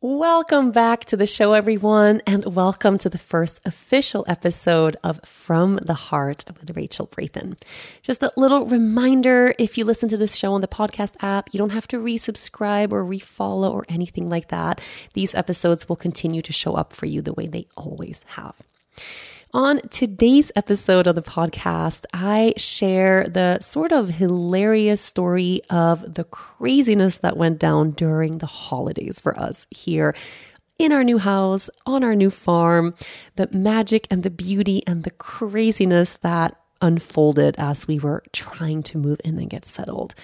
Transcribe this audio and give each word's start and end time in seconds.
Welcome 0.00 0.70
back 0.70 1.06
to 1.06 1.16
the 1.16 1.26
show, 1.26 1.54
everyone, 1.54 2.22
and 2.24 2.54
welcome 2.54 2.98
to 2.98 3.08
the 3.08 3.18
first 3.18 3.58
official 3.66 4.24
episode 4.28 4.96
of 5.02 5.18
From 5.24 5.74
the 5.74 5.94
Heart 5.94 6.44
with 6.46 6.76
Rachel 6.76 7.08
Brathen. 7.08 7.60
Just 8.02 8.22
a 8.22 8.30
little 8.36 8.66
reminder 8.66 9.52
if 9.58 9.76
you 9.76 9.84
listen 9.84 10.08
to 10.10 10.16
this 10.16 10.36
show 10.36 10.52
on 10.52 10.60
the 10.60 10.68
podcast 10.68 11.16
app, 11.20 11.48
you 11.52 11.58
don't 11.58 11.70
have 11.70 11.88
to 11.88 11.98
resubscribe 11.98 12.92
or 12.92 13.02
refollow 13.02 13.72
or 13.72 13.84
anything 13.88 14.28
like 14.28 14.50
that. 14.50 14.80
These 15.14 15.34
episodes 15.34 15.88
will 15.88 15.96
continue 15.96 16.42
to 16.42 16.52
show 16.52 16.74
up 16.74 16.92
for 16.92 17.06
you 17.06 17.20
the 17.20 17.32
way 17.32 17.48
they 17.48 17.66
always 17.76 18.24
have. 18.28 18.54
On 19.54 19.80
today's 19.88 20.52
episode 20.56 21.06
of 21.06 21.14
the 21.14 21.22
podcast, 21.22 22.04
I 22.12 22.52
share 22.58 23.26
the 23.26 23.60
sort 23.60 23.92
of 23.92 24.10
hilarious 24.10 25.00
story 25.00 25.62
of 25.70 26.16
the 26.16 26.24
craziness 26.24 27.18
that 27.18 27.38
went 27.38 27.58
down 27.58 27.92
during 27.92 28.38
the 28.38 28.46
holidays 28.46 29.18
for 29.18 29.38
us 29.40 29.66
here 29.70 30.14
in 30.78 30.92
our 30.92 31.02
new 31.02 31.16
house, 31.16 31.70
on 31.86 32.04
our 32.04 32.14
new 32.14 32.28
farm, 32.28 32.94
the 33.36 33.48
magic 33.50 34.06
and 34.10 34.22
the 34.22 34.28
beauty 34.28 34.82
and 34.86 35.04
the 35.04 35.12
craziness 35.12 36.18
that 36.18 36.60
unfolded 36.82 37.54
as 37.56 37.88
we 37.88 37.98
were 37.98 38.22
trying 38.34 38.82
to 38.82 38.98
move 38.98 39.18
in 39.24 39.38
and 39.38 39.48
get 39.48 39.64
settled. 39.64 40.14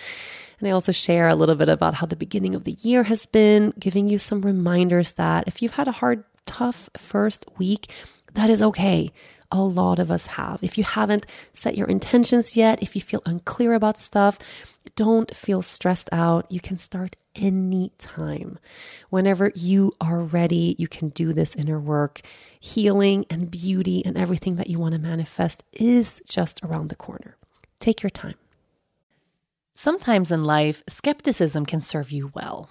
And 0.58 0.68
I 0.68 0.72
also 0.72 0.92
share 0.92 1.28
a 1.28 1.34
little 1.34 1.54
bit 1.54 1.70
about 1.70 1.94
how 1.94 2.06
the 2.06 2.14
beginning 2.14 2.54
of 2.54 2.64
the 2.64 2.77
year 2.82 3.04
has 3.04 3.24
been, 3.24 3.72
giving 3.78 4.06
you 4.06 4.18
some 4.18 4.42
reminders 4.42 5.14
that 5.14 5.48
if 5.48 5.62
you've 5.62 5.72
had 5.72 5.88
a 5.88 5.92
hard, 5.92 6.24
tough 6.46 6.91
first 6.98 7.46
week, 7.58 7.91
that 8.34 8.50
is 8.50 8.62
okay. 8.62 9.10
A 9.50 9.60
lot 9.60 9.98
of 9.98 10.10
us 10.10 10.26
have. 10.26 10.58
If 10.62 10.76
you 10.76 10.84
haven't 10.84 11.26
set 11.52 11.76
your 11.76 11.86
intentions 11.86 12.56
yet, 12.56 12.82
if 12.82 12.94
you 12.94 13.02
feel 13.02 13.22
unclear 13.24 13.74
about 13.74 13.98
stuff, 13.98 14.38
don't 14.96 15.34
feel 15.34 15.62
stressed 15.62 16.08
out. 16.12 16.50
You 16.50 16.60
can 16.60 16.76
start 16.76 17.16
anytime. 17.34 18.58
Whenever 19.10 19.52
you 19.54 19.92
are 20.00 20.20
ready, 20.20 20.74
you 20.78 20.88
can 20.88 21.10
do 21.10 21.32
this 21.32 21.54
inner 21.54 21.78
work. 21.80 22.20
Healing 22.60 23.26
and 23.30 23.50
beauty 23.50 24.04
and 24.04 24.16
everything 24.16 24.56
that 24.56 24.69
you 24.69 24.78
want 24.78 24.92
to 24.94 25.00
manifest 25.00 25.62
is 25.72 26.20
just 26.26 26.62
around 26.62 26.88
the 26.88 26.96
corner. 26.96 27.36
Take 27.78 28.02
your 28.02 28.10
time. 28.10 28.36
Sometimes 29.74 30.30
in 30.30 30.44
life, 30.44 30.82
skepticism 30.88 31.66
can 31.66 31.80
serve 31.80 32.10
you 32.10 32.30
well. 32.34 32.70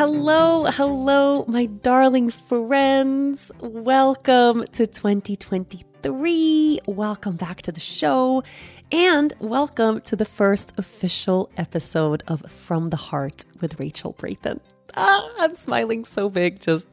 Hello, 0.00 0.64
hello, 0.64 1.44
my 1.46 1.66
darling 1.66 2.30
friends. 2.30 3.52
Welcome 3.60 4.64
to 4.72 4.86
2023. 4.86 6.80
Welcome 6.86 7.36
back 7.36 7.60
to 7.60 7.70
the 7.70 7.80
show. 7.80 8.42
And 8.90 9.34
welcome 9.40 10.00
to 10.00 10.16
the 10.16 10.24
first 10.24 10.72
official 10.78 11.50
episode 11.58 12.22
of 12.28 12.40
From 12.50 12.88
the 12.88 12.96
Heart 12.96 13.44
with 13.60 13.78
Rachel 13.78 14.14
Brathen. 14.14 14.60
Ah, 14.96 15.34
I'm 15.38 15.54
smiling 15.54 16.06
so 16.06 16.30
big 16.30 16.60
just 16.60 16.88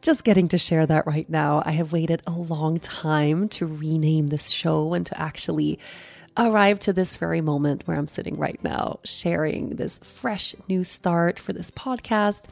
just 0.00 0.24
getting 0.24 0.48
to 0.48 0.56
share 0.56 0.86
that 0.86 1.06
right 1.06 1.28
now. 1.28 1.62
I 1.66 1.72
have 1.72 1.92
waited 1.92 2.22
a 2.26 2.32
long 2.32 2.80
time 2.80 3.50
to 3.50 3.66
rename 3.66 4.28
this 4.28 4.48
show 4.48 4.94
and 4.94 5.04
to 5.04 5.20
actually 5.20 5.78
arrived 6.38 6.82
to 6.82 6.92
this 6.92 7.16
very 7.16 7.40
moment 7.40 7.86
where 7.86 7.96
I'm 7.96 8.06
sitting 8.06 8.36
right 8.36 8.62
now, 8.62 9.00
sharing 9.04 9.70
this 9.70 9.98
fresh 10.00 10.54
new 10.68 10.84
start 10.84 11.38
for 11.38 11.52
this 11.52 11.70
podcast 11.70 12.44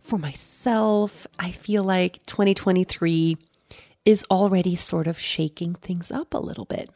for 0.00 0.18
myself. 0.18 1.26
I 1.38 1.50
feel 1.50 1.84
like 1.84 2.24
2023 2.26 3.36
is 4.04 4.24
already 4.30 4.74
sort 4.76 5.06
of 5.06 5.18
shaking 5.18 5.74
things 5.74 6.10
up 6.10 6.34
a 6.34 6.38
little 6.38 6.64
bit. 6.64 6.90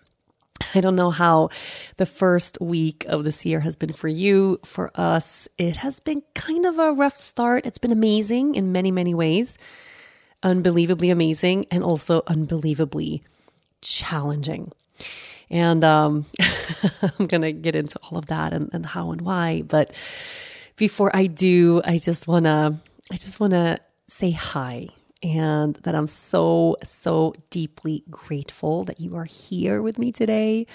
I 0.74 0.80
don't 0.80 0.96
know 0.96 1.10
how 1.10 1.50
the 1.96 2.06
first 2.06 2.58
week 2.60 3.04
of 3.08 3.24
this 3.24 3.44
year 3.44 3.60
has 3.60 3.76
been 3.76 3.92
for 3.92 4.08
you. 4.08 4.60
For 4.64 4.90
us, 4.94 5.48
it 5.58 5.76
has 5.76 6.00
been 6.00 6.22
kind 6.34 6.64
of 6.64 6.78
a 6.78 6.92
rough 6.92 7.18
start. 7.18 7.66
It's 7.66 7.78
been 7.78 7.92
amazing 7.92 8.54
in 8.54 8.72
many, 8.72 8.90
many 8.90 9.14
ways, 9.14 9.58
unbelievably 10.42 11.10
amazing, 11.10 11.66
and 11.70 11.82
also 11.82 12.22
unbelievably 12.26 13.22
challenging. 13.82 14.72
And 15.54 15.84
um, 15.84 16.26
I'm 17.18 17.28
going 17.28 17.42
to 17.42 17.52
get 17.52 17.76
into 17.76 17.96
all 18.02 18.18
of 18.18 18.26
that 18.26 18.52
and, 18.52 18.68
and 18.72 18.84
how 18.84 19.12
and 19.12 19.20
why. 19.20 19.62
But 19.62 19.96
before 20.74 21.14
I 21.14 21.26
do, 21.26 21.80
I 21.84 21.98
just 21.98 22.26
want 22.26 22.46
to, 22.46 22.80
I 23.12 23.14
just 23.14 23.38
want 23.38 23.52
to 23.52 23.78
say 24.08 24.32
hi 24.32 24.88
and 25.22 25.76
that 25.76 25.94
I'm 25.94 26.08
so, 26.08 26.76
so 26.82 27.34
deeply 27.50 28.02
grateful 28.10 28.82
that 28.84 29.00
you 29.00 29.14
are 29.14 29.26
here 29.26 29.80
with 29.80 29.96
me 29.96 30.10
today, 30.10 30.66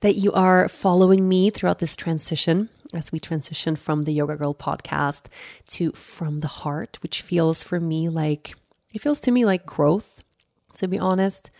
that 0.00 0.16
you 0.16 0.32
are 0.32 0.68
following 0.68 1.28
me 1.28 1.50
throughout 1.50 1.78
this 1.78 1.94
transition 1.94 2.68
as 2.94 3.12
we 3.12 3.20
transition 3.20 3.76
from 3.76 4.04
the 4.04 4.12
Yoga 4.12 4.34
Girl 4.36 4.54
podcast 4.54 5.26
to 5.68 5.92
From 5.92 6.38
the 6.38 6.48
Heart, 6.48 6.98
which 7.00 7.22
feels 7.22 7.62
for 7.62 7.78
me 7.78 8.08
like, 8.08 8.56
it 8.92 9.00
feels 9.00 9.20
to 9.20 9.30
me 9.30 9.44
like 9.44 9.64
growth, 9.64 10.24
to 10.74 10.88
be 10.88 10.98
honest 10.98 11.52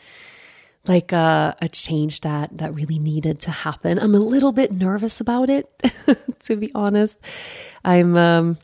like 0.89 1.13
a, 1.13 1.57
a 1.61 1.69
change 1.69 2.21
that 2.23 2.59
that 2.59 2.75
really 2.75 2.99
needed 2.99 3.41
to 3.41 3.51
happen. 3.51 3.99
I'm 3.99 4.15
a 4.15 4.21
little 4.21 4.53
bit 4.53 4.73
nervous 4.73 5.21
about 5.21 5.51
it, 5.51 5.69
to 6.45 6.57
be 6.57 6.71
honest. 6.75 7.19
I'm 7.85 8.17
um, 8.17 8.59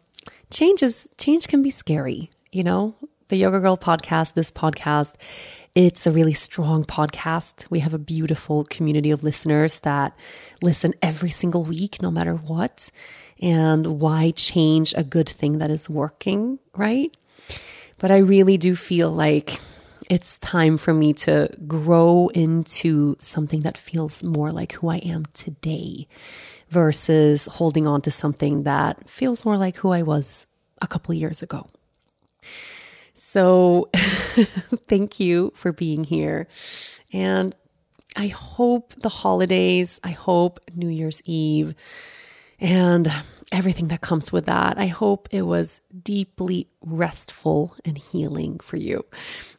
change 0.50 0.82
is 0.82 1.08
change 1.18 1.48
can 1.48 1.62
be 1.62 1.70
scary, 1.70 2.30
you 2.50 2.62
know. 2.62 2.94
The 3.28 3.38
Yoga 3.38 3.60
Girl 3.60 3.78
podcast, 3.78 4.34
this 4.34 4.50
podcast, 4.50 5.14
it's 5.74 6.06
a 6.06 6.12
really 6.12 6.34
strong 6.34 6.84
podcast. 6.84 7.64
We 7.70 7.78
have 7.78 7.94
a 7.94 7.98
beautiful 7.98 8.64
community 8.64 9.10
of 9.10 9.24
listeners 9.24 9.80
that 9.80 10.14
listen 10.60 10.92
every 11.00 11.30
single 11.30 11.64
week, 11.64 12.02
no 12.02 12.10
matter 12.10 12.34
what. 12.34 12.90
And 13.40 14.00
why 14.00 14.32
change 14.32 14.92
a 14.94 15.02
good 15.02 15.30
thing 15.30 15.58
that 15.58 15.70
is 15.70 15.88
working, 15.88 16.58
right? 16.76 17.16
But 17.96 18.10
I 18.10 18.18
really 18.18 18.58
do 18.58 18.76
feel 18.76 19.10
like 19.10 19.60
it's 20.12 20.38
time 20.40 20.76
for 20.76 20.92
me 20.92 21.14
to 21.14 21.48
grow 21.66 22.28
into 22.34 23.16
something 23.18 23.60
that 23.60 23.78
feels 23.78 24.22
more 24.22 24.52
like 24.52 24.72
who 24.72 24.90
I 24.90 24.98
am 24.98 25.24
today 25.32 26.06
versus 26.68 27.46
holding 27.46 27.86
on 27.86 28.02
to 28.02 28.10
something 28.10 28.64
that 28.64 29.08
feels 29.08 29.42
more 29.46 29.56
like 29.56 29.76
who 29.76 29.90
I 29.90 30.02
was 30.02 30.46
a 30.82 30.86
couple 30.86 31.14
years 31.14 31.40
ago. 31.40 31.66
So, 33.14 33.88
thank 34.86 35.18
you 35.18 35.50
for 35.54 35.72
being 35.72 36.04
here. 36.04 36.46
And 37.14 37.54
I 38.14 38.26
hope 38.26 38.92
the 38.98 39.08
holidays, 39.08 39.98
I 40.04 40.10
hope 40.10 40.60
New 40.74 40.90
Year's 40.90 41.22
Eve, 41.24 41.74
and 42.62 43.12
everything 43.50 43.88
that 43.88 44.00
comes 44.00 44.30
with 44.30 44.46
that, 44.46 44.78
I 44.78 44.86
hope 44.86 45.28
it 45.32 45.42
was 45.42 45.80
deeply 46.02 46.68
restful 46.80 47.76
and 47.84 47.98
healing 47.98 48.60
for 48.60 48.76
you. 48.76 49.04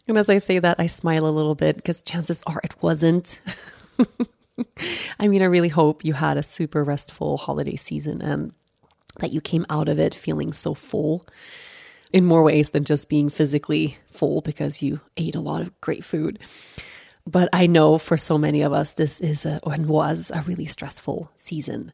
And 0.07 0.17
as 0.17 0.29
I 0.29 0.37
say 0.37 0.57
that, 0.59 0.79
I 0.79 0.87
smile 0.87 1.27
a 1.27 1.29
little 1.29 1.53
bit 1.53 1.75
because 1.75 2.01
chances 2.01 2.41
are 2.47 2.61
it 2.63 2.81
wasn't. 2.81 3.41
I 5.19 5.27
mean, 5.27 5.41
I 5.41 5.45
really 5.45 5.67
hope 5.67 6.05
you 6.05 6.13
had 6.13 6.37
a 6.37 6.43
super 6.43 6.81
restful 6.83 7.37
holiday 7.37 7.75
season 7.75 8.21
and 8.21 8.53
that 9.19 9.33
you 9.33 9.41
came 9.41 9.65
out 9.69 9.89
of 9.89 9.99
it 9.99 10.15
feeling 10.15 10.53
so 10.53 10.73
full 10.73 11.27
in 12.13 12.25
more 12.25 12.41
ways 12.41 12.69
than 12.69 12.85
just 12.85 13.09
being 13.09 13.29
physically 13.29 13.97
full 14.11 14.39
because 14.39 14.81
you 14.81 15.01
ate 15.17 15.35
a 15.35 15.41
lot 15.41 15.61
of 15.61 15.81
great 15.81 16.05
food. 16.05 16.39
But 17.27 17.49
I 17.51 17.67
know 17.67 17.97
for 17.97 18.17
so 18.17 18.37
many 18.37 18.61
of 18.61 18.71
us, 18.71 18.93
this 18.93 19.19
is 19.19 19.45
a, 19.45 19.59
and 19.65 19.87
was 19.87 20.31
a 20.33 20.41
really 20.43 20.65
stressful 20.65 21.31
season. 21.35 21.91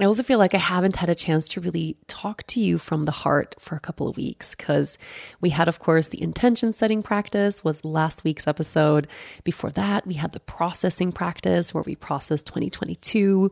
I 0.00 0.06
also 0.06 0.22
feel 0.22 0.38
like 0.38 0.54
I 0.54 0.58
haven't 0.58 0.96
had 0.96 1.10
a 1.10 1.14
chance 1.14 1.46
to 1.48 1.60
really 1.60 1.94
talk 2.06 2.42
to 2.48 2.60
you 2.60 2.78
from 2.78 3.04
the 3.04 3.12
heart 3.12 3.54
for 3.58 3.74
a 3.74 3.80
couple 3.80 4.08
of 4.08 4.16
weeks 4.16 4.54
because 4.54 4.96
we 5.42 5.50
had, 5.50 5.68
of 5.68 5.78
course, 5.78 6.08
the 6.08 6.22
intention 6.22 6.72
setting 6.72 7.02
practice 7.02 7.62
was 7.62 7.84
last 7.84 8.24
week's 8.24 8.46
episode. 8.46 9.08
Before 9.44 9.70
that, 9.72 10.06
we 10.06 10.14
had 10.14 10.32
the 10.32 10.40
processing 10.40 11.12
practice 11.12 11.74
where 11.74 11.82
we 11.82 11.96
processed 11.96 12.46
2022. 12.46 13.50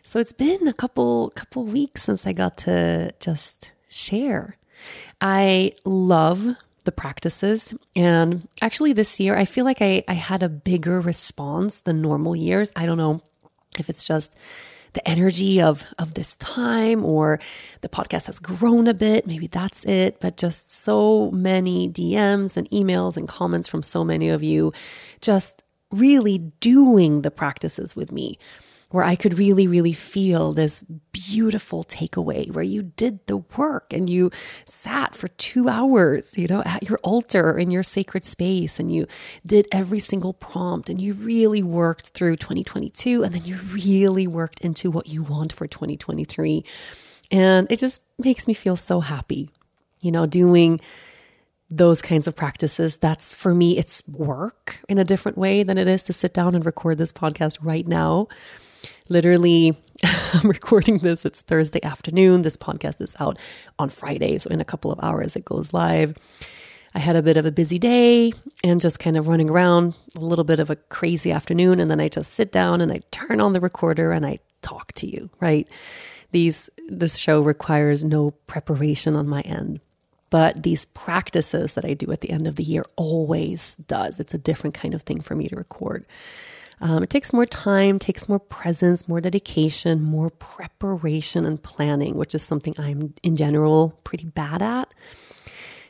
So 0.00 0.18
it's 0.18 0.32
been 0.32 0.66
a 0.66 0.72
couple 0.72 1.30
couple 1.34 1.64
weeks 1.64 2.04
since 2.04 2.26
I 2.26 2.32
got 2.32 2.56
to 2.58 3.12
just 3.20 3.72
share. 3.88 4.56
I 5.20 5.72
love 5.84 6.56
the 6.84 6.92
practices. 6.92 7.74
And 7.94 8.48
actually, 8.62 8.94
this 8.94 9.20
year, 9.20 9.36
I 9.36 9.44
feel 9.44 9.66
like 9.66 9.82
I, 9.82 10.04
I 10.08 10.14
had 10.14 10.42
a 10.42 10.48
bigger 10.48 11.02
response 11.02 11.82
than 11.82 12.00
normal 12.00 12.34
years. 12.34 12.72
I 12.74 12.86
don't 12.86 12.96
know 12.96 13.20
if 13.78 13.90
it's 13.90 14.06
just 14.06 14.34
the 14.96 15.06
energy 15.06 15.60
of 15.60 15.84
of 15.98 16.14
this 16.14 16.36
time 16.36 17.04
or 17.04 17.38
the 17.82 17.88
podcast 17.88 18.26
has 18.26 18.38
grown 18.38 18.86
a 18.88 18.94
bit 18.94 19.26
maybe 19.26 19.46
that's 19.46 19.84
it. 19.84 20.20
But 20.20 20.38
just 20.38 20.72
so 20.72 21.30
many 21.30 21.88
DMs 21.88 22.56
and 22.56 22.68
emails 22.70 23.16
and 23.16 23.28
comments 23.28 23.68
from 23.68 23.82
so 23.82 24.02
many 24.02 24.30
of 24.30 24.42
you 24.42 24.72
just 25.20 25.62
really 25.92 26.38
doing 26.60 27.22
the 27.22 27.30
practices 27.30 27.94
with 27.94 28.10
me 28.10 28.38
where 28.90 29.04
I 29.04 29.16
could 29.16 29.36
really, 29.36 29.66
really 29.66 29.92
feel 29.92 30.52
this 30.52 30.84
beautiful 31.12 31.82
takeaway 31.82 32.50
where 32.50 32.64
you 32.64 32.82
did 32.82 33.26
the 33.26 33.38
work 33.38 33.92
and 33.92 34.08
you 34.08 34.30
sat 34.64 35.16
for 35.16 35.26
two 35.28 35.68
hours, 35.68 36.38
you 36.38 36.46
know, 36.46 36.62
at 36.64 36.88
your 36.88 36.98
altar 37.02 37.58
in 37.58 37.70
your 37.70 37.82
sacred 37.82 38.24
space 38.24 38.78
and 38.78 38.92
you 38.92 39.06
did 39.44 39.66
every 39.72 39.98
single 39.98 40.32
prompt 40.32 40.88
and 40.88 41.00
you 41.00 41.14
really 41.14 41.64
worked 41.64 42.08
through 42.08 42.36
2022 42.36 43.24
and 43.24 43.34
then 43.34 43.44
you 43.44 43.56
really 43.72 44.28
worked 44.28 44.60
into 44.60 44.90
what 44.90 45.08
you 45.08 45.22
want 45.22 45.52
for 45.52 45.66
2023. 45.66 46.64
And 47.32 47.66
it 47.70 47.80
just 47.80 48.00
makes 48.18 48.46
me 48.46 48.54
feel 48.54 48.76
so 48.76 49.00
happy, 49.00 49.50
you 50.00 50.12
know, 50.12 50.26
doing 50.26 50.80
those 51.68 52.00
kinds 52.00 52.28
of 52.28 52.36
practices. 52.36 52.98
That's 52.98 53.34
for 53.34 53.52
me, 53.52 53.76
it's 53.76 54.06
work 54.08 54.78
in 54.88 54.98
a 54.98 55.04
different 55.04 55.36
way 55.36 55.64
than 55.64 55.76
it 55.76 55.88
is 55.88 56.04
to 56.04 56.12
sit 56.12 56.32
down 56.32 56.54
and 56.54 56.64
record 56.64 56.98
this 56.98 57.12
podcast 57.12 57.58
right 57.60 57.84
now 57.84 58.28
literally 59.08 59.76
I'm 60.34 60.48
recording 60.48 60.98
this. 60.98 61.24
It's 61.24 61.40
Thursday 61.40 61.82
afternoon. 61.82 62.42
This 62.42 62.56
podcast 62.56 63.00
is 63.00 63.14
out 63.18 63.38
on 63.78 63.88
Friday. 63.88 64.36
So 64.38 64.50
in 64.50 64.60
a 64.60 64.64
couple 64.64 64.92
of 64.92 65.00
hours, 65.02 65.36
it 65.36 65.44
goes 65.44 65.72
live. 65.72 66.16
I 66.94 66.98
had 66.98 67.16
a 67.16 67.22
bit 67.22 67.36
of 67.36 67.46
a 67.46 67.52
busy 67.52 67.78
day 67.78 68.32
and 68.62 68.80
just 68.80 68.98
kind 68.98 69.16
of 69.16 69.28
running 69.28 69.50
around, 69.50 69.94
a 70.14 70.20
little 70.20 70.44
bit 70.44 70.60
of 70.60 70.70
a 70.70 70.76
crazy 70.76 71.32
afternoon. 71.32 71.80
And 71.80 71.90
then 71.90 72.00
I 72.00 72.08
just 72.08 72.32
sit 72.32 72.52
down 72.52 72.80
and 72.80 72.92
I 72.92 73.00
turn 73.10 73.40
on 73.40 73.52
the 73.52 73.60
recorder 73.60 74.12
and 74.12 74.26
I 74.26 74.38
talk 74.62 74.92
to 74.94 75.06
you, 75.06 75.30
right? 75.40 75.68
These, 76.32 76.68
this 76.88 77.16
show 77.16 77.40
requires 77.40 78.04
no 78.04 78.32
preparation 78.46 79.16
on 79.16 79.28
my 79.28 79.40
end. 79.42 79.80
But 80.28 80.62
these 80.62 80.86
practices 80.86 81.74
that 81.74 81.84
I 81.84 81.94
do 81.94 82.10
at 82.12 82.20
the 82.20 82.30
end 82.30 82.46
of 82.46 82.56
the 82.56 82.64
year 82.64 82.84
always 82.96 83.76
does. 83.76 84.18
It's 84.18 84.34
a 84.34 84.38
different 84.38 84.74
kind 84.74 84.92
of 84.92 85.02
thing 85.02 85.20
for 85.20 85.34
me 85.34 85.48
to 85.48 85.56
record. 85.56 86.04
Um, 86.80 87.02
it 87.02 87.10
takes 87.10 87.32
more 87.32 87.46
time, 87.46 87.98
takes 87.98 88.28
more 88.28 88.38
presence, 88.38 89.08
more 89.08 89.20
dedication, 89.20 90.02
more 90.02 90.30
preparation 90.30 91.46
and 91.46 91.62
planning, 91.62 92.16
which 92.16 92.34
is 92.34 92.42
something 92.42 92.74
I'm 92.78 93.14
in 93.22 93.36
general 93.36 93.98
pretty 94.04 94.26
bad 94.26 94.60
at. 94.60 94.92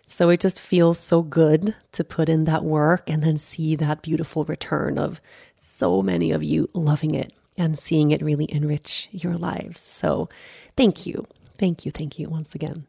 So 0.07 0.29
it 0.29 0.39
just 0.39 0.61
feels 0.61 1.01
so 1.01 1.23
good 1.23 1.75
to 1.93 2.05
put 2.05 2.29
in 2.29 2.45
that 2.45 2.63
work 2.63 3.11
and 3.11 3.25
then 3.25 3.37
see 3.39 3.75
that 3.75 4.03
beautiful 4.03 4.45
return 4.45 4.99
of 4.99 5.21
so 5.57 6.01
many 6.01 6.31
of 6.31 6.45
you 6.45 6.69
loving 6.75 7.15
it 7.15 7.33
and 7.57 7.77
seeing 7.77 8.13
it 8.13 8.23
really 8.23 8.51
enrich 8.53 9.09
your 9.11 9.37
lives. 9.37 9.81
So 9.81 10.29
thank 10.77 11.07
you. 11.07 11.27
Thank 11.59 11.85
you. 11.85 11.91
Thank 11.91 12.21
you 12.21 12.29
once 12.29 12.55
again. 12.55 12.87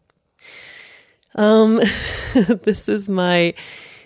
Um, 1.33 1.77
this 2.35 2.87
is 2.87 3.09
my 3.09 3.55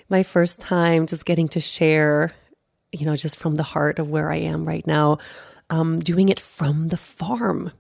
my 0.10 0.24
first 0.24 0.60
time 0.60 1.08
just 1.08 1.26
getting 1.26 1.48
to 1.50 1.60
share 1.60 2.34
you 2.92 3.06
know, 3.06 3.16
just 3.16 3.38
from 3.38 3.56
the 3.56 3.64
heart 3.64 4.00
of 4.00 4.10
where 4.10 4.32
I 4.32 4.38
am 4.38 4.66
right 4.66 4.86
now, 4.86 5.20
um, 5.70 6.00
doing 6.00 6.30
it 6.30 6.40
from 6.40 6.90
the 6.90 6.98
farm, 6.98 7.72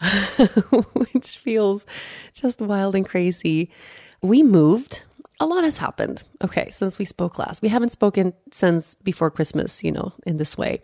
which 0.92 1.38
feels 1.38 1.86
just 2.34 2.60
wild 2.60 2.94
and 2.94 3.08
crazy. 3.08 3.70
We 4.20 4.42
moved. 4.42 5.02
A 5.40 5.46
lot 5.46 5.64
has 5.64 5.76
happened. 5.76 6.24
Okay, 6.42 6.68
since 6.70 6.98
we 6.98 7.04
spoke 7.04 7.38
last. 7.38 7.62
We 7.62 7.68
haven't 7.68 7.92
spoken 7.92 8.34
since 8.50 8.94
before 8.96 9.30
Christmas, 9.30 9.84
you 9.84 9.92
know, 9.92 10.12
in 10.26 10.36
this 10.36 10.58
way. 10.58 10.82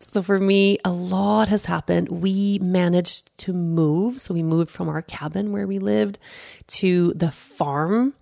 So 0.00 0.22
for 0.22 0.40
me, 0.40 0.78
a 0.84 0.90
lot 0.90 1.48
has 1.48 1.66
happened. 1.66 2.08
We 2.08 2.58
managed 2.60 3.36
to 3.38 3.52
move. 3.52 4.20
So 4.20 4.32
we 4.32 4.42
moved 4.42 4.70
from 4.70 4.88
our 4.88 5.02
cabin 5.02 5.52
where 5.52 5.66
we 5.66 5.78
lived 5.78 6.18
to 6.68 7.12
the 7.14 7.30
farm. 7.30 8.14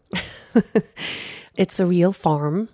it's 1.55 1.79
a 1.79 1.87
real 1.87 2.13
farm. 2.13 2.69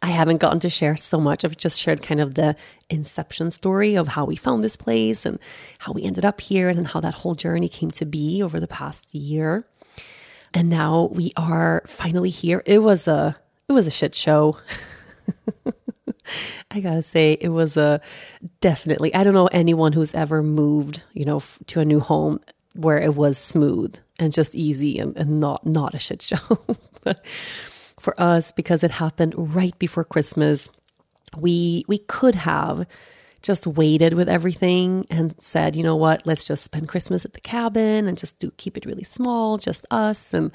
I 0.00 0.08
haven't 0.08 0.38
gotten 0.38 0.60
to 0.60 0.70
share 0.70 0.96
so 0.96 1.20
much. 1.20 1.44
I've 1.44 1.56
just 1.56 1.80
shared 1.80 2.02
kind 2.02 2.20
of 2.20 2.34
the 2.34 2.56
inception 2.88 3.50
story 3.50 3.96
of 3.96 4.08
how 4.08 4.24
we 4.24 4.36
found 4.36 4.62
this 4.62 4.76
place 4.76 5.26
and 5.26 5.38
how 5.78 5.92
we 5.92 6.04
ended 6.04 6.24
up 6.24 6.40
here 6.40 6.68
and 6.68 6.86
how 6.86 7.00
that 7.00 7.14
whole 7.14 7.34
journey 7.34 7.68
came 7.68 7.90
to 7.92 8.04
be 8.04 8.42
over 8.42 8.60
the 8.60 8.68
past 8.68 9.14
year. 9.14 9.66
And 10.54 10.70
now 10.70 11.10
we 11.12 11.32
are 11.36 11.82
finally 11.86 12.30
here. 12.30 12.62
It 12.64 12.78
was 12.78 13.08
a 13.08 13.36
it 13.68 13.72
was 13.72 13.86
a 13.86 13.90
shit 13.90 14.14
show. 14.14 14.56
I 16.70 16.80
gotta 16.80 17.02
say, 17.02 17.36
it 17.40 17.48
was 17.48 17.76
a 17.76 18.00
definitely. 18.60 19.14
I 19.14 19.24
don't 19.24 19.34
know 19.34 19.48
anyone 19.48 19.92
who's 19.92 20.14
ever 20.14 20.42
moved, 20.42 21.02
you 21.12 21.24
know, 21.24 21.42
to 21.66 21.80
a 21.80 21.84
new 21.84 22.00
home 22.00 22.40
where 22.74 22.98
it 22.98 23.14
was 23.14 23.36
smooth 23.36 23.96
and 24.18 24.32
just 24.32 24.54
easy 24.54 24.98
and, 24.98 25.16
and 25.16 25.40
not 25.40 25.66
not 25.66 25.94
a 25.94 25.98
shit 25.98 26.22
show. 26.22 26.38
but 27.02 27.24
for 28.00 28.18
us 28.20 28.52
because 28.52 28.82
it 28.82 28.90
happened 28.90 29.34
right 29.36 29.78
before 29.78 30.04
Christmas. 30.04 30.70
We 31.36 31.84
we 31.88 31.98
could 31.98 32.34
have 32.34 32.86
just 33.42 33.66
waited 33.66 34.14
with 34.14 34.28
everything 34.28 35.06
and 35.10 35.34
said, 35.38 35.76
you 35.76 35.82
know 35.82 35.96
what, 35.96 36.26
let's 36.26 36.46
just 36.46 36.64
spend 36.64 36.88
Christmas 36.88 37.24
at 37.24 37.34
the 37.34 37.40
cabin 37.40 38.08
and 38.08 38.18
just 38.18 38.38
do 38.38 38.50
keep 38.56 38.76
it 38.76 38.84
really 38.84 39.04
small, 39.04 39.58
just 39.58 39.86
us 39.90 40.34
and 40.34 40.50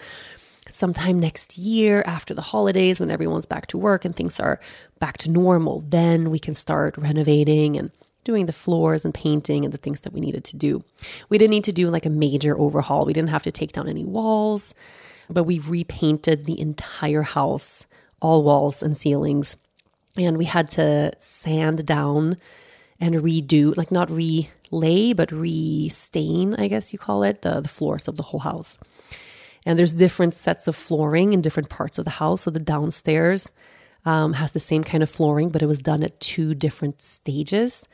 sometime 0.68 1.20
next 1.20 1.58
year 1.58 2.04
after 2.06 2.34
the 2.34 2.42
holidays 2.42 3.00
when 3.00 3.12
everyone's 3.12 3.46
back 3.46 3.68
to 3.68 3.78
work 3.78 4.06
and 4.06 4.16
things 4.16 4.40
are 4.40 4.60
back 5.00 5.18
to 5.18 5.30
normal, 5.30 5.84
then 5.88 6.30
we 6.30 6.40
can 6.40 6.56
start 6.56 6.98
renovating 6.98 7.78
and 7.78 7.92
doing 8.24 8.46
the 8.46 8.54
floors 8.54 9.04
and 9.04 9.14
painting 9.14 9.66
and 9.66 9.74
the 9.74 9.78
things 9.78 10.02
that 10.02 10.14
we 10.14 10.22
needed 10.22 10.44
to 10.46 10.56
do. 10.56 10.84
We 11.30 11.38
didn't 11.38 11.52
need 11.52 11.66
to 11.66 11.74
do 11.74 11.90
like 11.90 12.06
a 12.06 12.10
major 12.10 12.58
overhaul. 12.58 13.06
We 13.06 13.14
didn't 13.14 13.30
have 13.30 13.44
to 13.44 13.52
take 13.52 13.74
down 13.74 13.90
any 13.90 14.06
walls 14.06 14.74
but 15.30 15.44
we've 15.44 15.70
repainted 15.70 16.46
the 16.46 16.60
entire 16.60 17.24
house, 17.24 17.86
all 18.22 18.44
walls 18.44 18.84
and 18.84 18.98
ceilings. 18.98 19.58
And 20.18 20.38
we 20.38 20.46
had 20.46 20.70
to 20.72 21.12
sand 21.20 21.86
down 21.86 22.38
and 23.00 23.16
redo, 23.16 23.76
like 23.76 23.92
not 23.92 24.10
relay, 24.10 25.14
but 25.14 25.32
restain, 25.32 26.56
I 26.56 26.68
guess 26.68 26.94
you 26.94 27.00
call 27.00 27.24
it, 27.24 27.42
the, 27.42 27.62
the 27.62 27.70
floors 27.70 28.08
of 28.08 28.16
the 28.16 28.24
whole 28.24 28.42
house. 28.42 28.78
And 29.66 29.80
there's 29.80 29.94
different 29.94 30.34
sets 30.34 30.68
of 30.68 30.76
flooring 30.76 31.34
in 31.34 31.42
different 31.42 31.70
parts 31.70 31.98
of 31.98 32.06
the 32.06 32.12
house. 32.12 32.42
So 32.42 32.52
the 32.52 32.60
downstairs 32.60 33.52
um, 34.06 34.34
has 34.34 34.52
the 34.52 34.60
same 34.60 34.84
kind 34.84 35.02
of 35.02 35.10
flooring, 35.10 35.50
but 35.50 35.62
it 35.62 35.68
was 35.68 35.82
done 35.82 36.04
at 36.04 36.20
two 36.20 36.54
different 36.54 37.02
stages, 37.02 37.88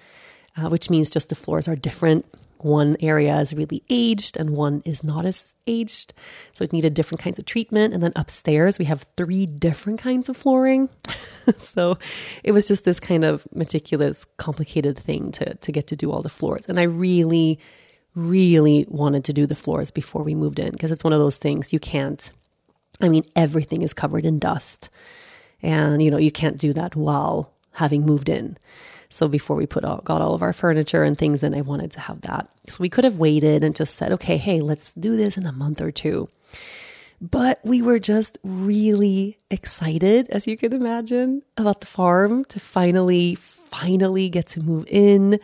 uh, 0.58 0.70
which 0.70 0.90
means 0.90 1.10
just 1.10 1.30
the 1.30 1.36
floors 1.36 1.68
are 1.68 1.76
different 1.76 2.26
one 2.64 2.98
area 3.00 3.38
is 3.40 3.54
really 3.54 3.84
aged 3.90 4.38
and 4.38 4.52
one 4.52 4.82
is 4.86 5.04
not 5.04 5.26
as 5.26 5.56
aged. 5.68 6.14
So 6.54 6.64
it 6.64 6.74
needed 6.74 6.94
different 6.94 7.22
kinds 7.22 7.40
of 7.40 7.46
treatment. 7.46 7.94
And 7.94 8.04
then 8.04 8.14
upstairs, 8.16 8.80
we 8.80 8.86
have 8.86 9.06
three 9.18 9.46
different 9.46 10.00
kinds 10.00 10.30
of 10.30 10.38
flooring. 10.38 10.90
so 11.58 11.98
it 12.44 12.52
was 12.52 12.68
just 12.68 12.86
this 12.86 13.00
kind 13.00 13.24
of 13.24 13.48
meticulous, 13.54 14.26
complicated 14.38 14.98
thing 14.98 15.32
to, 15.34 15.56
to 15.56 15.72
get 15.72 15.88
to 15.88 15.96
do 15.96 16.12
all 16.12 16.22
the 16.22 16.30
floors. 16.30 16.66
And 16.68 16.80
I 16.80 16.84
really, 16.84 17.60
really 18.16 18.86
wanted 18.88 19.24
to 19.26 19.34
do 19.34 19.46
the 19.46 19.56
floors 19.56 19.92
before 19.92 20.24
we 20.24 20.36
moved 20.36 20.60
in 20.60 20.72
because 20.72 20.92
it's 20.92 21.04
one 21.04 21.14
of 21.14 21.20
those 21.20 21.38
things 21.38 21.74
you 21.74 21.80
can't, 21.80 22.32
I 23.02 23.10
mean, 23.10 23.24
everything 23.36 23.82
is 23.82 23.94
covered 23.94 24.26
in 24.26 24.40
dust. 24.40 24.90
And, 25.62 26.02
you 26.02 26.10
know, 26.10 26.18
you 26.18 26.32
can't 26.32 26.58
do 26.58 26.74
that 26.74 26.96
while 26.96 27.54
having 27.72 28.06
moved 28.06 28.30
in. 28.30 28.58
So 29.10 29.28
before 29.28 29.56
we 29.56 29.66
put 29.66 29.84
all, 29.84 30.02
got 30.02 30.22
all 30.22 30.36
of 30.36 30.44
our 30.44 30.54
furniture 30.54 31.04
and 31.04 31.18
things 31.18 31.42
in, 31.42 31.56
I 31.56 31.62
wanted 31.62 31.92
to 31.94 32.00
have 32.00 32.22
that. 32.22 32.48
So 32.68 32.78
we 32.80 32.90
could 32.90 33.04
have 33.04 33.18
waited 33.18 33.64
and 33.64 33.76
just 33.76 33.96
said, 33.96 34.12
okay, 34.14 34.38
hey, 34.38 34.62
let's 34.62 34.94
do 34.94 35.16
this 35.16 35.36
in 35.36 35.48
a 35.48 35.52
month 35.52 35.82
or 35.82 35.92
two. 35.92 36.30
But 37.22 37.60
we 37.64 37.82
were 37.82 38.00
just 38.00 38.38
really 38.44 39.40
excited, 39.50 40.30
as 40.30 40.48
you 40.48 40.56
can 40.56 40.74
imagine, 40.74 41.42
about 41.58 41.82
the 41.82 41.88
farm 41.88 42.46
to 42.46 42.60
finally, 42.60 43.36
finally 43.36 44.30
get 44.30 44.46
to 44.48 44.62
move 44.62 44.86
in, 44.88 45.40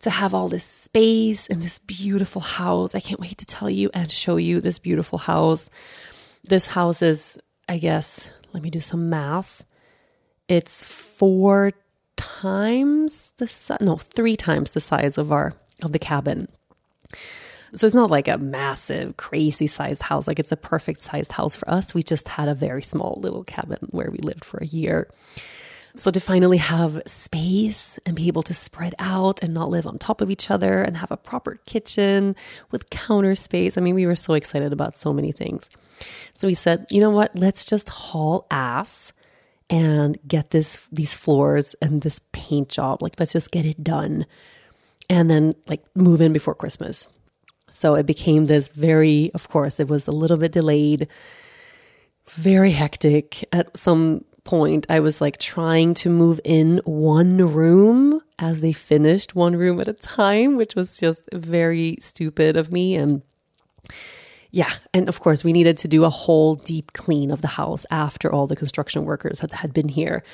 to 0.00 0.10
have 0.10 0.32
all 0.34 0.48
this 0.48 0.64
space 0.64 1.46
and 1.46 1.62
this 1.62 1.78
beautiful 1.80 2.40
house. 2.40 2.94
I 2.94 3.00
can't 3.00 3.20
wait 3.20 3.38
to 3.38 3.46
tell 3.46 3.70
you 3.70 3.90
and 3.94 4.10
show 4.10 4.36
you 4.36 4.60
this 4.60 4.78
beautiful 4.78 5.18
house. 5.18 5.68
This 6.42 6.66
house 6.66 7.02
is, 7.02 7.38
I 7.68 7.78
guess, 7.78 8.30
let 8.52 8.62
me 8.62 8.70
do 8.70 8.80
some 8.80 9.10
math. 9.10 9.64
It's 10.48 10.84
four 10.84 11.72
times 12.18 13.32
the 13.38 13.48
size, 13.48 13.78
no, 13.80 13.96
three 13.96 14.36
times 14.36 14.72
the 14.72 14.80
size 14.80 15.16
of 15.16 15.32
our 15.32 15.54
of 15.82 15.92
the 15.92 15.98
cabin. 15.98 16.48
So 17.74 17.86
it's 17.86 17.94
not 17.94 18.10
like 18.10 18.28
a 18.28 18.38
massive, 18.38 19.16
crazy 19.16 19.66
sized 19.66 20.02
house. 20.02 20.26
Like 20.26 20.38
it's 20.38 20.52
a 20.52 20.56
perfect 20.56 21.00
sized 21.00 21.32
house 21.32 21.54
for 21.54 21.68
us. 21.70 21.94
We 21.94 22.02
just 22.02 22.28
had 22.28 22.48
a 22.48 22.54
very 22.54 22.82
small 22.82 23.18
little 23.22 23.44
cabin 23.44 23.78
where 23.90 24.10
we 24.10 24.18
lived 24.18 24.44
for 24.44 24.58
a 24.58 24.66
year. 24.66 25.08
So 25.96 26.10
to 26.10 26.20
finally 26.20 26.58
have 26.58 27.02
space 27.06 27.98
and 28.06 28.14
be 28.14 28.28
able 28.28 28.42
to 28.44 28.54
spread 28.54 28.94
out 28.98 29.42
and 29.42 29.52
not 29.52 29.70
live 29.70 29.86
on 29.86 29.98
top 29.98 30.20
of 30.20 30.30
each 30.30 30.50
other 30.50 30.82
and 30.82 30.96
have 30.96 31.10
a 31.10 31.16
proper 31.16 31.58
kitchen 31.66 32.36
with 32.70 32.90
counter 32.90 33.34
space. 33.34 33.76
I 33.76 33.80
mean, 33.80 33.94
we 33.94 34.06
were 34.06 34.16
so 34.16 34.34
excited 34.34 34.72
about 34.72 34.96
so 34.96 35.12
many 35.12 35.32
things. 35.32 35.68
So 36.34 36.46
we 36.46 36.54
said, 36.54 36.86
you 36.90 37.00
know 37.00 37.10
what? 37.10 37.34
Let's 37.34 37.64
just 37.64 37.88
haul 37.88 38.46
ass 38.50 39.12
and 39.70 40.18
get 40.26 40.50
this 40.50 40.86
these 40.90 41.14
floors 41.14 41.74
and 41.82 42.02
this 42.02 42.20
paint 42.32 42.68
job. 42.68 43.02
Like 43.02 43.18
let's 43.18 43.32
just 43.32 43.50
get 43.50 43.66
it 43.66 43.82
done. 43.82 44.26
And 45.10 45.30
then 45.30 45.54
like 45.68 45.84
move 45.94 46.20
in 46.20 46.32
before 46.32 46.54
Christmas. 46.54 47.08
So 47.70 47.94
it 47.94 48.06
became 48.06 48.46
this 48.46 48.68
very 48.68 49.30
of 49.34 49.48
course 49.48 49.80
it 49.80 49.88
was 49.88 50.08
a 50.08 50.12
little 50.12 50.36
bit 50.36 50.52
delayed, 50.52 51.08
very 52.30 52.70
hectic. 52.72 53.44
At 53.52 53.76
some 53.76 54.24
point 54.44 54.86
I 54.88 55.00
was 55.00 55.20
like 55.20 55.38
trying 55.38 55.94
to 55.94 56.08
move 56.08 56.40
in 56.44 56.80
one 56.84 57.52
room 57.52 58.22
as 58.38 58.60
they 58.60 58.72
finished 58.72 59.34
one 59.34 59.56
room 59.56 59.80
at 59.80 59.88
a 59.88 59.92
time, 59.92 60.56
which 60.56 60.74
was 60.74 60.98
just 60.98 61.22
very 61.32 61.98
stupid 62.00 62.56
of 62.56 62.72
me 62.72 62.96
and 62.96 63.22
yeah. 64.58 64.72
And 64.92 65.08
of 65.08 65.20
course, 65.20 65.44
we 65.44 65.52
needed 65.52 65.76
to 65.78 65.88
do 65.88 66.02
a 66.02 66.10
whole 66.10 66.56
deep 66.56 66.92
clean 66.92 67.30
of 67.30 67.42
the 67.42 67.46
house 67.46 67.86
after 67.92 68.32
all 68.32 68.48
the 68.48 68.56
construction 68.56 69.04
workers 69.04 69.38
had, 69.38 69.52
had 69.52 69.72
been 69.72 69.88
here. 69.88 70.24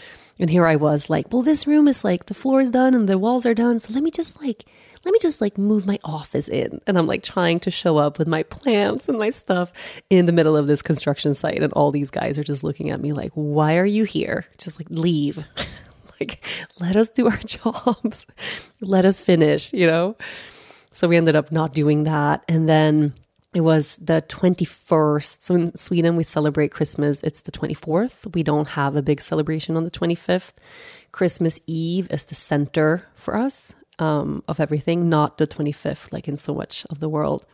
And 0.41 0.49
here 0.49 0.67
I 0.67 0.77
was 0.77 1.11
like, 1.11 1.31
well, 1.31 1.43
this 1.43 1.67
room 1.67 1.87
is 1.89 2.05
like 2.05 2.25
the 2.25 2.33
floor 2.33 2.63
is 2.63 2.71
done 2.71 2.95
and 2.95 3.07
the 3.07 3.19
walls 3.19 3.45
are 3.45 3.53
done. 3.53 3.79
So 3.79 3.93
let 3.93 4.03
me 4.03 4.11
just 4.11 4.41
like, 4.41 4.65
let 5.05 5.13
me 5.13 5.19
just 5.21 5.43
like 5.43 5.59
move 5.59 5.87
my 5.87 5.99
office 6.03 6.49
in. 6.49 6.81
And 6.87 6.97
I'm 6.97 7.07
like 7.07 7.23
trying 7.23 7.61
to 7.61 7.71
show 7.71 7.99
up 7.99 8.19
with 8.19 8.27
my 8.27 8.45
plants 8.45 9.11
and 9.11 9.19
my 9.19 9.29
stuff 9.29 9.75
in 10.09 10.25
the 10.25 10.33
middle 10.33 10.57
of 10.57 10.69
this 10.69 10.81
construction 10.81 11.35
site. 11.35 11.63
And 11.63 11.75
all 11.75 11.91
these 11.91 12.11
guys 12.11 12.39
are 12.39 12.45
just 12.45 12.65
looking 12.65 12.89
at 12.89 13.03
me 13.03 13.13
like, 13.13 13.33
why 13.35 13.77
are 13.77 13.85
you 13.85 14.05
here? 14.05 14.47
Just 14.57 14.81
like 14.81 14.89
leave. 14.89 15.45
like, 16.19 16.43
let 16.81 16.97
us 16.97 17.11
do 17.11 17.29
our 17.29 17.37
jobs. 17.45 18.25
let 18.81 19.05
us 19.05 19.21
finish, 19.21 19.71
you 19.75 19.87
know? 19.87 20.17
So 20.93 21.09
we 21.09 21.19
ended 21.19 21.37
up 21.37 21.53
not 21.53 21.75
doing 21.75 22.05
that. 22.05 22.43
And 22.49 22.67
then 22.67 23.13
it 23.55 23.61
was 23.61 23.99
the 23.99 24.21
21st. 24.23 25.43
So 25.43 25.55
in 25.55 25.77
Sweden, 25.77 26.17
we 26.17 26.25
celebrate 26.25 26.73
Christmas. 26.73 27.23
It's 27.23 27.43
the 27.43 27.53
24th. 27.53 28.35
We 28.35 28.43
don't 28.43 28.69
have 28.69 28.97
a 28.97 29.03
big 29.03 29.21
celebration 29.21 29.77
on 29.77 29.85
the 29.85 29.91
25th. 29.91 30.55
Christmas 31.13 31.61
Eve 31.69 32.11
is 32.11 32.25
the 32.25 32.35
center 32.35 33.07
for 33.15 33.37
us 33.37 33.73
um, 34.01 34.43
of 34.49 34.59
everything, 34.59 35.09
not 35.09 35.39
the 35.39 35.47
25th, 35.47 36.13
like 36.13 36.27
in 36.27 36.37
so 36.37 36.53
much 36.53 36.85
of 36.91 36.99
the 36.99 37.09
world. 37.09 37.47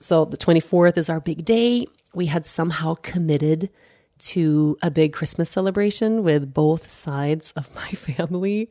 So 0.00 0.24
the 0.24 0.38
24th 0.38 0.96
is 0.96 1.10
our 1.10 1.20
big 1.20 1.44
day. 1.44 1.86
We 2.14 2.26
had 2.26 2.46
somehow 2.46 2.94
committed 2.94 3.68
to 4.18 4.78
a 4.80 4.90
big 4.90 5.12
Christmas 5.12 5.50
celebration 5.50 6.22
with 6.22 6.54
both 6.54 6.90
sides 6.90 7.52
of 7.52 7.74
my 7.74 7.88
family, 7.90 8.70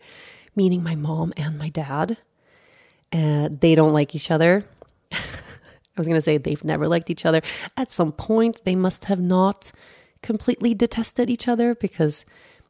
meaning 0.55 0.81
my 0.81 0.95
mom 0.95 1.31
and 1.37 1.59
my 1.59 1.69
dad. 1.69 2.17
And 3.11 3.59
they 3.59 3.75
don't 3.75 3.93
like 3.93 4.15
each 4.15 4.31
other. 4.31 4.63
I 5.95 5.99
was 5.99 6.07
going 6.07 6.17
to 6.17 6.21
say 6.21 6.37
they've 6.37 6.63
never 6.63 6.87
liked 6.87 7.09
each 7.09 7.25
other. 7.25 7.41
At 7.77 7.91
some 7.91 8.11
point, 8.11 8.61
they 8.65 8.75
must 8.75 9.05
have 9.05 9.19
not 9.19 9.71
completely 10.21 10.73
detested 10.73 11.29
each 11.29 11.47
other 11.47 11.75
because 11.75 12.25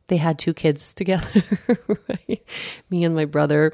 they 0.07 0.17
had 0.17 0.37
two 0.37 0.53
kids 0.53 0.93
together, 0.93 1.43
right? 1.87 2.43
Me 2.89 3.03
and 3.05 3.15
my 3.15 3.25
brother. 3.25 3.73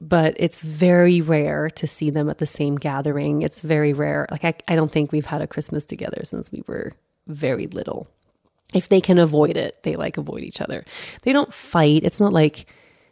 But 0.00 0.34
it's 0.38 0.60
very 0.60 1.20
rare 1.20 1.70
to 1.70 1.86
see 1.86 2.10
them 2.10 2.28
at 2.28 2.38
the 2.38 2.46
same 2.46 2.74
gathering. 2.74 3.42
It's 3.42 3.62
very 3.62 3.92
rare. 3.92 4.26
Like, 4.30 4.44
I, 4.44 4.54
I 4.66 4.74
don't 4.74 4.90
think 4.90 5.12
we've 5.12 5.24
had 5.24 5.40
a 5.40 5.46
Christmas 5.46 5.84
together 5.84 6.22
since 6.24 6.50
we 6.50 6.64
were 6.66 6.92
very 7.28 7.68
little. 7.68 8.08
If 8.74 8.88
they 8.88 9.00
can 9.00 9.18
avoid 9.20 9.56
it, 9.56 9.82
they 9.84 9.94
like 9.94 10.18
avoid 10.18 10.42
each 10.42 10.60
other. 10.60 10.84
They 11.22 11.32
don't 11.32 11.54
fight. 11.54 12.02
It's 12.02 12.18
not 12.18 12.32
like 12.32 12.66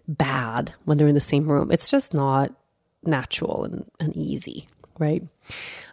bad 0.08 0.74
when 0.84 0.98
they're 0.98 1.06
in 1.06 1.14
the 1.14 1.20
same 1.20 1.46
room. 1.46 1.70
It's 1.70 1.88
just 1.88 2.12
not 2.12 2.52
natural 3.04 3.64
and, 3.64 3.88
and 4.00 4.16
easy 4.16 4.68
right? 4.98 5.22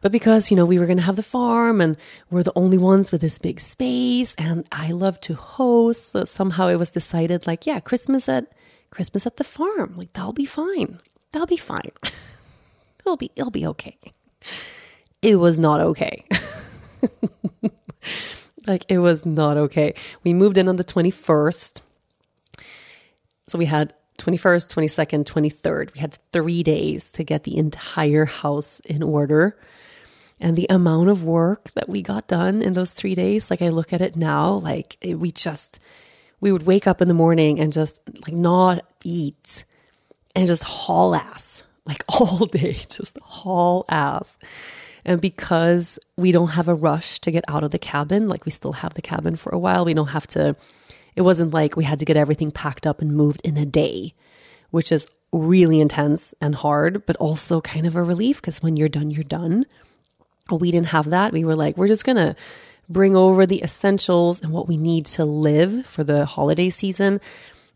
But 0.01 0.11
because, 0.11 0.51
you 0.51 0.57
know, 0.57 0.65
we 0.65 0.79
were 0.79 0.85
going 0.85 0.97
to 0.97 1.03
have 1.03 1.15
the 1.15 1.23
farm 1.23 1.81
and 1.81 1.97
we're 2.29 2.43
the 2.43 2.53
only 2.55 2.77
ones 2.77 3.11
with 3.11 3.21
this 3.21 3.37
big 3.37 3.59
space 3.59 4.35
and 4.37 4.67
I 4.71 4.91
love 4.91 5.19
to 5.21 5.35
host, 5.35 6.11
so 6.11 6.23
somehow 6.23 6.67
it 6.67 6.75
was 6.77 6.91
decided 6.91 7.47
like, 7.47 7.65
yeah, 7.65 7.79
Christmas 7.79 8.29
at 8.29 8.51
Christmas 8.91 9.25
at 9.25 9.37
the 9.37 9.43
farm. 9.43 9.95
Like 9.95 10.13
that'll 10.13 10.33
be 10.33 10.45
fine. 10.45 10.99
That'll 11.31 11.47
be 11.47 11.57
fine. 11.57 11.91
it'll 12.99 13.17
be 13.17 13.31
it'll 13.35 13.51
be 13.51 13.67
okay. 13.67 13.97
It 15.21 15.35
was 15.35 15.59
not 15.59 15.81
okay. 15.81 16.25
like 18.67 18.85
it 18.89 18.99
was 18.99 19.25
not 19.25 19.57
okay. 19.57 19.93
We 20.23 20.33
moved 20.33 20.57
in 20.57 20.67
on 20.67 20.77
the 20.77 20.83
21st. 20.83 21.81
So 23.47 23.57
we 23.57 23.65
had 23.65 23.93
21st, 24.19 24.73
22nd, 24.73 25.23
23rd. 25.23 25.93
We 25.93 25.99
had 25.99 26.17
three 26.31 26.61
days 26.61 27.11
to 27.13 27.23
get 27.23 27.43
the 27.43 27.57
entire 27.57 28.25
house 28.25 28.79
in 28.81 29.01
order. 29.01 29.57
And 30.39 30.55
the 30.55 30.67
amount 30.69 31.09
of 31.09 31.23
work 31.23 31.71
that 31.71 31.89
we 31.89 32.01
got 32.01 32.27
done 32.27 32.61
in 32.61 32.73
those 32.73 32.93
three 32.93 33.15
days, 33.15 33.49
like 33.49 33.61
I 33.61 33.69
look 33.69 33.91
at 33.91 34.01
it 34.01 34.15
now, 34.15 34.51
like 34.51 34.97
it, 35.01 35.15
we 35.15 35.31
just, 35.31 35.79
we 36.39 36.51
would 36.51 36.65
wake 36.65 36.87
up 36.87 37.01
in 37.01 37.07
the 37.07 37.13
morning 37.13 37.59
and 37.59 37.73
just 37.73 37.99
like 38.25 38.33
not 38.33 38.85
eat 39.03 39.65
and 40.35 40.47
just 40.47 40.63
haul 40.63 41.15
ass, 41.15 41.63
like 41.85 42.03
all 42.09 42.45
day, 42.45 42.77
just 42.89 43.19
haul 43.19 43.85
ass. 43.89 44.37
And 45.03 45.19
because 45.19 45.97
we 46.17 46.31
don't 46.31 46.49
have 46.49 46.67
a 46.67 46.75
rush 46.75 47.19
to 47.21 47.31
get 47.31 47.43
out 47.47 47.63
of 47.63 47.71
the 47.71 47.79
cabin, 47.79 48.29
like 48.29 48.45
we 48.45 48.51
still 48.51 48.73
have 48.73 48.93
the 48.93 49.01
cabin 49.01 49.35
for 49.35 49.51
a 49.53 49.59
while, 49.59 49.85
we 49.85 49.93
don't 49.93 50.07
have 50.07 50.27
to 50.27 50.55
it 51.19 51.23
wasn't 51.23 51.53
like 51.53 51.75
we 51.75 51.83
had 51.83 51.99
to 51.99 52.05
get 52.05 52.15
everything 52.15 52.49
packed 52.49 52.87
up 52.87 53.01
and 53.01 53.13
moved 53.13 53.41
in 53.43 53.57
a 53.57 53.65
day, 53.65 54.13
which 54.69 54.89
is 54.89 55.05
really 55.33 55.81
intense 55.81 56.33
and 56.39 56.55
hard, 56.55 57.05
but 57.05 57.17
also 57.17 57.59
kind 57.59 57.85
of 57.85 57.97
a 57.97 58.01
relief 58.01 58.39
because 58.39 58.63
when 58.63 58.77
you're 58.77 58.87
done, 58.87 59.11
you're 59.11 59.25
done. 59.25 59.65
We 60.49 60.71
didn't 60.71 60.87
have 60.87 61.09
that. 61.09 61.33
We 61.33 61.43
were 61.43 61.57
like, 61.57 61.75
we're 61.75 61.89
just 61.89 62.05
going 62.05 62.15
to 62.15 62.37
bring 62.87 63.17
over 63.17 63.45
the 63.45 63.61
essentials 63.61 64.39
and 64.39 64.53
what 64.53 64.69
we 64.69 64.77
need 64.77 65.07
to 65.07 65.25
live 65.25 65.85
for 65.85 66.05
the 66.05 66.25
holiday 66.25 66.69
season, 66.69 67.19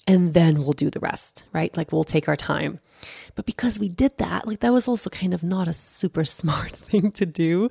and 0.07 0.33
then 0.33 0.63
we'll 0.63 0.73
do 0.73 0.89
the 0.89 0.99
rest, 0.99 1.43
right? 1.53 1.75
Like 1.75 1.91
we'll 1.91 2.03
take 2.03 2.27
our 2.27 2.35
time. 2.35 2.79
But 3.35 3.45
because 3.45 3.79
we 3.79 3.89
did 3.89 4.17
that, 4.17 4.47
like 4.47 4.59
that 4.59 4.73
was 4.73 4.87
also 4.87 5.09
kind 5.09 5.33
of 5.33 5.43
not 5.43 5.67
a 5.67 5.73
super 5.73 6.25
smart 6.39 6.71
thing 6.71 7.11
to 7.13 7.25
do. 7.25 7.69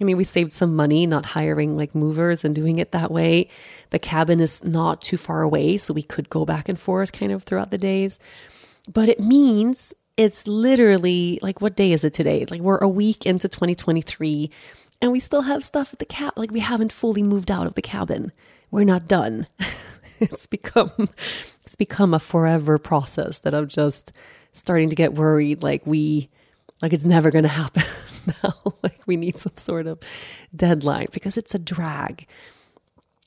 I 0.00 0.04
mean, 0.04 0.16
we 0.16 0.24
saved 0.24 0.52
some 0.52 0.76
money 0.76 1.06
not 1.06 1.26
hiring 1.26 1.76
like 1.76 1.94
movers 1.94 2.44
and 2.44 2.54
doing 2.54 2.78
it 2.78 2.92
that 2.92 3.10
way. 3.10 3.48
The 3.90 3.98
cabin 3.98 4.40
is 4.40 4.62
not 4.64 5.02
too 5.02 5.16
far 5.16 5.42
away, 5.42 5.76
so 5.76 5.94
we 5.94 6.02
could 6.02 6.28
go 6.28 6.44
back 6.44 6.68
and 6.68 6.78
forth 6.78 7.12
kind 7.12 7.32
of 7.32 7.44
throughout 7.44 7.70
the 7.70 7.78
days. 7.78 8.18
But 8.92 9.08
it 9.08 9.20
means 9.20 9.94
it's 10.16 10.46
literally 10.46 11.38
like, 11.42 11.60
what 11.60 11.76
day 11.76 11.92
is 11.92 12.04
it 12.04 12.14
today? 12.14 12.46
Like, 12.48 12.60
we're 12.60 12.78
a 12.78 12.88
week 12.88 13.26
into 13.26 13.48
2023 13.48 14.50
and 15.02 15.12
we 15.12 15.20
still 15.20 15.42
have 15.42 15.62
stuff 15.62 15.92
at 15.92 15.98
the 15.98 16.06
cab. 16.06 16.32
Like, 16.36 16.50
we 16.50 16.60
haven't 16.60 16.92
fully 16.92 17.22
moved 17.22 17.50
out 17.50 17.66
of 17.66 17.74
the 17.74 17.82
cabin. 17.82 18.32
We're 18.76 18.84
not 18.84 19.08
done. 19.08 19.46
it's 20.20 20.44
become, 20.44 20.92
it's 21.64 21.76
become 21.76 22.12
a 22.12 22.18
forever 22.18 22.76
process 22.76 23.38
that 23.38 23.54
I'm 23.54 23.68
just 23.68 24.12
starting 24.52 24.90
to 24.90 24.94
get 24.94 25.14
worried. 25.14 25.62
Like, 25.62 25.86
we, 25.86 26.28
like, 26.82 26.92
it's 26.92 27.06
never 27.06 27.30
going 27.30 27.44
to 27.44 27.48
happen. 27.48 27.84
now. 28.44 28.74
like 28.82 29.00
we 29.06 29.16
need 29.16 29.38
some 29.38 29.56
sort 29.56 29.86
of 29.86 29.98
deadline 30.54 31.06
because 31.10 31.38
it's 31.38 31.54
a 31.54 31.58
drag. 31.58 32.26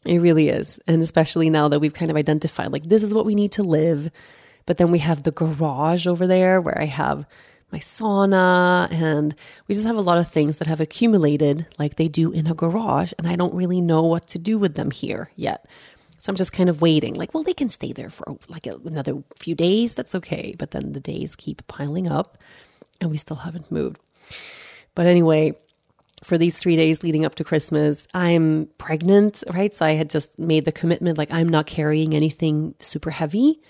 It 0.05 0.19
really 0.19 0.49
is. 0.49 0.79
And 0.85 1.01
especially 1.01 1.49
now 1.49 1.67
that 1.69 1.79
we've 1.79 1.95
kind 1.95 2.11
of 2.11 2.17
identified 2.17 2.71
like 2.71 2.83
this 2.83 3.01
is 3.01 3.11
what 3.11 3.25
we 3.25 3.33
need 3.33 3.53
to 3.53 3.63
live. 3.63 4.11
But 4.67 4.77
then 4.77 4.91
we 4.91 4.99
have 4.99 5.23
the 5.23 5.31
garage 5.31 6.05
over 6.05 6.27
there 6.27 6.61
where 6.61 6.79
I 6.79 6.85
have 6.85 7.25
my 7.71 7.79
sauna 7.79 8.91
and 8.91 9.35
we 9.67 9.75
just 9.75 9.87
have 9.87 9.95
a 9.97 10.01
lot 10.01 10.17
of 10.17 10.27
things 10.27 10.57
that 10.57 10.67
have 10.67 10.79
accumulated 10.79 11.67
like 11.77 11.95
they 11.95 12.07
do 12.07 12.31
in 12.31 12.47
a 12.47 12.53
garage 12.53 13.13
and 13.17 13.27
I 13.27 13.35
don't 13.35 13.53
really 13.53 13.81
know 13.81 14.03
what 14.03 14.27
to 14.29 14.39
do 14.39 14.57
with 14.57 14.75
them 14.75 14.91
here 14.91 15.29
yet. 15.35 15.65
So 16.19 16.31
I'm 16.31 16.35
just 16.35 16.51
kind 16.51 16.69
of 16.69 16.81
waiting, 16.81 17.13
like, 17.13 17.33
well, 17.33 17.43
they 17.43 17.53
can 17.53 17.69
stay 17.69 17.93
there 17.93 18.09
for 18.09 18.37
like 18.49 18.67
another 18.67 19.23
few 19.37 19.55
days. 19.55 19.95
That's 19.95 20.15
okay. 20.15 20.53
But 20.57 20.71
then 20.71 20.91
the 20.91 20.99
days 20.99 21.35
keep 21.37 21.65
piling 21.67 22.11
up 22.11 22.37
and 22.99 23.09
we 23.09 23.15
still 23.15 23.37
haven't 23.37 23.71
moved. 23.71 23.99
But 24.95 25.05
anyway, 25.05 25.57
for 26.21 26.37
these 26.37 26.57
three 26.57 26.75
days 26.75 27.03
leading 27.03 27.23
up 27.23 27.35
to 27.35 27.45
Christmas, 27.45 28.05
I'm 28.13 28.67
pregnant, 28.77 29.45
right? 29.49 29.73
So 29.73 29.85
I 29.85 29.91
had 29.91 30.09
just 30.09 30.37
made 30.37 30.65
the 30.65 30.73
commitment, 30.73 31.17
like, 31.17 31.31
I'm 31.31 31.47
not 31.47 31.67
carrying 31.67 32.13
anything 32.13 32.75
super 32.79 33.11
heavy. 33.11 33.61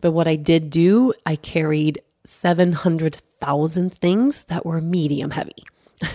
But 0.00 0.12
what 0.12 0.28
I 0.28 0.36
did 0.36 0.70
do, 0.70 1.12
I 1.26 1.34
carried 1.34 2.02
700,000 2.24 3.92
things 3.92 4.44
that 4.44 4.64
were 4.64 4.80
medium 4.80 5.30
heavy, 5.30 5.64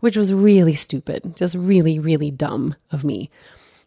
which 0.00 0.16
was 0.16 0.32
really 0.32 0.74
stupid, 0.74 1.36
just 1.36 1.54
really, 1.54 1.98
really 1.98 2.30
dumb 2.30 2.74
of 2.90 3.04
me. 3.04 3.30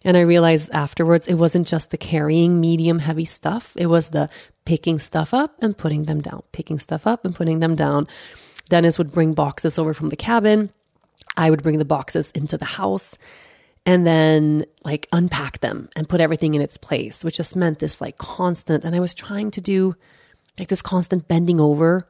And 0.03 0.17
I 0.17 0.21
realized 0.21 0.71
afterwards 0.71 1.27
it 1.27 1.35
wasn't 1.35 1.67
just 1.67 1.91
the 1.91 1.97
carrying 1.97 2.59
medium 2.59 2.99
heavy 2.99 3.25
stuff, 3.25 3.73
it 3.77 3.87
was 3.87 4.11
the 4.11 4.29
picking 4.65 4.99
stuff 4.99 5.33
up 5.33 5.55
and 5.61 5.77
putting 5.77 6.05
them 6.05 6.21
down, 6.21 6.43
picking 6.51 6.79
stuff 6.79 7.07
up 7.07 7.25
and 7.25 7.35
putting 7.35 7.59
them 7.59 7.75
down. 7.75 8.07
Dennis 8.69 8.97
would 8.97 9.11
bring 9.11 9.33
boxes 9.33 9.77
over 9.77 9.93
from 9.93 10.09
the 10.09 10.15
cabin. 10.15 10.71
I 11.35 11.49
would 11.49 11.63
bring 11.63 11.77
the 11.77 11.85
boxes 11.85 12.31
into 12.31 12.57
the 12.57 12.65
house 12.65 13.17
and 13.85 14.05
then 14.05 14.65
like 14.83 15.07
unpack 15.11 15.59
them 15.59 15.89
and 15.95 16.07
put 16.07 16.21
everything 16.21 16.53
in 16.53 16.61
its 16.61 16.77
place, 16.77 17.23
which 17.23 17.37
just 17.37 17.55
meant 17.55 17.79
this 17.79 18.01
like 18.01 18.17
constant. 18.17 18.83
And 18.83 18.95
I 18.95 18.99
was 18.99 19.13
trying 19.13 19.51
to 19.51 19.61
do 19.61 19.95
like 20.59 20.67
this 20.67 20.81
constant 20.81 21.27
bending 21.27 21.59
over. 21.59 22.07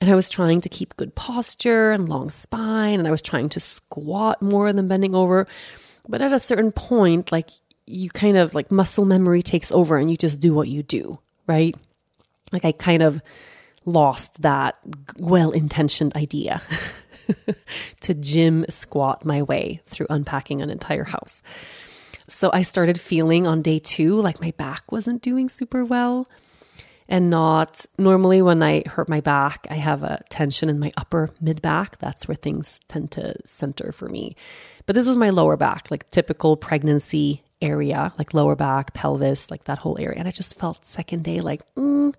And 0.00 0.10
I 0.10 0.14
was 0.14 0.30
trying 0.30 0.62
to 0.62 0.68
keep 0.68 0.96
good 0.96 1.14
posture 1.14 1.92
and 1.92 2.08
long 2.08 2.30
spine. 2.30 2.98
And 2.98 3.06
I 3.06 3.10
was 3.10 3.22
trying 3.22 3.50
to 3.50 3.60
squat 3.60 4.40
more 4.40 4.72
than 4.72 4.88
bending 4.88 5.14
over. 5.14 5.46
But 6.08 6.22
at 6.22 6.32
a 6.32 6.38
certain 6.38 6.72
point, 6.72 7.30
like 7.30 7.50
you 7.86 8.08
kind 8.10 8.36
of 8.36 8.54
like 8.54 8.70
muscle 8.70 9.04
memory 9.04 9.42
takes 9.42 9.70
over 9.72 9.96
and 9.96 10.10
you 10.10 10.16
just 10.16 10.40
do 10.40 10.54
what 10.54 10.68
you 10.68 10.82
do, 10.82 11.18
right? 11.46 11.76
Like 12.52 12.64
I 12.64 12.72
kind 12.72 13.02
of 13.02 13.20
lost 13.84 14.42
that 14.42 14.78
well 15.18 15.50
intentioned 15.50 16.14
idea 16.16 16.62
to 18.00 18.14
gym 18.14 18.64
squat 18.68 19.24
my 19.24 19.42
way 19.42 19.80
through 19.86 20.06
unpacking 20.10 20.62
an 20.62 20.70
entire 20.70 21.04
house. 21.04 21.42
So 22.26 22.50
I 22.52 22.62
started 22.62 23.00
feeling 23.00 23.46
on 23.46 23.62
day 23.62 23.78
two 23.78 24.14
like 24.16 24.40
my 24.40 24.52
back 24.52 24.92
wasn't 24.92 25.22
doing 25.22 25.48
super 25.48 25.84
well 25.84 26.26
and 27.10 27.28
not 27.28 27.84
normally 27.98 28.40
when 28.40 28.62
I 28.62 28.84
hurt 28.86 29.08
my 29.08 29.20
back, 29.20 29.66
I 29.68 29.74
have 29.74 30.04
a 30.04 30.22
tension 30.30 30.68
in 30.68 30.78
my 30.78 30.92
upper 30.96 31.30
mid 31.40 31.60
back. 31.60 31.98
That's 31.98 32.28
where 32.28 32.36
things 32.36 32.78
tend 32.86 33.10
to 33.12 33.34
center 33.44 33.90
for 33.90 34.08
me. 34.08 34.36
But 34.86 34.94
this 34.94 35.08
was 35.08 35.16
my 35.16 35.30
lower 35.30 35.56
back, 35.56 35.90
like 35.90 36.08
typical 36.12 36.56
pregnancy 36.56 37.42
area, 37.60 38.12
like 38.16 38.32
lower 38.32 38.54
back, 38.54 38.94
pelvis, 38.94 39.50
like 39.50 39.64
that 39.64 39.78
whole 39.78 39.98
area. 39.98 40.20
And 40.20 40.28
I 40.28 40.30
just 40.30 40.58
felt 40.58 40.86
second 40.86 41.24
day 41.24 41.40
like, 41.40 41.62
mm, 41.74 42.14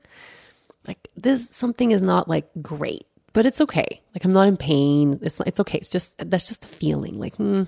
like 0.86 1.08
this 1.16 1.50
something 1.50 1.92
is 1.92 2.02
not 2.02 2.28
like 2.28 2.50
great, 2.62 3.08
but 3.32 3.46
it's 3.46 3.62
okay. 3.62 4.02
Like 4.14 4.26
I'm 4.26 4.34
not 4.34 4.50
in 4.50 4.58
pain. 4.58 5.20
It's 5.22 5.40
it's 5.46 5.62
okay. 5.62 5.78
It's 5.78 5.90
just 5.90 6.18
that's 6.18 6.48
just 6.48 6.66
a 6.66 6.68
feeling 6.68 7.18
like 7.18 7.38
mm, 7.38 7.68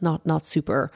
not 0.00 0.24
not 0.24 0.46
super. 0.46 0.90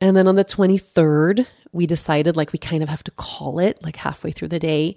And 0.00 0.16
then 0.16 0.28
on 0.28 0.34
the 0.36 0.44
23rd, 0.44 1.46
we 1.72 1.86
decided 1.86 2.36
like 2.36 2.52
we 2.52 2.58
kind 2.58 2.82
of 2.82 2.88
have 2.88 3.04
to 3.04 3.10
call 3.12 3.58
it 3.58 3.82
like 3.82 3.96
halfway 3.96 4.32
through 4.32 4.48
the 4.48 4.58
day. 4.58 4.96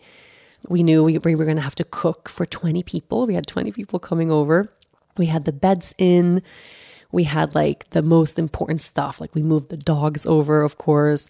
We 0.67 0.81
knew 0.81 1.03
we, 1.03 1.17
we 1.17 1.35
were 1.35 1.45
going 1.45 1.57
to 1.57 1.63
have 1.63 1.75
to 1.75 1.83
cook 1.83 2.29
for 2.29 2.45
20 2.45 2.83
people. 2.83 3.25
We 3.27 3.35
had 3.35 3.45
20 3.45 3.71
people 3.71 3.99
coming 3.99 4.31
over. 4.31 4.71
We 5.17 5.25
had 5.25 5.45
the 5.45 5.51
beds 5.51 5.93
in. 5.97 6.41
We 7.11 7.25
had 7.25 7.53
like 7.53 7.89
the 7.91 8.01
most 8.01 8.39
important 8.39 8.81
stuff. 8.81 9.19
Like 9.19 9.35
we 9.35 9.43
moved 9.43 9.69
the 9.69 9.77
dogs 9.77 10.25
over, 10.25 10.61
of 10.61 10.77
course 10.77 11.29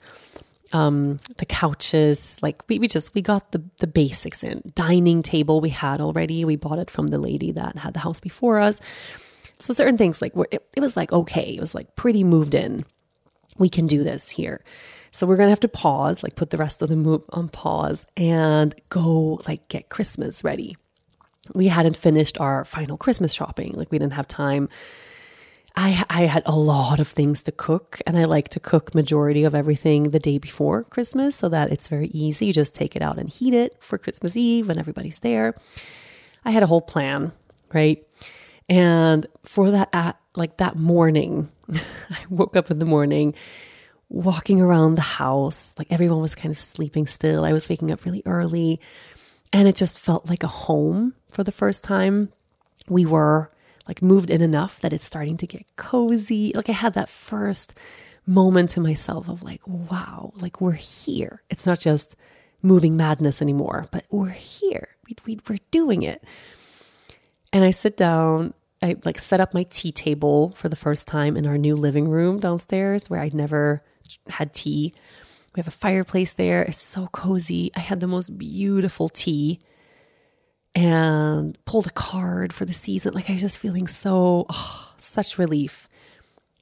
um, 0.74 1.20
the 1.38 1.46
couches, 1.46 2.38
like 2.42 2.64
we, 2.68 2.80
we 2.80 2.88
just, 2.88 3.14
we 3.14 3.22
got 3.22 3.52
the, 3.52 3.64
the 3.78 3.88
basics 3.88 4.44
in. 4.44 4.74
Dining 4.74 5.22
table 5.22 5.62
we 5.62 5.70
had 5.70 6.02
already. 6.02 6.44
We 6.44 6.56
bought 6.56 6.80
it 6.80 6.90
from 6.90 7.08
the 7.08 7.20
lady 7.20 7.52
that 7.52 7.78
had 7.78 7.94
the 7.94 8.00
house 8.00 8.20
before 8.20 8.60
us. 8.60 8.82
So 9.60 9.72
certain 9.72 9.98
things 9.98 10.22
like 10.22 10.34
it, 10.52 10.66
it 10.76 10.82
was 10.82 10.98
like, 10.98 11.14
okay, 11.14 11.56
it 11.56 11.62
was 11.62 11.76
like 11.76 11.96
pretty 11.96 12.24
moved 12.24 12.56
in. 12.56 12.86
We 13.58 13.70
can 13.70 13.88
do 13.88 14.04
this 14.04 14.30
here. 14.30 14.64
So 15.12 15.28
we're 15.28 15.36
going 15.36 15.48
to 15.48 15.52
have 15.52 15.60
to 15.62 15.68
pause, 15.68 16.24
like 16.24 16.36
put 16.36 16.50
the 16.50 16.58
rest 16.58 16.82
of 16.82 16.90
the 16.90 16.96
move 16.96 17.24
on 17.30 17.44
um, 17.44 17.50
pause 17.50 18.08
and 18.18 18.74
go 18.90 19.42
like 19.48 19.68
get 19.68 19.90
Christmas 19.90 20.44
ready. 20.44 20.76
We 21.54 21.68
hadn't 21.68 21.98
finished 21.98 22.40
our 22.40 22.66
final 22.66 22.98
Christmas 22.98 23.34
shopping. 23.34 23.74
Like 23.74 23.92
we 23.92 24.00
didn't 24.00 24.14
have 24.14 24.28
time 24.28 24.70
I 25.76 26.04
I 26.10 26.24
had 26.24 26.44
a 26.46 26.56
lot 26.56 27.00
of 27.00 27.08
things 27.08 27.44
to 27.44 27.52
cook 27.52 28.00
and 28.06 28.18
I 28.18 28.26
like 28.26 28.50
to 28.50 28.60
cook 28.60 28.94
majority 28.94 29.44
of 29.44 29.56
everything 29.56 30.12
the 30.12 30.20
day 30.20 30.38
before 30.38 30.84
Christmas 30.84 31.36
so 31.36 31.50
that 31.50 31.72
it's 31.72 31.88
very 31.88 32.08
easy. 32.08 32.48
You 32.48 32.54
just 32.54 32.76
take 32.76 32.96
it 32.96 33.02
out 33.02 33.18
and 33.18 33.30
heat 33.30 33.54
it 33.54 33.76
for 33.80 33.98
Christmas 33.98 34.38
Eve 34.38 34.68
when 34.68 34.78
everybody's 34.78 35.20
there. 35.22 35.56
I 36.46 36.52
had 36.52 36.64
a 36.64 36.68
whole 36.68 36.82
plan, 36.82 37.32
right? 37.74 38.06
And 38.70 39.26
for 39.44 39.72
that 39.72 39.90
at 39.94 40.18
like 40.36 40.58
that 40.58 40.76
morning, 40.76 41.52
I 41.74 42.18
woke 42.30 42.56
up 42.56 42.72
in 42.72 42.80
the 42.80 42.86
morning 42.86 43.34
walking 44.10 44.62
around 44.62 44.94
the 44.94 45.02
house, 45.02 45.74
like 45.78 45.92
everyone 45.92 46.22
was 46.22 46.36
kind 46.36 46.52
of 46.52 46.60
sleeping 46.60 47.08
still. 47.08 47.44
I 47.44 47.52
was 47.52 47.68
waking 47.68 47.92
up 47.92 48.06
really 48.06 48.22
early 48.26 48.80
and 49.52 49.68
it 49.68 49.76
just 49.76 49.98
felt 50.00 50.30
like 50.30 50.44
a 50.44 50.48
home 50.48 51.16
for 51.32 51.44
the 51.44 51.52
first 51.52 51.84
time. 51.84 52.32
We 52.88 53.06
were 53.06 53.52
like 53.88 54.02
moved 54.02 54.30
in 54.30 54.42
enough 54.42 54.80
that 54.82 54.94
it's 54.94 55.06
starting 55.06 55.38
to 55.38 55.48
get 55.48 55.76
cozy. 55.78 56.52
Like 56.54 56.70
I 56.70 56.74
had 56.74 56.94
that 56.94 57.10
first 57.10 57.78
moment 58.26 58.70
to 58.72 58.80
myself 58.80 59.28
of 59.28 59.44
like, 59.44 59.62
wow, 59.68 60.32
like 60.36 60.62
we're 60.62 60.74
here. 60.74 61.42
It's 61.50 61.66
not 61.66 61.80
just 61.80 62.16
moving 62.62 62.96
madness 62.96 63.42
anymore, 63.42 63.88
but 63.92 64.06
we're 64.10 64.30
here. 64.30 64.90
We, 65.08 65.16
we, 65.26 65.40
we're 65.50 65.60
doing 65.72 66.04
it. 66.04 66.24
And 67.52 67.64
I 67.64 67.72
sit 67.72 67.98
down, 67.98 68.54
I 68.84 68.98
like 69.06 69.18
set 69.18 69.40
up 69.40 69.54
my 69.54 69.64
tea 69.64 69.94
table 69.94 70.54
for 70.58 70.68
the 70.68 70.76
first 70.76 71.08
time 71.08 71.38
in 71.38 71.48
our 71.48 71.58
new 71.58 71.76
living 71.76 72.10
room 72.10 72.40
downstairs 72.40 73.10
where 73.10 73.22
I'd 73.22 73.34
never 73.34 73.82
had 74.28 74.54
tea. 74.54 74.94
We 75.56 75.60
have 75.60 75.70
a 75.70 75.72
fireplace 75.72 76.34
there. 76.34 76.64
It's 76.64 76.82
so 76.82 77.08
cozy. 77.08 77.72
I 77.76 77.80
had 77.80 78.02
the 78.02 78.08
most 78.08 78.38
beautiful 78.38 79.08
tea 79.08 79.62
and 80.76 81.58
pulled 81.66 81.88
a 81.88 81.92
card 81.92 82.52
for 82.52 82.66
the 82.66 82.74
season. 82.74 83.14
Like 83.14 83.30
I 83.30 83.34
was 83.34 83.42
just 83.42 83.60
feeling 83.60 83.88
so, 83.88 84.46
oh, 84.50 84.92
such 84.98 85.38
relief. 85.38 85.88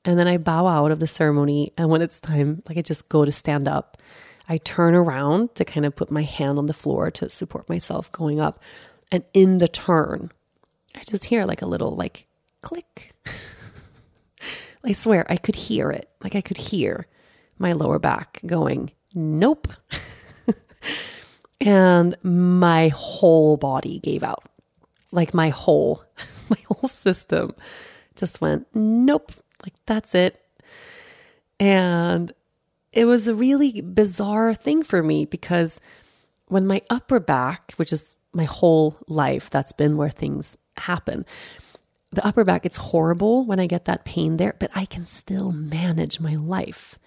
And 0.06 0.20
then 0.20 0.28
I 0.28 0.38
bow 0.38 0.68
out 0.68 0.92
of 0.92 1.00
the 1.00 1.08
ceremony. 1.08 1.74
And 1.76 1.90
when 1.90 2.04
it's 2.04 2.20
time, 2.20 2.62
like 2.68 2.78
I 2.78 2.82
just 2.82 3.10
go 3.10 3.26
to 3.26 3.32
stand 3.32 3.68
up, 3.68 3.98
I 4.48 4.58
turn 4.58 4.94
around 4.94 5.56
to 5.56 5.66
kind 5.66 5.86
of 5.86 5.96
put 5.96 6.12
my 6.12 6.24
hand 6.24 6.60
on 6.60 6.68
the 6.68 6.74
floor 6.74 7.10
to 7.12 7.30
support 7.30 7.68
myself 7.70 8.12
going 8.12 8.40
up. 8.40 8.60
And 9.12 9.24
in 9.34 9.58
the 9.58 9.68
turn, 9.68 10.32
I 10.96 11.04
just 11.04 11.26
hear 11.26 11.46
like 11.46 11.62
a 11.62 11.68
little 11.68 11.96
like 11.96 12.28
click. 12.62 13.14
I 14.84 14.94
swear 14.94 15.26
I 15.30 15.38
could 15.38 15.56
hear 15.56 15.92
it. 15.92 16.10
Like 16.24 16.36
I 16.36 16.42
could 16.42 16.58
hear 16.58 17.08
my 17.58 17.74
lower 17.74 18.00
back 18.00 18.42
going, 18.46 18.92
nope. 19.14 19.68
and 21.62 22.16
my 22.24 22.90
whole 22.90 23.58
body 23.58 24.00
gave 24.00 24.24
out. 24.24 24.44
Like 25.12 25.34
my 25.34 25.50
whole, 25.50 26.04
my 26.50 26.58
whole 26.68 26.90
system 26.90 27.54
just 28.16 28.42
went, 28.42 28.68
nope, 28.74 29.32
like 29.64 29.74
that's 29.86 30.16
it. 30.16 30.42
And 31.60 32.34
it 32.92 33.06
was 33.06 33.28
a 33.28 33.36
really 33.36 33.82
bizarre 33.82 34.54
thing 34.54 34.84
for 34.84 35.02
me 35.04 35.26
because 35.26 35.80
when 36.48 36.68
my 36.68 36.82
upper 36.90 37.20
back, 37.20 37.74
which 37.78 37.94
is 37.94 38.18
my 38.34 38.46
whole 38.46 38.98
life, 39.08 39.50
that's 39.50 39.72
been 39.72 39.96
where 39.96 40.10
things 40.10 40.58
happen. 40.82 41.26
The 42.12 42.26
upper 42.26 42.44
back, 42.44 42.66
it's 42.66 42.78
horrible 42.78 43.46
when 43.46 43.60
I 43.60 43.68
get 43.68 43.86
that 43.86 44.06
pain 44.06 44.38
there, 44.38 44.56
but 44.60 44.72
I 44.76 44.86
can 44.86 45.06
still 45.06 45.52
manage 45.52 46.20
my 46.20 46.36
life. 46.36 47.00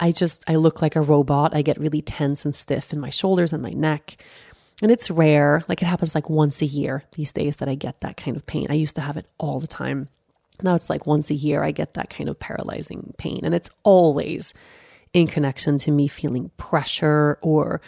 I 0.00 0.12
just, 0.12 0.44
I 0.48 0.56
look 0.56 0.80
like 0.80 0.96
a 0.96 1.02
robot. 1.02 1.54
I 1.54 1.62
get 1.62 1.78
really 1.78 2.02
tense 2.02 2.44
and 2.44 2.54
stiff 2.54 2.92
in 2.92 3.00
my 3.00 3.10
shoulders 3.10 3.52
and 3.52 3.62
my 3.62 3.70
neck. 3.70 4.16
And 4.82 4.90
it's 4.90 5.10
rare, 5.10 5.62
like 5.68 5.82
it 5.82 5.86
happens 5.86 6.14
like 6.14 6.28
once 6.28 6.62
a 6.62 6.66
year 6.66 7.04
these 7.12 7.32
days 7.32 7.56
that 7.56 7.68
I 7.68 7.74
get 7.74 8.00
that 8.00 8.16
kind 8.16 8.36
of 8.36 8.46
pain. 8.46 8.66
I 8.70 8.74
used 8.74 8.96
to 8.96 9.02
have 9.02 9.16
it 9.16 9.26
all 9.38 9.60
the 9.60 9.66
time. 9.66 10.08
Now 10.62 10.74
it's 10.74 10.90
like 10.90 11.06
once 11.06 11.30
a 11.30 11.34
year 11.34 11.62
I 11.62 11.70
get 11.70 11.94
that 11.94 12.10
kind 12.10 12.28
of 12.28 12.38
paralyzing 12.38 13.14
pain. 13.18 13.40
And 13.44 13.54
it's 13.54 13.70
always 13.82 14.52
in 15.12 15.26
connection 15.26 15.78
to 15.78 15.90
me 15.90 16.08
feeling 16.08 16.50
pressure 16.56 17.38
or 17.40 17.80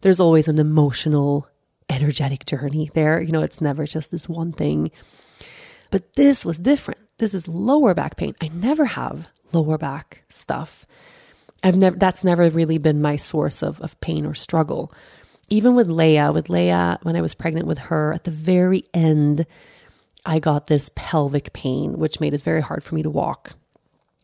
there's 0.00 0.20
always 0.20 0.48
an 0.48 0.58
emotional, 0.58 1.48
energetic 1.88 2.46
journey 2.46 2.90
there. 2.94 3.20
You 3.20 3.32
know, 3.32 3.42
it's 3.42 3.60
never 3.60 3.86
just 3.86 4.10
this 4.10 4.28
one 4.28 4.52
thing. 4.52 4.90
But 5.90 6.14
this 6.14 6.44
was 6.44 6.58
different. 6.58 7.00
This 7.18 7.34
is 7.34 7.46
lower 7.46 7.94
back 7.94 8.16
pain. 8.16 8.34
I 8.40 8.48
never 8.48 8.84
have 8.84 9.28
lower 9.52 9.78
back 9.78 10.24
stuff. 10.32 10.86
I've 11.62 11.76
never, 11.76 11.96
that's 11.96 12.24
never 12.24 12.48
really 12.50 12.78
been 12.78 13.00
my 13.00 13.16
source 13.16 13.62
of, 13.62 13.80
of 13.80 13.98
pain 14.00 14.26
or 14.26 14.34
struggle. 14.34 14.92
Even 15.48 15.74
with 15.74 15.88
Lea, 15.88 16.30
with 16.30 16.48
Lea, 16.48 16.96
when 17.02 17.16
I 17.16 17.22
was 17.22 17.34
pregnant 17.34 17.66
with 17.66 17.78
her, 17.78 18.12
at 18.12 18.24
the 18.24 18.30
very 18.30 18.84
end, 18.92 19.46
I 20.26 20.38
got 20.38 20.66
this 20.66 20.90
pelvic 20.94 21.52
pain, 21.52 21.98
which 21.98 22.20
made 22.20 22.34
it 22.34 22.42
very 22.42 22.62
hard 22.62 22.82
for 22.82 22.94
me 22.94 23.02
to 23.02 23.10
walk. 23.10 23.52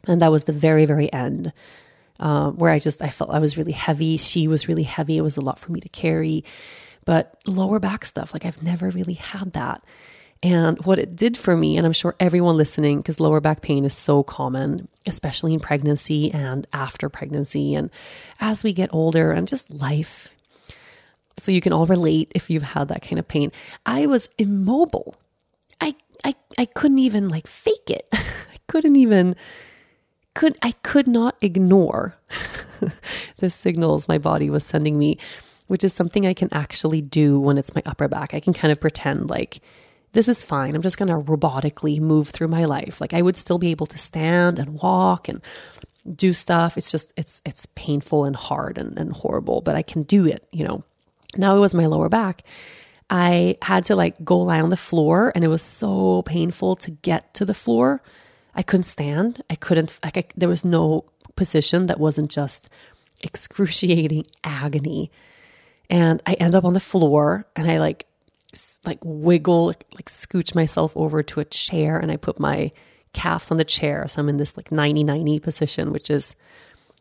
And 0.06 0.22
that 0.22 0.32
was 0.32 0.44
the 0.44 0.52
very, 0.52 0.86
very 0.86 1.12
end. 1.12 1.52
Um, 2.18 2.58
where 2.58 2.70
I 2.70 2.78
just 2.78 3.00
I 3.00 3.08
felt 3.08 3.30
I 3.30 3.38
was 3.38 3.56
really 3.56 3.72
heavy. 3.72 4.18
She 4.18 4.46
was 4.46 4.68
really 4.68 4.82
heavy. 4.82 5.16
It 5.16 5.22
was 5.22 5.38
a 5.38 5.40
lot 5.40 5.58
for 5.58 5.72
me 5.72 5.80
to 5.80 5.88
carry. 5.88 6.44
But 7.10 7.40
lower 7.44 7.80
back 7.80 8.04
stuff, 8.04 8.32
like 8.32 8.44
I've 8.44 8.62
never 8.62 8.88
really 8.88 9.14
had 9.14 9.54
that. 9.54 9.82
And 10.44 10.78
what 10.84 11.00
it 11.00 11.16
did 11.16 11.36
for 11.36 11.56
me, 11.56 11.76
and 11.76 11.84
I'm 11.84 11.92
sure 11.92 12.14
everyone 12.20 12.56
listening, 12.56 12.98
because 12.98 13.18
lower 13.18 13.40
back 13.40 13.62
pain 13.62 13.84
is 13.84 13.94
so 13.94 14.22
common, 14.22 14.86
especially 15.08 15.52
in 15.52 15.58
pregnancy 15.58 16.30
and 16.30 16.68
after 16.72 17.08
pregnancy, 17.08 17.74
and 17.74 17.90
as 18.38 18.62
we 18.62 18.72
get 18.72 18.90
older, 18.92 19.32
and 19.32 19.48
just 19.48 19.72
life. 19.72 20.32
So 21.36 21.50
you 21.50 21.60
can 21.60 21.72
all 21.72 21.84
relate 21.84 22.30
if 22.32 22.48
you've 22.48 22.62
had 22.62 22.86
that 22.86 23.02
kind 23.02 23.18
of 23.18 23.26
pain. 23.26 23.50
I 23.84 24.06
was 24.06 24.28
immobile. 24.38 25.16
I 25.80 25.96
I 26.24 26.36
I 26.58 26.64
couldn't 26.64 27.00
even 27.00 27.28
like 27.28 27.48
fake 27.48 27.90
it. 27.90 28.08
I 28.12 28.58
couldn't 28.68 28.94
even 28.94 29.34
could 30.36 30.56
I 30.62 30.70
could 30.84 31.08
not 31.08 31.36
ignore 31.42 32.14
the 33.38 33.50
signals 33.50 34.06
my 34.06 34.18
body 34.18 34.48
was 34.48 34.64
sending 34.64 34.96
me, 34.96 35.18
which 35.70 35.84
is 35.84 35.92
something 35.94 36.26
I 36.26 36.34
can 36.34 36.48
actually 36.50 37.00
do 37.00 37.38
when 37.38 37.56
it's 37.56 37.76
my 37.76 37.82
upper 37.86 38.08
back. 38.08 38.34
I 38.34 38.40
can 38.40 38.52
kind 38.52 38.72
of 38.72 38.80
pretend 38.80 39.30
like 39.30 39.60
this 40.10 40.28
is 40.28 40.42
fine. 40.42 40.74
I'm 40.74 40.82
just 40.82 40.98
going 40.98 41.10
to 41.10 41.30
robotically 41.30 42.00
move 42.00 42.28
through 42.28 42.48
my 42.48 42.64
life. 42.64 43.00
Like 43.00 43.14
I 43.14 43.22
would 43.22 43.36
still 43.36 43.56
be 43.56 43.70
able 43.70 43.86
to 43.86 43.96
stand 43.96 44.58
and 44.58 44.82
walk 44.82 45.28
and 45.28 45.40
do 46.16 46.32
stuff. 46.32 46.76
It's 46.76 46.90
just 46.90 47.12
it's 47.16 47.40
it's 47.46 47.66
painful 47.76 48.24
and 48.24 48.34
hard 48.34 48.78
and, 48.78 48.98
and 48.98 49.12
horrible, 49.12 49.60
but 49.60 49.76
I 49.76 49.82
can 49.82 50.02
do 50.02 50.26
it, 50.26 50.44
you 50.50 50.64
know. 50.64 50.82
Now 51.36 51.56
it 51.56 51.60
was 51.60 51.72
my 51.72 51.86
lower 51.86 52.08
back. 52.08 52.42
I 53.08 53.56
had 53.62 53.84
to 53.84 53.94
like 53.94 54.24
go 54.24 54.38
lie 54.38 54.60
on 54.60 54.70
the 54.70 54.76
floor 54.76 55.30
and 55.36 55.44
it 55.44 55.48
was 55.48 55.62
so 55.62 56.22
painful 56.22 56.74
to 56.82 56.90
get 56.90 57.32
to 57.34 57.44
the 57.44 57.54
floor. 57.54 58.02
I 58.56 58.64
couldn't 58.64 58.90
stand. 58.96 59.44
I 59.48 59.54
couldn't 59.54 59.96
like 60.02 60.16
I, 60.16 60.24
there 60.36 60.48
was 60.48 60.64
no 60.64 61.04
position 61.36 61.86
that 61.86 62.00
wasn't 62.00 62.32
just 62.32 62.68
excruciating 63.22 64.26
agony. 64.42 65.12
And 65.90 66.22
I 66.24 66.34
end 66.34 66.54
up 66.54 66.64
on 66.64 66.72
the 66.72 66.80
floor 66.80 67.44
and 67.56 67.70
I 67.70 67.78
like 67.78 68.06
like 68.84 68.98
wiggle, 69.04 69.66
like 69.66 70.08
scooch 70.08 70.54
myself 70.54 70.96
over 70.96 71.22
to 71.22 71.40
a 71.40 71.44
chair 71.44 71.98
and 71.98 72.10
I 72.10 72.16
put 72.16 72.40
my 72.40 72.72
calves 73.12 73.50
on 73.50 73.58
the 73.58 73.64
chair. 73.64 74.06
So 74.08 74.20
I'm 74.20 74.28
in 74.28 74.38
this 74.38 74.56
like 74.56 74.72
90 74.72 75.04
90 75.04 75.40
position, 75.40 75.92
which 75.92 76.10
is 76.10 76.34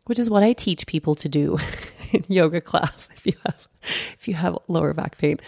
which 0.06 0.18
is 0.18 0.28
what 0.28 0.42
I 0.42 0.52
teach 0.52 0.86
people 0.86 1.14
to 1.16 1.28
do 1.28 1.58
in 2.12 2.24
yoga 2.28 2.60
class 2.60 3.08
if 3.16 3.26
you 3.26 3.34
have 3.46 3.68
if 3.82 4.26
you 4.26 4.34
have 4.34 4.58
lower 4.68 4.92
back 4.92 5.18
pain. 5.18 5.38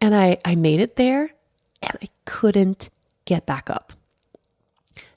And 0.00 0.14
I 0.14 0.38
I 0.44 0.54
made 0.54 0.80
it 0.80 0.96
there 0.96 1.30
and 1.82 1.98
I 2.00 2.08
couldn't 2.24 2.90
get 3.24 3.44
back 3.44 3.70
up. 3.70 3.92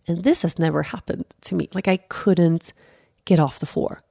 And 0.08 0.24
this 0.24 0.42
has 0.42 0.60
never 0.60 0.84
happened 0.84 1.26
to 1.42 1.56
me. 1.56 1.70
Like 1.74 1.88
I 1.88 1.98
couldn't 1.98 2.74
get 3.26 3.40
off 3.40 3.60
the 3.60 3.66
floor. 3.66 4.04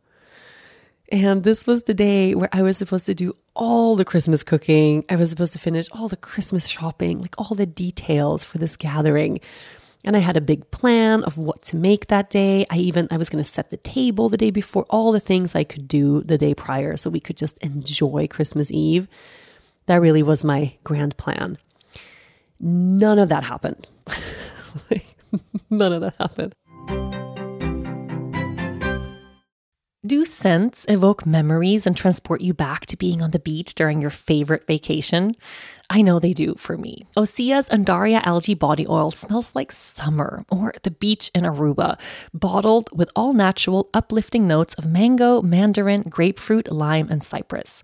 And 1.11 1.43
this 1.45 1.67
was 1.67 1.85
the 1.85 1.95
day 1.95 2.35
where 2.35 2.49
I 2.53 2.63
was 2.63 2.79
supposed 2.79 3.07
to 3.07 3.15
do 3.15 3.35
all 3.55 3.95
the 3.95 4.05
Christmas 4.05 4.43
cooking. 4.43 5.05
I 5.09 5.17
was 5.17 5.31
supposed 5.31 5.53
to 5.53 5.59
finish 5.59 5.89
all 5.93 6.09
the 6.09 6.17
Christmas 6.17 6.67
shopping, 6.67 7.21
like 7.21 7.35
all 7.39 7.55
the 7.55 7.67
details 7.67 8.43
for 8.43 8.59
this 8.59 8.77
gathering. 8.77 9.41
And 10.03 10.17
I 10.17 10.21
had 10.21 10.37
a 10.37 10.41
big 10.41 10.71
plan 10.71 11.23
of 11.25 11.39
what 11.39 11.63
to 11.63 11.77
make 11.77 12.09
that 12.09 12.31
day. 12.31 12.67
I 12.71 12.77
even 12.77 13.09
I 13.11 13.17
was 13.17 13.31
going 13.31 13.43
to 13.43 13.49
set 13.49 13.71
the 13.71 13.77
table 13.77 14.29
the 14.29 14.37
day 14.37 14.51
before, 14.51 14.87
all 14.91 15.13
the 15.13 15.21
things 15.21 15.55
I 15.55 15.65
could 15.65 15.89
do 15.89 16.23
the 16.23 16.39
day 16.39 16.55
prior 16.55 16.97
so 16.97 17.11
we 17.11 17.21
could 17.21 17.37
just 17.37 17.59
enjoy 17.59 18.27
Christmas 18.29 18.71
Eve. 18.71 19.09
That 19.87 20.01
really 20.01 20.23
was 20.23 20.45
my 20.45 20.75
grand 20.85 21.17
plan. 21.17 21.59
None 22.61 23.19
of 23.19 23.29
that 23.29 23.45
happened. 23.45 23.87
None 25.71 25.93
of 25.93 26.01
that 26.03 26.15
happened. 26.19 26.55
Do 30.07 30.27
scents 30.27 30.85
evoke 30.91 31.25
memories 31.25 31.87
and 31.87 31.97
transport 31.97 32.43
you 32.43 32.53
back 32.53 32.85
to 32.87 32.97
being 32.97 33.23
on 33.23 33.31
the 33.31 33.39
beach 33.39 33.75
during 33.75 34.03
your 34.03 34.11
favorite 34.11 34.67
vacation? 34.67 35.33
I 35.89 36.03
know 36.03 36.19
they 36.19 36.35
do 36.35 36.57
for 36.59 36.77
me. 36.77 37.07
Osea's 37.17 37.71
Undaria 37.71 38.21
algae 38.23 38.53
body 38.53 38.87
oil 38.87 39.11
smells 39.11 39.55
like 39.55 39.73
summer 39.73 40.45
or 40.51 40.75
the 40.83 40.91
beach 40.91 41.31
in 41.35 41.45
Aruba, 41.45 41.99
bottled 42.35 42.91
with 42.93 43.11
all 43.17 43.33
natural, 43.33 43.89
uplifting 43.95 44.47
notes 44.47 44.75
of 44.75 44.87
mango, 44.87 45.41
mandarin, 45.41 46.03
grapefruit, 46.03 46.71
lime, 46.71 47.09
and 47.09 47.23
cypress. 47.23 47.81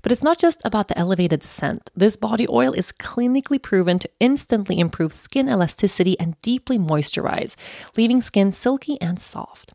But 0.00 0.12
it's 0.12 0.22
not 0.22 0.38
just 0.38 0.62
about 0.64 0.86
the 0.86 0.96
elevated 0.96 1.42
scent. 1.42 1.90
This 1.96 2.14
body 2.14 2.46
oil 2.48 2.72
is 2.72 2.92
clinically 2.92 3.60
proven 3.60 3.98
to 3.98 4.10
instantly 4.20 4.78
improve 4.78 5.12
skin 5.12 5.48
elasticity 5.48 6.16
and 6.20 6.40
deeply 6.40 6.78
moisturize, 6.78 7.56
leaving 7.96 8.20
skin 8.20 8.52
silky 8.52 8.96
and 9.00 9.18
soft. 9.18 9.74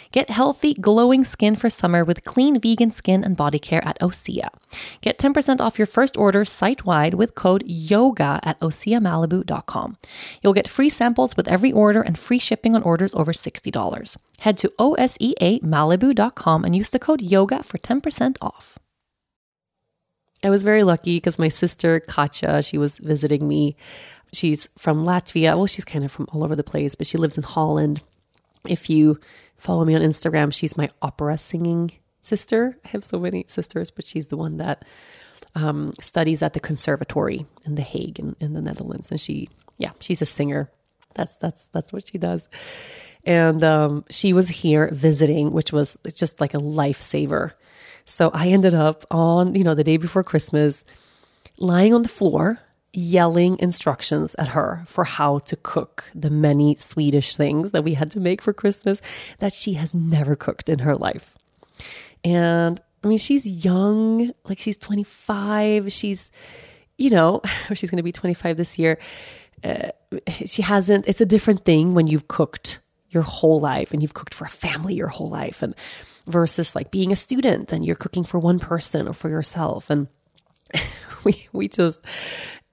Get 0.11 0.29
healthy, 0.29 0.73
glowing 0.73 1.23
skin 1.23 1.55
for 1.55 1.69
summer 1.69 2.03
with 2.03 2.25
clean 2.25 2.59
vegan 2.59 2.91
skin 2.91 3.23
and 3.23 3.37
body 3.37 3.59
care 3.59 3.85
at 3.87 3.99
Osea. 4.01 4.49
Get 5.01 5.17
10% 5.17 5.61
off 5.61 5.79
your 5.79 5.85
first 5.85 6.17
order 6.17 6.43
site 6.43 6.85
wide 6.85 7.13
with 7.13 7.33
code 7.35 7.63
YOGA 7.65 8.41
at 8.43 8.59
OseaMalibu.com. 8.59 9.97
You'll 10.41 10.53
get 10.53 10.67
free 10.67 10.89
samples 10.89 11.37
with 11.37 11.47
every 11.47 11.71
order 11.71 12.01
and 12.01 12.19
free 12.19 12.39
shipping 12.39 12.75
on 12.75 12.83
orders 12.83 13.13
over 13.15 13.31
$60. 13.31 14.17
Head 14.39 14.57
to 14.57 14.73
OSEAMalibu.com 14.79 16.65
and 16.65 16.75
use 16.75 16.89
the 16.89 16.99
code 16.99 17.21
YOGA 17.21 17.63
for 17.63 17.77
10% 17.77 18.35
off. 18.41 18.77
I 20.43 20.49
was 20.49 20.63
very 20.63 20.83
lucky 20.83 21.17
because 21.17 21.37
my 21.39 21.49
sister 21.49 21.99
Katja, 21.99 22.63
she 22.63 22.77
was 22.77 22.97
visiting 22.97 23.47
me. 23.47 23.77
She's 24.33 24.67
from 24.77 25.03
Latvia. 25.03 25.55
Well, 25.55 25.67
she's 25.67 25.85
kind 25.85 26.03
of 26.03 26.11
from 26.11 26.27
all 26.33 26.43
over 26.43 26.55
the 26.55 26.63
place, 26.63 26.95
but 26.95 27.05
she 27.07 27.17
lives 27.17 27.37
in 27.37 27.43
Holland. 27.43 28.01
If 28.67 28.89
you 28.89 29.19
follow 29.61 29.85
me 29.85 29.95
on 29.95 30.01
Instagram. 30.01 30.51
She's 30.51 30.75
my 30.75 30.89
opera 31.01 31.37
singing 31.37 31.91
sister. 32.19 32.77
I 32.83 32.89
have 32.89 33.03
so 33.03 33.19
many 33.19 33.45
sisters, 33.47 33.91
but 33.91 34.05
she's 34.05 34.27
the 34.27 34.37
one 34.37 34.57
that 34.57 34.83
um, 35.53 35.93
studies 35.99 36.41
at 36.41 36.53
the 36.53 36.59
conservatory 36.59 37.45
in 37.63 37.75
The 37.75 37.81
Hague 37.83 38.19
in, 38.19 38.35
in 38.39 38.53
the 38.53 38.61
Netherlands. 38.61 39.11
And 39.11 39.19
she, 39.19 39.49
yeah, 39.77 39.91
she's 39.99 40.21
a 40.21 40.25
singer. 40.25 40.71
That's 41.13 41.35
that's 41.37 41.65
that's 41.65 41.93
what 41.93 42.07
she 42.07 42.17
does. 42.17 42.47
And 43.23 43.63
um, 43.63 44.05
she 44.09 44.33
was 44.33 44.49
here 44.49 44.89
visiting, 44.91 45.51
which 45.51 45.71
was 45.71 45.97
just 46.15 46.41
like 46.41 46.55
a 46.55 46.59
lifesaver. 46.59 47.51
So 48.05 48.31
I 48.33 48.47
ended 48.47 48.73
up 48.73 49.05
on, 49.11 49.53
you 49.53 49.63
know, 49.63 49.75
the 49.75 49.83
day 49.83 49.97
before 49.97 50.23
Christmas, 50.23 50.83
lying 51.57 51.93
on 51.93 52.01
the 52.01 52.09
floor 52.09 52.59
yelling 52.93 53.57
instructions 53.59 54.35
at 54.35 54.49
her 54.49 54.83
for 54.85 55.03
how 55.03 55.39
to 55.39 55.55
cook 55.55 56.11
the 56.13 56.29
many 56.29 56.75
Swedish 56.75 57.35
things 57.35 57.71
that 57.71 57.83
we 57.83 57.93
had 57.93 58.11
to 58.11 58.19
make 58.19 58.41
for 58.41 58.53
Christmas 58.53 59.01
that 59.39 59.53
she 59.53 59.73
has 59.73 59.93
never 59.93 60.35
cooked 60.35 60.67
in 60.67 60.79
her 60.79 60.95
life. 60.95 61.35
And 62.23 62.81
I 63.03 63.07
mean, 63.07 63.17
she's 63.17 63.47
young, 63.65 64.31
like 64.43 64.59
she's 64.59 64.77
25. 64.77 65.91
She's, 65.91 66.29
you 66.97 67.09
know, 67.09 67.41
she's 67.73 67.89
going 67.89 67.97
to 67.97 68.03
be 68.03 68.11
25 68.11 68.57
this 68.57 68.77
year. 68.77 68.99
Uh, 69.63 69.89
she 70.45 70.61
hasn't, 70.61 71.07
it's 71.07 71.21
a 71.21 71.25
different 71.25 71.63
thing 71.63 71.93
when 71.93 72.07
you've 72.07 72.27
cooked 72.27 72.79
your 73.09 73.23
whole 73.23 73.59
life 73.59 73.93
and 73.93 74.01
you've 74.01 74.13
cooked 74.13 74.33
for 74.33 74.45
a 74.45 74.49
family 74.49 74.95
your 74.95 75.07
whole 75.07 75.29
life 75.29 75.61
and 75.61 75.75
versus 76.27 76.75
like 76.75 76.91
being 76.91 77.11
a 77.11 77.15
student 77.15 77.71
and 77.71 77.85
you're 77.85 77.95
cooking 77.95 78.23
for 78.23 78.39
one 78.39 78.59
person 78.59 79.07
or 79.07 79.13
for 79.13 79.29
yourself. 79.29 79.89
And 79.89 80.07
we, 81.23 81.47
we 81.51 81.67
just, 81.67 81.99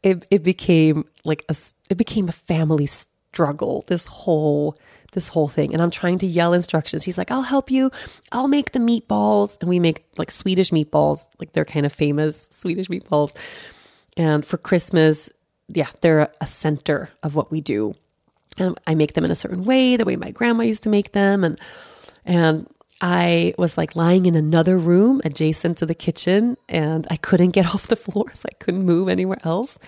it, 0.02 0.26
it 0.30 0.42
became 0.42 1.04
like 1.24 1.44
a, 1.48 1.56
it 1.90 1.96
became 1.96 2.28
a 2.28 2.32
family 2.32 2.87
struggle, 2.87 3.84
this 3.87 4.06
whole, 4.06 4.76
this 5.12 5.28
whole 5.28 5.48
thing. 5.48 5.72
And 5.72 5.82
I'm 5.82 5.90
trying 5.90 6.18
to 6.18 6.26
yell 6.26 6.54
instructions. 6.54 7.04
He's 7.04 7.18
like, 7.18 7.30
I'll 7.30 7.42
help 7.42 7.70
you. 7.70 7.90
I'll 8.32 8.48
make 8.48 8.72
the 8.72 8.78
meatballs. 8.78 9.56
And 9.61 9.68
we 9.68 9.78
make 9.80 10.04
like 10.16 10.30
Swedish 10.30 10.70
meatballs, 10.70 11.26
like 11.38 11.52
they're 11.52 11.64
kind 11.64 11.87
of 11.87 11.92
famous 11.92 12.48
Swedish 12.50 12.88
meatballs. 12.88 13.37
And 14.16 14.44
for 14.44 14.56
Christmas, 14.56 15.30
yeah, 15.68 15.88
they're 16.00 16.30
a 16.40 16.46
center 16.46 17.11
of 17.22 17.34
what 17.34 17.50
we 17.50 17.61
do. 17.61 17.94
And 18.58 18.78
I 18.87 18.94
make 18.94 19.12
them 19.12 19.24
in 19.24 19.30
a 19.30 19.37
certain 19.37 19.64
way, 19.64 19.96
the 19.96 20.04
way 20.04 20.16
my 20.16 20.30
grandma 20.30 20.64
used 20.64 20.82
to 20.84 20.88
make 20.88 21.12
them. 21.12 21.44
And, 21.44 21.61
and 22.24 22.68
I 23.00 23.54
was 23.58 23.78
like 23.78 23.94
lying 23.94 24.26
in 24.26 24.34
another 24.34 24.76
room 24.76 25.20
adjacent 25.24 25.78
to 25.78 25.87
the 25.87 25.94
kitchen 25.94 26.56
and 26.68 27.06
I 27.11 27.16
couldn't 27.16 27.50
get 27.50 27.66
off 27.74 27.88
the 27.88 27.96
floor. 27.96 28.32
So 28.34 28.48
I 28.50 28.54
couldn't 28.56 28.84
move 28.84 29.08
anywhere 29.08 29.38
else. 29.44 29.78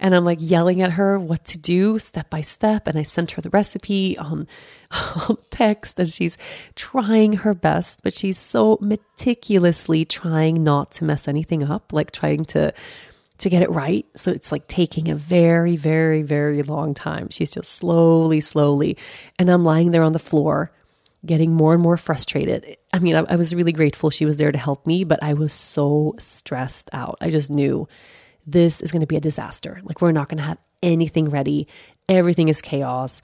And 0.00 0.14
I'm 0.14 0.24
like 0.24 0.38
yelling 0.40 0.80
at 0.80 0.92
her 0.92 1.18
what 1.18 1.44
to 1.46 1.58
do 1.58 1.98
step 1.98 2.30
by 2.30 2.40
step. 2.40 2.86
And 2.86 2.98
I 2.98 3.02
sent 3.02 3.32
her 3.32 3.42
the 3.42 3.50
recipe 3.50 4.16
on, 4.18 4.46
on 4.90 5.36
text 5.50 5.98
and 5.98 6.08
she's 6.08 6.36
trying 6.76 7.34
her 7.34 7.54
best, 7.54 8.02
but 8.02 8.14
she's 8.14 8.38
so 8.38 8.78
meticulously 8.80 10.04
trying 10.04 10.62
not 10.62 10.92
to 10.92 11.04
mess 11.04 11.26
anything 11.26 11.64
up, 11.64 11.92
like 11.92 12.12
trying 12.12 12.44
to 12.46 12.72
to 13.38 13.48
get 13.48 13.62
it 13.62 13.70
right. 13.70 14.04
So 14.16 14.32
it's 14.32 14.50
like 14.50 14.66
taking 14.66 15.08
a 15.08 15.14
very, 15.14 15.76
very, 15.76 16.22
very 16.22 16.62
long 16.62 16.92
time. 16.92 17.28
She's 17.30 17.52
just 17.52 17.72
slowly, 17.72 18.40
slowly. 18.40 18.96
And 19.38 19.48
I'm 19.48 19.64
lying 19.64 19.92
there 19.92 20.02
on 20.02 20.12
the 20.12 20.18
floor, 20.18 20.72
getting 21.26 21.52
more 21.52 21.74
and 21.74 21.82
more 21.82 21.96
frustrated. 21.96 22.76
I 22.92 22.98
mean, 22.98 23.16
I, 23.16 23.20
I 23.20 23.36
was 23.36 23.54
really 23.54 23.72
grateful 23.72 24.10
she 24.10 24.24
was 24.24 24.38
there 24.38 24.52
to 24.52 24.58
help 24.58 24.86
me, 24.86 25.04
but 25.04 25.22
I 25.22 25.34
was 25.34 25.52
so 25.52 26.14
stressed 26.18 26.90
out. 26.92 27.18
I 27.20 27.30
just 27.30 27.50
knew 27.50 27.88
this 28.46 28.80
is 28.80 28.92
going 28.92 29.00
to 29.00 29.06
be 29.06 29.16
a 29.16 29.20
disaster. 29.20 29.80
Like, 29.84 30.00
we're 30.00 30.12
not 30.12 30.28
going 30.28 30.38
to 30.38 30.44
have 30.44 30.58
anything 30.82 31.28
ready. 31.28 31.68
Everything 32.08 32.48
is 32.48 32.62
chaos. 32.62 33.20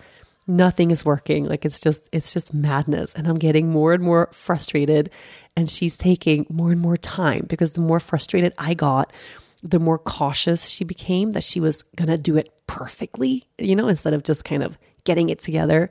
Nothing 0.47 0.91
is 0.91 1.05
working. 1.05 1.47
Like, 1.47 1.65
it's 1.65 1.81
just, 1.81 2.09
it's 2.13 2.33
just 2.33 2.53
madness. 2.53 3.15
And 3.15 3.27
I'm 3.27 3.39
getting 3.39 3.71
more 3.71 3.95
and 3.95 4.03
more 4.03 4.29
frustrated. 4.33 5.11
And 5.57 5.71
she's 5.71 5.97
taking 5.97 6.47
more 6.51 6.73
and 6.73 6.81
more 6.81 6.97
time 6.97 7.47
because 7.49 7.73
the 7.73 7.81
more 7.81 8.01
frustrated 8.01 8.53
I 8.59 8.75
got, 8.75 9.13
the 9.63 9.79
more 9.79 9.99
cautious 9.99 10.67
she 10.67 10.85
became 10.85 11.33
that 11.33 11.45
she 11.45 11.61
was 11.61 11.83
going 11.97 12.11
to 12.11 12.19
do 12.19 12.37
it 12.37 12.51
perfectly, 12.67 13.47
you 13.57 13.75
know, 13.75 13.89
instead 13.89 14.13
of 14.13 14.23
just 14.23 14.45
kind 14.45 14.63
of 14.63 14.77
getting 15.05 15.31
it 15.31 15.39
together. 15.39 15.91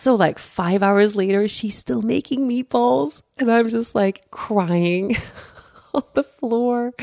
So, 0.00 0.14
like 0.14 0.38
five 0.38 0.82
hours 0.82 1.14
later, 1.14 1.46
she's 1.46 1.76
still 1.76 2.00
making 2.00 2.48
meatballs. 2.48 3.20
And 3.36 3.52
I'm 3.52 3.68
just 3.68 3.94
like 3.94 4.30
crying 4.30 5.14
on 5.94 6.04
the 6.14 6.22
floor. 6.22 6.94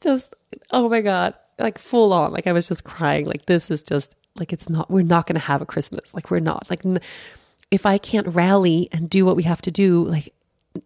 Just, 0.00 0.34
oh 0.70 0.88
my 0.88 1.02
God, 1.02 1.34
like 1.58 1.76
full 1.76 2.14
on. 2.14 2.32
Like 2.32 2.46
I 2.46 2.54
was 2.54 2.66
just 2.66 2.82
crying. 2.82 3.26
Like, 3.26 3.44
this 3.44 3.70
is 3.70 3.82
just 3.82 4.14
like, 4.36 4.54
it's 4.54 4.70
not, 4.70 4.90
we're 4.90 5.02
not 5.02 5.26
going 5.26 5.34
to 5.34 5.46
have 5.46 5.60
a 5.60 5.66
Christmas. 5.66 6.14
Like, 6.14 6.30
we're 6.30 6.40
not. 6.40 6.70
Like, 6.70 6.80
if 7.70 7.84
I 7.84 7.98
can't 7.98 8.28
rally 8.28 8.88
and 8.90 9.10
do 9.10 9.26
what 9.26 9.36
we 9.36 9.42
have 9.42 9.60
to 9.60 9.70
do, 9.70 10.02
like, 10.04 10.32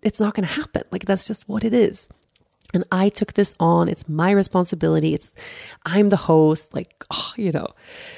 it's 0.03 0.19
not 0.19 0.35
going 0.35 0.47
to 0.47 0.53
happen. 0.53 0.83
Like, 0.91 1.05
that's 1.05 1.29
just 1.29 1.49
what 1.49 1.63
it 1.63 1.73
is. 1.73 2.09
And 2.75 2.85
I 2.93 3.09
took 3.09 3.33
this 3.33 3.55
on. 3.59 3.89
It's 3.89 4.09
my 4.09 4.31
responsibility. 4.31 5.15
It's, 5.15 5.35
I'm 5.87 6.11
the 6.11 6.17
host, 6.17 6.75
like, 6.75 7.05
oh, 7.11 7.33
you 7.37 7.53
know. 7.53 7.69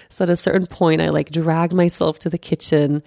So 0.08 0.24
at 0.24 0.30
a 0.30 0.36
certain 0.36 0.66
point, 0.66 1.00
I 1.00 1.10
like 1.10 1.30
drag 1.30 1.72
myself 1.72 2.18
to 2.20 2.30
the 2.30 2.38
kitchen 2.38 3.02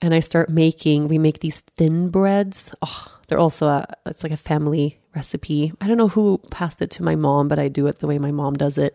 and 0.00 0.14
I 0.14 0.20
start 0.20 0.48
making, 0.48 1.08
we 1.08 1.18
make 1.18 1.40
these 1.40 1.60
thin 1.60 2.10
breads. 2.10 2.74
Oh, 2.82 3.06
they're 3.26 3.38
also 3.38 3.66
a, 3.66 3.86
it's 4.06 4.22
like 4.22 4.32
a 4.32 4.36
family 4.36 4.98
recipe. 5.14 5.72
I 5.80 5.88
don't 5.88 5.96
know 5.96 6.08
who 6.08 6.38
passed 6.50 6.82
it 6.82 6.90
to 6.92 7.02
my 7.02 7.16
mom, 7.16 7.48
but 7.48 7.58
I 7.58 7.68
do 7.68 7.86
it 7.86 7.98
the 7.98 8.06
way 8.06 8.18
my 8.18 8.30
mom 8.30 8.54
does 8.54 8.78
it. 8.78 8.94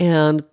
And 0.00 0.46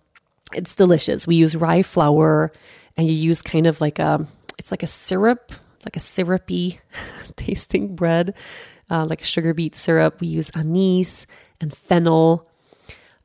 it's 0.53 0.75
delicious. 0.75 1.25
We 1.25 1.35
use 1.35 1.55
rye 1.55 1.83
flour 1.83 2.51
and 2.97 3.07
you 3.07 3.13
use 3.13 3.41
kind 3.41 3.65
of 3.65 3.81
like 3.81 3.99
a, 3.99 4.27
it's 4.59 4.71
like 4.71 4.83
a 4.83 4.87
syrup, 4.87 5.51
it's 5.75 5.85
like 5.85 5.95
a 5.95 6.01
syrupy 6.01 6.79
tasting 7.35 7.95
bread 7.95 8.35
uh, 8.89 9.05
like 9.07 9.23
sugar 9.23 9.53
beet 9.53 9.75
syrup. 9.75 10.21
We 10.21 10.27
use 10.27 10.49
anise 10.51 11.25
and 11.59 11.75
fennel. 11.75 12.49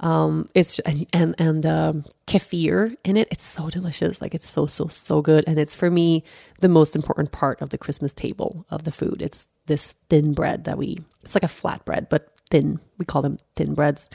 Um, 0.00 0.48
it's 0.54 0.78
and 0.80 1.06
and, 1.12 1.34
and 1.38 1.66
um, 1.66 2.04
kefir 2.26 2.96
in 3.04 3.16
it. 3.16 3.28
It's 3.30 3.44
so 3.44 3.68
delicious. 3.68 4.20
Like 4.20 4.34
it's 4.34 4.48
so 4.48 4.66
so 4.66 4.88
so 4.88 5.20
good. 5.20 5.44
And 5.46 5.58
it's 5.58 5.74
for 5.74 5.90
me 5.90 6.24
the 6.60 6.68
most 6.68 6.96
important 6.96 7.32
part 7.32 7.60
of 7.60 7.70
the 7.70 7.78
Christmas 7.78 8.14
table 8.14 8.64
of 8.70 8.84
the 8.84 8.92
food. 8.92 9.20
It's 9.20 9.46
this 9.66 9.94
thin 10.08 10.32
bread 10.32 10.64
that 10.64 10.78
we. 10.78 10.98
It's 11.22 11.34
like 11.34 11.44
a 11.44 11.48
flat 11.48 11.84
bread, 11.84 12.08
but 12.08 12.32
thin. 12.50 12.80
We 12.98 13.04
call 13.04 13.22
them 13.22 13.38
thin 13.56 13.74
breads. 13.74 14.08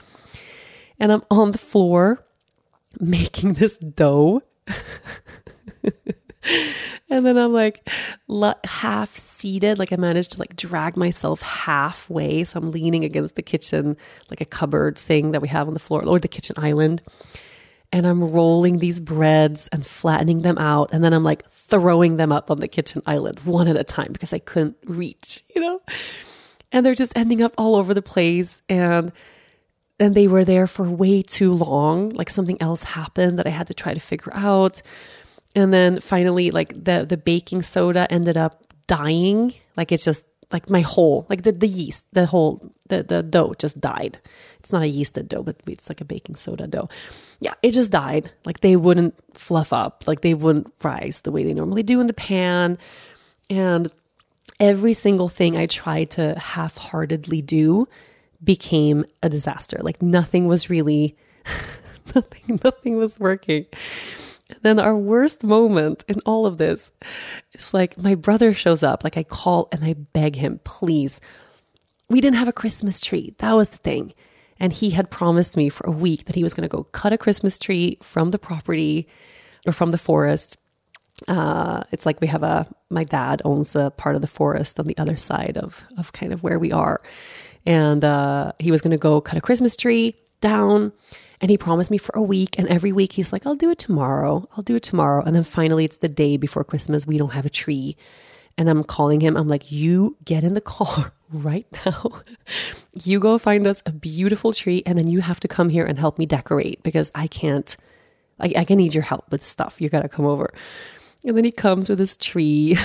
And 1.00 1.12
I'm 1.12 1.24
on 1.30 1.52
the 1.52 1.58
floor 1.58 2.26
making 3.00 3.54
this 3.54 3.78
dough. 3.78 4.42
and 7.10 7.26
then 7.26 7.38
I'm 7.38 7.54
like 7.54 7.88
half 8.66 9.16
seated, 9.16 9.80
like 9.80 9.92
I 9.92 9.96
managed 9.96 10.34
to 10.34 10.40
like 10.40 10.56
drag 10.56 10.98
myself 10.98 11.42
halfway. 11.42 12.44
So 12.44 12.60
I'm 12.60 12.72
leaning 12.72 13.04
against 13.04 13.36
the 13.36 13.42
kitchen, 13.42 13.98
like 14.30 14.42
a 14.42 14.46
cupboard 14.46 14.98
thing 14.98 15.32
that 15.32 15.42
we 15.42 15.48
have 15.48 15.68
on 15.68 15.74
the 15.74 15.80
floor 15.80 16.04
or 16.06 16.20
the 16.20 16.28
kitchen 16.28 16.56
island. 16.58 17.02
And 17.92 18.06
I'm 18.06 18.28
rolling 18.28 18.80
these 18.80 19.00
breads 19.00 19.68
and 19.70 19.86
flattening 19.86 20.42
them 20.42 20.58
out. 20.58 20.90
And 20.92 21.04
then 21.04 21.14
I'm 21.14 21.24
like 21.24 21.50
throwing 21.52 22.18
them 22.18 22.32
up 22.32 22.52
on 22.52 22.60
the 22.60 22.68
kitchen 22.68 23.02
island 23.06 23.40
one 23.42 23.68
at 23.68 23.78
a 23.78 23.84
time 23.84 24.12
because 24.12 24.34
I 24.34 24.40
couldn't 24.40 24.78
reach, 24.86 25.44
you 25.56 25.62
know? 25.62 25.82
And 26.72 26.86
they're 26.86 26.96
just 26.96 27.16
ending 27.16 27.42
up 27.42 27.54
all 27.58 27.76
over 27.76 27.94
the 27.94 28.02
place. 28.02 28.62
And 28.68 29.12
and 29.98 30.14
they 30.14 30.28
were 30.28 30.44
there 30.44 30.68
for 30.68 30.90
way 30.90 31.22
too 31.22 31.54
long. 31.54 32.10
Like 32.10 32.30
something 32.30 32.62
else 32.62 32.84
happened 32.84 33.40
that 33.40 33.48
I 33.48 33.52
had 33.52 33.68
to 33.68 33.74
try 33.74 33.94
to 33.94 34.00
figure 34.02 34.34
out. 34.36 34.82
And 35.56 35.74
then 35.74 36.00
finally, 36.02 36.52
like 36.52 36.70
the 36.84 37.06
the 37.08 37.18
baking 37.18 37.64
soda 37.64 38.12
ended 38.12 38.38
up 38.38 38.64
dying. 38.88 39.54
Like 39.78 39.92
it's 39.92 40.04
just 40.04 40.26
like 40.52 40.70
my 40.70 40.82
whole 40.82 41.26
like 41.30 41.44
the 41.44 41.52
the 41.52 41.68
yeast, 41.68 42.06
the 42.12 42.26
whole 42.26 42.74
the 42.88 43.04
the 43.04 43.24
dough 43.24 43.54
just 43.58 43.80
died. 43.80 44.20
It's 44.60 44.72
not 44.72 44.84
a 44.84 44.92
yeasted 44.92 45.28
dough, 45.28 45.44
but 45.44 45.58
it's 45.68 45.90
like 45.90 46.02
a 46.02 46.06
baking 46.06 46.36
soda 46.36 46.68
dough. 46.68 46.90
Yeah, 47.40 47.54
it 47.64 47.72
just 47.72 47.92
died. 47.92 48.32
Like 48.46 48.60
they 48.60 48.76
wouldn't 48.76 49.16
fluff 49.34 49.74
up, 49.74 50.04
like 50.08 50.22
they 50.22 50.34
wouldn't 50.34 50.74
rise 50.84 51.22
the 51.22 51.32
way 51.32 51.44
they 51.44 51.54
normally 51.54 51.84
do 51.84 52.00
in 52.00 52.08
the 52.08 52.14
pan. 52.14 52.78
And 53.50 53.92
every 54.60 54.94
single 54.94 55.30
thing 55.30 55.56
I 55.56 55.68
tried 55.68 56.12
to 56.12 56.38
half-heartedly 56.40 57.42
do 57.42 57.88
became 58.44 59.06
a 59.22 59.30
disaster. 59.30 59.80
Like 59.82 60.02
nothing 60.02 60.48
was 60.48 60.70
really 60.70 61.16
nothing 62.16 62.60
nothing 62.64 62.98
was 62.98 63.20
working. 63.20 63.66
Then 64.62 64.80
our 64.80 64.96
worst 64.96 65.44
moment 65.44 66.04
in 66.08 66.22
all 66.26 66.46
of 66.46 66.58
this 66.58 66.92
is 67.54 67.74
like 67.74 67.98
my 67.98 68.16
brother 68.16 68.54
shows 68.54 68.84
up. 68.84 69.04
Like 69.04 69.18
I 69.18 69.24
call 69.24 69.68
and 69.72 69.84
I 69.84 69.94
beg 69.94 70.36
him, 70.36 70.60
please. 70.64 71.20
We 72.10 72.22
didn't 72.22 72.38
have 72.38 72.48
a 72.48 72.54
Christmas 72.54 73.02
tree. 73.02 73.34
That 73.40 73.54
was 73.54 73.72
the 73.72 73.78
thing. 73.78 74.14
And 74.60 74.72
he 74.72 74.92
had 74.92 75.10
promised 75.10 75.58
me 75.58 75.70
for 75.70 75.86
a 75.88 75.92
week 75.92 76.26
that 76.26 76.36
he 76.36 76.44
was 76.44 76.54
going 76.54 76.68
to 76.68 76.76
go 76.76 76.84
cut 76.84 77.12
a 77.12 77.18
Christmas 77.18 77.58
tree 77.58 77.98
from 78.02 78.32
the 78.32 78.40
property 78.40 79.08
or 79.66 79.74
from 79.74 79.92
the 79.92 79.98
forest. 79.98 80.58
Uh, 81.28 81.84
it's 81.92 82.06
like 82.06 82.22
we 82.22 82.28
have 82.28 82.44
a, 82.44 82.68
my 82.90 83.04
dad 83.04 83.42
owns 83.44 83.76
a 83.76 83.90
part 83.92 84.16
of 84.16 84.22
the 84.22 84.28
forest 84.28 84.80
on 84.80 84.86
the 84.86 84.98
other 84.98 85.18
side 85.18 85.58
of, 85.58 85.84
of 85.98 86.14
kind 86.14 86.32
of 86.32 86.44
where 86.44 86.60
we 86.60 86.72
are. 86.72 87.00
And 87.66 88.06
uh, 88.06 88.52
he 88.60 88.72
was 88.72 88.82
going 88.82 88.92
to 88.92 88.98
go 88.98 89.20
cut 89.22 89.38
a 89.38 89.42
Christmas 89.42 89.76
tree 89.76 90.16
down 90.40 90.94
and 91.42 91.52
he 91.52 91.58
promised 91.58 91.92
me 91.92 91.98
for 91.98 92.16
a 92.16 92.22
week. 92.22 92.58
And 92.58 92.68
every 92.68 92.92
week 92.92 93.14
he's 93.14 93.34
like, 93.34 93.46
I'll 93.46 93.56
do 93.56 93.70
it 93.70 93.78
tomorrow. 93.78 94.48
I'll 94.56 94.64
do 94.64 94.76
it 94.76 94.84
tomorrow. 94.84 95.24
And 95.24 95.36
then 95.36 95.44
finally, 95.44 95.86
it's 95.86 96.00
the 96.00 96.10
day 96.10 96.38
before 96.38 96.64
Christmas. 96.64 97.06
We 97.06 97.18
don't 97.18 97.34
have 97.34 97.46
a 97.46 97.50
tree. 97.50 97.98
And 98.58 98.70
I'm 98.70 98.84
calling 98.84 99.20
him. 99.20 99.36
I'm 99.36 99.48
like, 99.48 99.72
you 99.72 100.16
get 100.24 100.44
in 100.44 100.54
the 100.54 100.62
car 100.62 101.12
right 101.32 101.68
now. 101.86 102.22
you 103.04 103.20
go 103.20 103.38
find 103.38 103.68
us 103.68 103.84
a 103.86 103.92
beautiful 103.92 104.54
tree. 104.54 104.82
And 104.86 104.98
then 104.98 105.08
you 105.08 105.22
have 105.22 105.40
to 105.42 105.48
come 105.48 105.70
here 105.70 105.86
and 105.86 106.00
help 106.00 106.18
me 106.18 106.26
decorate 106.26 106.82
because 106.84 107.12
I 107.14 107.28
can't, 107.28 107.76
I, 108.40 108.54
I 108.58 108.64
can 108.64 108.78
need 108.78 108.94
your 108.94 109.04
help 109.04 109.30
with 109.32 109.44
stuff. 109.44 109.82
You 109.82 109.90
got 109.90 110.04
to 110.04 110.10
come 110.10 110.26
over. 110.26 110.54
And 111.26 111.36
then 111.36 111.44
he 111.44 111.52
comes 111.52 111.90
with 111.90 112.00
his 112.00 112.16
tree. 112.16 112.78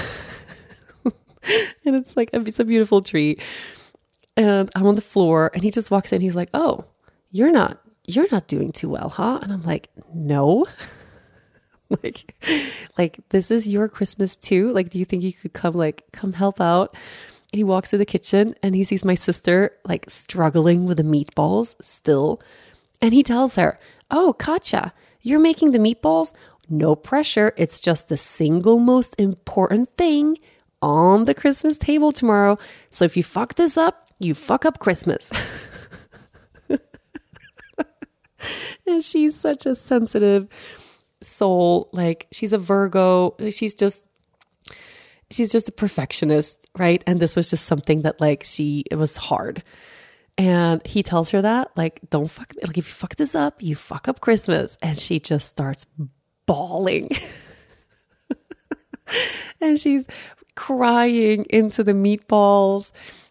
and 1.05 1.97
it's 1.97 2.17
like, 2.17 2.31
it's 2.33 2.59
a 2.59 2.65
beautiful 2.65 3.01
tree. 3.01 3.39
And 4.37 4.71
I'm 4.75 4.87
on 4.87 4.95
the 4.95 5.03
floor 5.03 5.51
and 5.55 5.63
he 5.63 5.71
just 5.71 5.91
walks 5.91 6.13
in. 6.13 6.21
He's 6.21 6.37
like, 6.37 6.49
oh, 6.55 6.85
you're 7.31 7.53
not 7.53 7.81
you're 8.15 8.29
not 8.31 8.49
doing 8.49 8.73
too 8.73 8.89
well, 8.89 9.09
huh? 9.09 9.39
And 9.43 9.53
I'm 9.53 9.63
like, 9.63 9.91
no. 10.15 10.67
like 12.03 12.35
like 12.97 13.19
this 13.31 13.51
is 13.51 13.69
your 13.69 13.89
Christmas 13.89 14.37
too? 14.37 14.73
Like 14.73 14.91
do 14.91 14.99
you 14.99 15.05
think 15.05 15.23
you 15.23 15.33
could 15.33 15.53
come 15.53 15.75
like 15.75 16.05
come 16.13 16.33
help 16.33 16.61
out? 16.61 16.95
He 17.53 17.65
walks 17.65 17.91
to 17.91 17.99
the 17.99 18.05
kitchen 18.05 18.55
and 18.63 18.75
he 18.77 18.85
sees 18.85 19.05
my 19.05 19.15
sister 19.15 19.73
like 19.85 20.09
struggling 20.09 20.87
with 20.87 20.99
the 20.99 21.03
meatballs 21.03 21.75
still. 21.81 22.41
And 23.01 23.13
he 23.13 23.23
tells 23.23 23.57
her, 23.57 23.79
"Oh, 24.11 24.33
Katja 24.35 24.93
you're 25.23 25.41
making 25.41 25.73
the 25.73 25.79
meatballs? 25.79 26.33
No 26.69 26.95
pressure. 26.95 27.53
It's 27.57 27.81
just 27.81 28.09
the 28.09 28.17
single 28.17 28.79
most 28.79 29.15
important 29.19 29.91
thing 29.91 30.39
on 30.81 31.25
the 31.27 31.35
Christmas 31.35 31.77
table 31.77 32.13
tomorrow. 32.13 32.59
So 32.91 33.05
if 33.05 33.17
you 33.17 33.23
fuck 33.23 33.55
this 33.55 33.77
up, 33.77 34.09
you 34.19 34.35
fuck 34.35 34.65
up 34.65 34.79
Christmas." 34.79 35.31
and 36.69 36.79
she's 39.01 39.37
such 39.37 39.67
a 39.67 39.75
sensitive 39.75 40.49
soul. 41.23 41.89
Like 41.93 42.27
she's 42.33 42.53
a 42.53 42.59
Virgo. 42.59 43.37
She's 43.51 43.75
just 43.75 44.05
she's 45.31 45.53
just 45.53 45.69
a 45.69 45.73
perfectionist, 45.73 46.59
right? 46.77 47.03
And 47.07 47.21
this 47.21 47.37
was 47.37 47.51
just 47.51 47.67
something 47.67 48.03
that 48.03 48.21
like 48.21 48.45
she 48.45 48.85
it 48.91 48.97
was 48.97 49.17
hard. 49.17 49.63
And 50.39 50.87
he 50.87 51.03
tells 51.03 51.33
her 51.33 51.43
that, 51.43 51.71
like, 51.77 52.01
don't 52.09 52.31
fuck, 52.31 52.55
like, 52.67 52.79
if 52.79 52.87
you 52.89 52.95
fuck 52.95 53.17
this 53.17 53.35
up, 53.35 53.63
you 53.63 53.77
fuck 53.77 54.09
up 54.09 54.21
Christmas. 54.21 54.79
And 54.81 54.99
she 54.99 55.21
just 55.21 55.49
starts 55.49 55.85
bawling. 56.47 57.11
and 59.61 59.79
she's 59.79 60.07
crying 60.55 61.45
into 61.51 61.85
the 61.85 61.93
meatballs. 61.93 62.91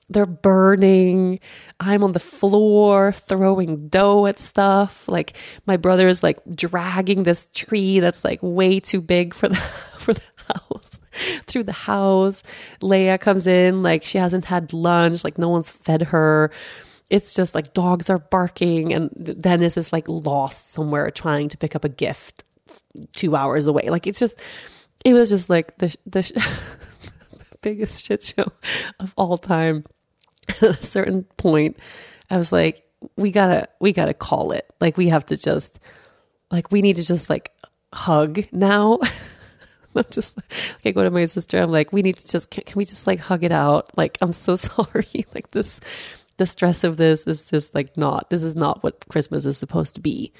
They're 0.10 0.26
burning. 0.26 1.39
I'm 1.80 2.04
on 2.04 2.13
the 2.13 2.19
floor 2.19 3.12
throwing 3.12 3.89
dough 3.89 4.26
at 4.26 4.39
stuff. 4.39 5.08
Like 5.08 5.38
my 5.67 5.78
brother 5.78 6.08
is 6.08 6.24
like 6.24 6.39
dragging 6.56 7.24
this 7.24 7.48
tree 7.54 8.00
that's 8.00 8.24
like 8.24 8.39
way 8.41 8.80
too 8.80 9.02
big 9.02 9.34
for 9.34 9.50
the 9.50 9.56
for 9.98 10.13
the 10.13 10.22
house 10.48 11.00
through 11.45 11.63
the 11.63 11.72
house. 11.72 12.43
Lea 12.82 13.17
comes 13.17 13.45
in 13.48 13.84
like 13.84 14.04
she 14.04 14.17
hasn't 14.17 14.45
had 14.45 14.74
lunch, 14.74 15.24
like 15.24 15.38
no 15.38 15.50
one's 15.50 15.69
fed 15.69 16.04
her. 16.04 16.52
It's 17.10 17.34
just 17.34 17.56
like 17.56 17.74
dogs 17.74 18.10
are 18.10 18.19
barking 18.19 18.93
and 18.93 19.38
Dennis 19.41 19.78
is 19.78 19.91
like 19.91 20.08
lost 20.08 20.69
somewhere 20.69 21.10
trying 21.12 21.50
to 21.50 21.58
pick 21.58 21.76
up 21.76 21.84
a 21.84 21.89
gift 21.89 22.43
2 23.13 23.36
hours 23.36 23.67
away. 23.67 23.89
Like 23.89 24.08
it's 24.08 24.19
just 24.19 24.39
it 25.06 25.13
was 25.13 25.30
just 25.30 25.50
like 25.50 25.78
the 25.78 25.95
the 26.06 26.43
biggest 27.62 28.06
shit 28.06 28.24
show 28.24 28.48
of 29.00 29.13
all 29.17 29.38
time. 29.38 29.84
At 30.49 30.63
a 30.63 30.73
certain 30.75 31.23
point, 31.38 31.77
I 32.29 32.38
was 32.38 32.51
like, 32.51 32.83
we 33.15 33.31
gotta, 33.31 33.69
we 33.79 33.93
gotta 33.93 34.13
call 34.13 34.51
it. 34.51 34.69
Like, 34.81 34.97
we 34.97 35.09
have 35.09 35.25
to 35.27 35.38
just, 35.38 35.79
like, 36.51 36.71
we 36.71 36.81
need 36.81 36.97
to 36.97 37.03
just 37.05 37.29
like 37.29 37.51
hug 37.93 38.45
now. 38.51 38.99
I'm 39.95 40.05
just 40.12 40.38
like, 40.38 40.45
I 40.85 40.91
go 40.91 41.03
to 41.03 41.12
my 41.12 41.25
sister. 41.25 41.59
I'm 41.59 41.71
like, 41.71 41.91
we 41.91 42.01
need 42.01 42.17
to 42.17 42.27
just, 42.27 42.51
can, 42.51 42.63
can 42.63 42.77
we 42.77 42.85
just 42.85 43.07
like 43.07 43.19
hug 43.19 43.43
it 43.43 43.51
out? 43.51 43.95
Like, 43.97 44.17
I'm 44.21 44.33
so 44.33 44.55
sorry. 44.55 45.25
like, 45.33 45.51
this, 45.51 45.79
the 46.38 46.45
stress 46.45 46.83
of 46.83 46.97
this 46.97 47.27
is 47.27 47.49
just 47.49 47.75
like 47.75 47.97
not, 47.97 48.29
this 48.29 48.43
is 48.43 48.55
not 48.55 48.83
what 48.83 49.07
Christmas 49.09 49.45
is 49.45 49.57
supposed 49.57 49.95
to 49.95 50.01
be, 50.01 50.31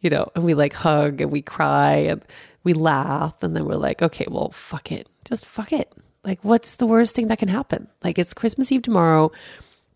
you 0.00 0.10
know? 0.10 0.28
And 0.34 0.44
we 0.44 0.54
like 0.54 0.72
hug 0.72 1.20
and 1.20 1.30
we 1.30 1.42
cry 1.42 1.94
and 1.94 2.24
we 2.64 2.72
laugh. 2.72 3.42
And 3.42 3.54
then 3.54 3.64
we're 3.64 3.76
like, 3.76 4.02
okay, 4.02 4.26
well, 4.28 4.50
fuck 4.50 4.90
it. 4.90 5.08
Just 5.24 5.46
fuck 5.46 5.72
it. 5.72 5.92
Like, 6.24 6.40
what's 6.42 6.76
the 6.76 6.86
worst 6.86 7.14
thing 7.14 7.28
that 7.28 7.38
can 7.38 7.48
happen? 7.48 7.88
Like, 8.02 8.18
it's 8.18 8.34
Christmas 8.34 8.72
Eve 8.72 8.82
tomorrow. 8.82 9.30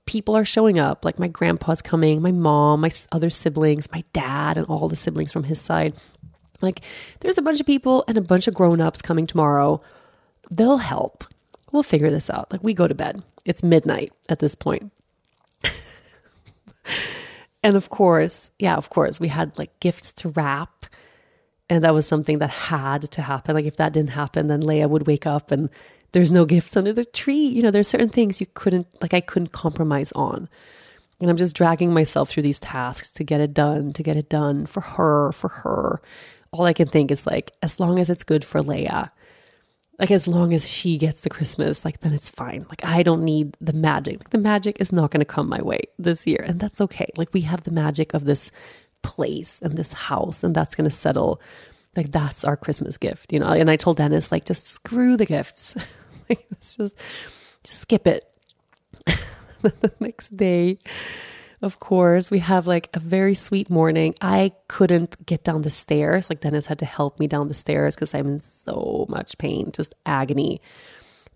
People 0.06 0.36
are 0.36 0.44
showing 0.44 0.78
up. 0.78 1.04
Like, 1.04 1.18
my 1.18 1.28
grandpa's 1.28 1.82
coming, 1.82 2.22
my 2.22 2.32
mom, 2.32 2.80
my 2.80 2.90
other 3.10 3.30
siblings, 3.30 3.90
my 3.92 4.04
dad, 4.12 4.56
and 4.56 4.66
all 4.66 4.88
the 4.88 4.96
siblings 4.96 5.32
from 5.32 5.44
his 5.44 5.60
side. 5.60 5.94
Like, 6.60 6.80
there's 7.20 7.38
a 7.38 7.42
bunch 7.42 7.60
of 7.60 7.66
people 7.66 8.04
and 8.06 8.16
a 8.16 8.22
bunch 8.22 8.46
of 8.46 8.54
grown 8.54 8.80
ups 8.80 9.02
coming 9.02 9.26
tomorrow. 9.26 9.80
They'll 10.50 10.78
help. 10.78 11.24
We'll 11.72 11.82
figure 11.82 12.10
this 12.10 12.30
out. 12.30 12.52
Like, 12.52 12.62
we 12.62 12.72
go 12.72 12.86
to 12.86 12.94
bed. 12.94 13.22
It's 13.44 13.62
midnight 13.62 14.12
at 14.28 14.38
this 14.38 14.54
point. 14.54 14.92
and 17.62 17.76
of 17.76 17.90
course, 17.90 18.50
yeah, 18.58 18.76
of 18.76 18.90
course, 18.90 19.18
we 19.18 19.28
had 19.28 19.56
like 19.58 19.78
gifts 19.80 20.12
to 20.14 20.28
wrap. 20.30 20.86
And 21.68 21.84
that 21.84 21.94
was 21.94 22.06
something 22.06 22.38
that 22.38 22.50
had 22.50 23.02
to 23.12 23.22
happen. 23.22 23.54
Like, 23.54 23.64
if 23.64 23.76
that 23.76 23.92
didn't 23.92 24.10
happen, 24.10 24.48
then 24.48 24.60
Lea 24.60 24.84
would 24.84 25.06
wake 25.06 25.26
up 25.26 25.50
and 25.50 25.70
there's 26.12 26.30
no 26.30 26.44
gifts 26.44 26.76
under 26.76 26.92
the 26.92 27.04
tree. 27.04 27.46
You 27.46 27.62
know, 27.62 27.70
there's 27.70 27.88
certain 27.88 28.08
things 28.08 28.40
you 28.40 28.46
couldn't, 28.54 28.86
like, 29.00 29.14
I 29.14 29.20
couldn't 29.20 29.52
compromise 29.52 30.12
on. 30.12 30.48
And 31.20 31.30
I'm 31.30 31.36
just 31.36 31.56
dragging 31.56 31.92
myself 31.92 32.30
through 32.30 32.42
these 32.42 32.60
tasks 32.60 33.10
to 33.12 33.24
get 33.24 33.40
it 33.40 33.54
done, 33.54 33.92
to 33.92 34.02
get 34.02 34.16
it 34.16 34.28
done 34.28 34.66
for 34.66 34.80
her, 34.80 35.32
for 35.32 35.48
her. 35.48 36.02
All 36.50 36.64
I 36.64 36.72
can 36.72 36.88
think 36.88 37.10
is 37.10 37.26
like, 37.26 37.52
as 37.62 37.78
long 37.78 37.98
as 37.98 38.10
it's 38.10 38.24
good 38.24 38.44
for 38.44 38.60
Lea, 38.60 39.08
like 39.98 40.10
as 40.10 40.26
long 40.26 40.52
as 40.52 40.68
she 40.68 40.98
gets 40.98 41.22
the 41.22 41.30
Christmas, 41.30 41.84
like 41.84 42.00
then 42.00 42.12
it's 42.12 42.28
fine. 42.28 42.66
Like 42.68 42.84
I 42.84 43.04
don't 43.04 43.22
need 43.22 43.56
the 43.60 43.72
magic. 43.72 44.18
Like 44.18 44.30
the 44.30 44.38
magic 44.38 44.80
is 44.80 44.92
not 44.92 45.12
going 45.12 45.20
to 45.20 45.24
come 45.24 45.48
my 45.48 45.62
way 45.62 45.82
this 45.96 46.26
year, 46.26 46.44
and 46.44 46.58
that's 46.58 46.80
okay. 46.80 47.06
Like 47.16 47.32
we 47.32 47.42
have 47.42 47.62
the 47.62 47.70
magic 47.70 48.12
of 48.12 48.24
this 48.24 48.50
place 49.02 49.62
and 49.62 49.76
this 49.76 49.92
house, 49.92 50.42
and 50.42 50.54
that's 50.54 50.74
going 50.74 50.90
to 50.90 50.96
settle. 50.96 51.40
Like 51.94 52.10
that's 52.10 52.44
our 52.44 52.56
Christmas 52.56 52.96
gift, 52.96 53.32
you 53.32 53.38
know. 53.38 53.48
And 53.48 53.70
I 53.70 53.76
told 53.76 53.98
Dennis, 53.98 54.32
like, 54.32 54.46
just 54.46 54.66
screw 54.68 55.16
the 55.16 55.26
gifts. 55.26 55.74
like, 56.28 56.46
let's 56.50 56.76
just, 56.76 56.94
skip 57.64 58.06
it. 58.06 58.24
the 59.62 59.92
next 60.00 60.36
day, 60.36 60.78
of 61.60 61.78
course, 61.78 62.30
we 62.30 62.40
have 62.40 62.66
like 62.66 62.88
a 62.94 63.00
very 63.00 63.34
sweet 63.34 63.70
morning. 63.70 64.14
I 64.20 64.52
couldn't 64.68 65.24
get 65.24 65.44
down 65.44 65.62
the 65.62 65.70
stairs. 65.70 66.28
Like 66.28 66.40
Dennis 66.40 66.66
had 66.66 66.80
to 66.80 66.84
help 66.84 67.20
me 67.20 67.26
down 67.26 67.48
the 67.48 67.54
stairs 67.54 67.94
because 67.94 68.14
I'm 68.14 68.26
in 68.26 68.40
so 68.40 69.06
much 69.08 69.38
pain, 69.38 69.70
just 69.72 69.94
agony. 70.04 70.60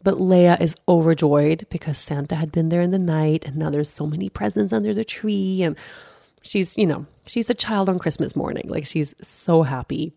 But 0.03 0.21
Lea 0.21 0.57
is 0.61 0.77
overjoyed 0.89 1.67
because 1.71 1.99
Santa 1.99 2.37
had 2.37 2.53
been 2.53 2.69
there 2.69 2.83
in 2.83 2.91
the 2.91 2.99
night 2.99 3.45
and 3.45 3.57
now 3.57 3.71
there's 3.71 3.91
so 3.91 4.07
many 4.07 4.29
presents 4.29 4.73
under 4.73 4.95
the 4.95 5.05
tree. 5.05 5.63
And 5.63 5.77
she's, 6.43 6.77
you 6.77 6.87
know, 6.87 7.07
she's 7.27 7.51
a 7.51 7.55
child 7.55 7.89
on 7.89 7.99
Christmas 7.99 8.37
morning. 8.37 8.67
Like 8.69 8.87
she's 8.87 9.15
so 9.23 9.63
happy. 9.63 10.13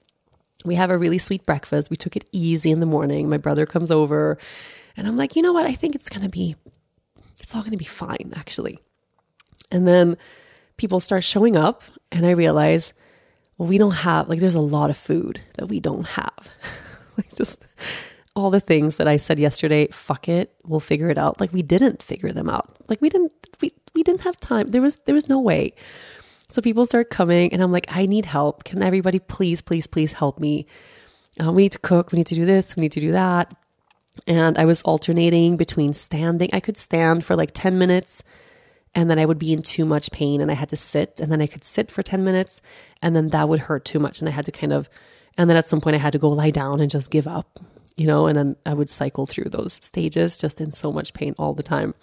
We 0.65 0.75
have 0.75 0.89
a 0.89 0.97
really 0.97 1.17
sweet 1.17 1.45
breakfast. 1.45 1.89
We 1.89 1.95
took 1.95 2.15
it 2.15 2.25
easy 2.31 2.71
in 2.71 2.79
the 2.79 2.85
morning. 2.85 3.29
My 3.29 3.37
brother 3.37 3.65
comes 3.65 3.91
over 3.91 4.37
and 4.97 5.07
I'm 5.07 5.15
like, 5.15 5.35
you 5.35 5.41
know 5.41 5.53
what? 5.53 5.65
I 5.65 5.73
think 5.73 5.95
it's 5.95 6.09
going 6.09 6.23
to 6.23 6.29
be, 6.29 6.55
it's 7.39 7.55
all 7.55 7.61
going 7.61 7.71
to 7.71 7.77
be 7.77 7.85
fine, 7.85 8.33
actually. 8.35 8.79
And 9.71 9.87
then 9.87 10.17
people 10.75 10.99
start 10.99 11.23
showing 11.23 11.55
up, 11.55 11.83
and 12.11 12.25
I 12.25 12.31
realize, 12.31 12.93
well, 13.57 13.69
we 13.69 13.77
don't 13.77 13.91
have, 13.91 14.27
like, 14.27 14.39
there's 14.39 14.55
a 14.55 14.61
lot 14.61 14.89
of 14.89 14.97
food 14.97 15.39
that 15.57 15.67
we 15.67 15.79
don't 15.79 16.05
have. 16.05 16.49
like, 17.17 17.33
just 17.33 17.63
all 18.35 18.49
the 18.49 18.59
things 18.59 18.97
that 18.97 19.07
I 19.07 19.17
said 19.17 19.39
yesterday, 19.39 19.87
fuck 19.87 20.27
it, 20.27 20.53
we'll 20.65 20.79
figure 20.79 21.09
it 21.09 21.17
out. 21.17 21.39
Like, 21.39 21.53
we 21.53 21.61
didn't 21.61 22.03
figure 22.03 22.31
them 22.31 22.49
out. 22.49 22.75
Like, 22.87 23.01
we 23.01 23.09
didn't, 23.09 23.31
we, 23.61 23.69
we 23.93 24.03
didn't 24.03 24.21
have 24.21 24.39
time. 24.39 24.67
There 24.67 24.81
was, 24.81 24.97
there 25.05 25.15
was 25.15 25.29
no 25.29 25.39
way. 25.39 25.73
So 26.49 26.61
people 26.61 26.85
start 26.85 27.09
coming, 27.09 27.53
and 27.53 27.61
I'm 27.61 27.71
like, 27.71 27.85
I 27.89 28.07
need 28.07 28.25
help. 28.25 28.63
Can 28.63 28.81
everybody 28.81 29.19
please, 29.19 29.61
please, 29.61 29.85
please 29.85 30.13
help 30.13 30.39
me? 30.39 30.65
Uh, 31.39 31.51
we 31.51 31.63
need 31.63 31.73
to 31.73 31.79
cook. 31.79 32.11
We 32.11 32.17
need 32.17 32.27
to 32.27 32.35
do 32.35 32.45
this. 32.45 32.75
We 32.75 32.81
need 32.81 32.91
to 32.93 32.99
do 32.99 33.11
that. 33.11 33.55
And 34.27 34.57
I 34.57 34.65
was 34.65 34.81
alternating 34.81 35.57
between 35.57 35.93
standing. 35.93 36.49
I 36.51 36.59
could 36.59 36.75
stand 36.75 37.23
for 37.23 37.35
like 37.35 37.51
10 37.53 37.77
minutes 37.77 38.23
and 38.95 39.09
then 39.09 39.19
I 39.19 39.25
would 39.25 39.39
be 39.39 39.53
in 39.53 39.61
too 39.61 39.85
much 39.85 40.11
pain 40.11 40.41
and 40.41 40.51
I 40.51 40.55
had 40.55 40.69
to 40.69 40.75
sit 40.75 41.19
and 41.21 41.31
then 41.31 41.41
I 41.41 41.47
could 41.47 41.63
sit 41.63 41.91
for 41.91 42.03
10 42.03 42.23
minutes 42.23 42.61
and 43.01 43.15
then 43.15 43.29
that 43.29 43.47
would 43.47 43.59
hurt 43.61 43.85
too 43.85 43.99
much 43.99 44.19
and 44.19 44.27
I 44.27 44.31
had 44.31 44.45
to 44.45 44.51
kind 44.51 44.73
of 44.73 44.89
and 45.37 45.49
then 45.49 45.57
at 45.57 45.67
some 45.67 45.79
point 45.79 45.95
I 45.95 45.99
had 45.99 46.13
to 46.13 46.19
go 46.19 46.29
lie 46.29 46.49
down 46.49 46.81
and 46.81 46.91
just 46.91 47.11
give 47.11 47.27
up, 47.27 47.59
you 47.95 48.07
know, 48.07 48.27
and 48.27 48.37
then 48.37 48.55
I 48.65 48.73
would 48.73 48.89
cycle 48.89 49.25
through 49.25 49.51
those 49.51 49.73
stages 49.81 50.37
just 50.37 50.59
in 50.59 50.73
so 50.73 50.91
much 50.91 51.13
pain 51.13 51.33
all 51.37 51.53
the 51.53 51.63
time. 51.63 51.93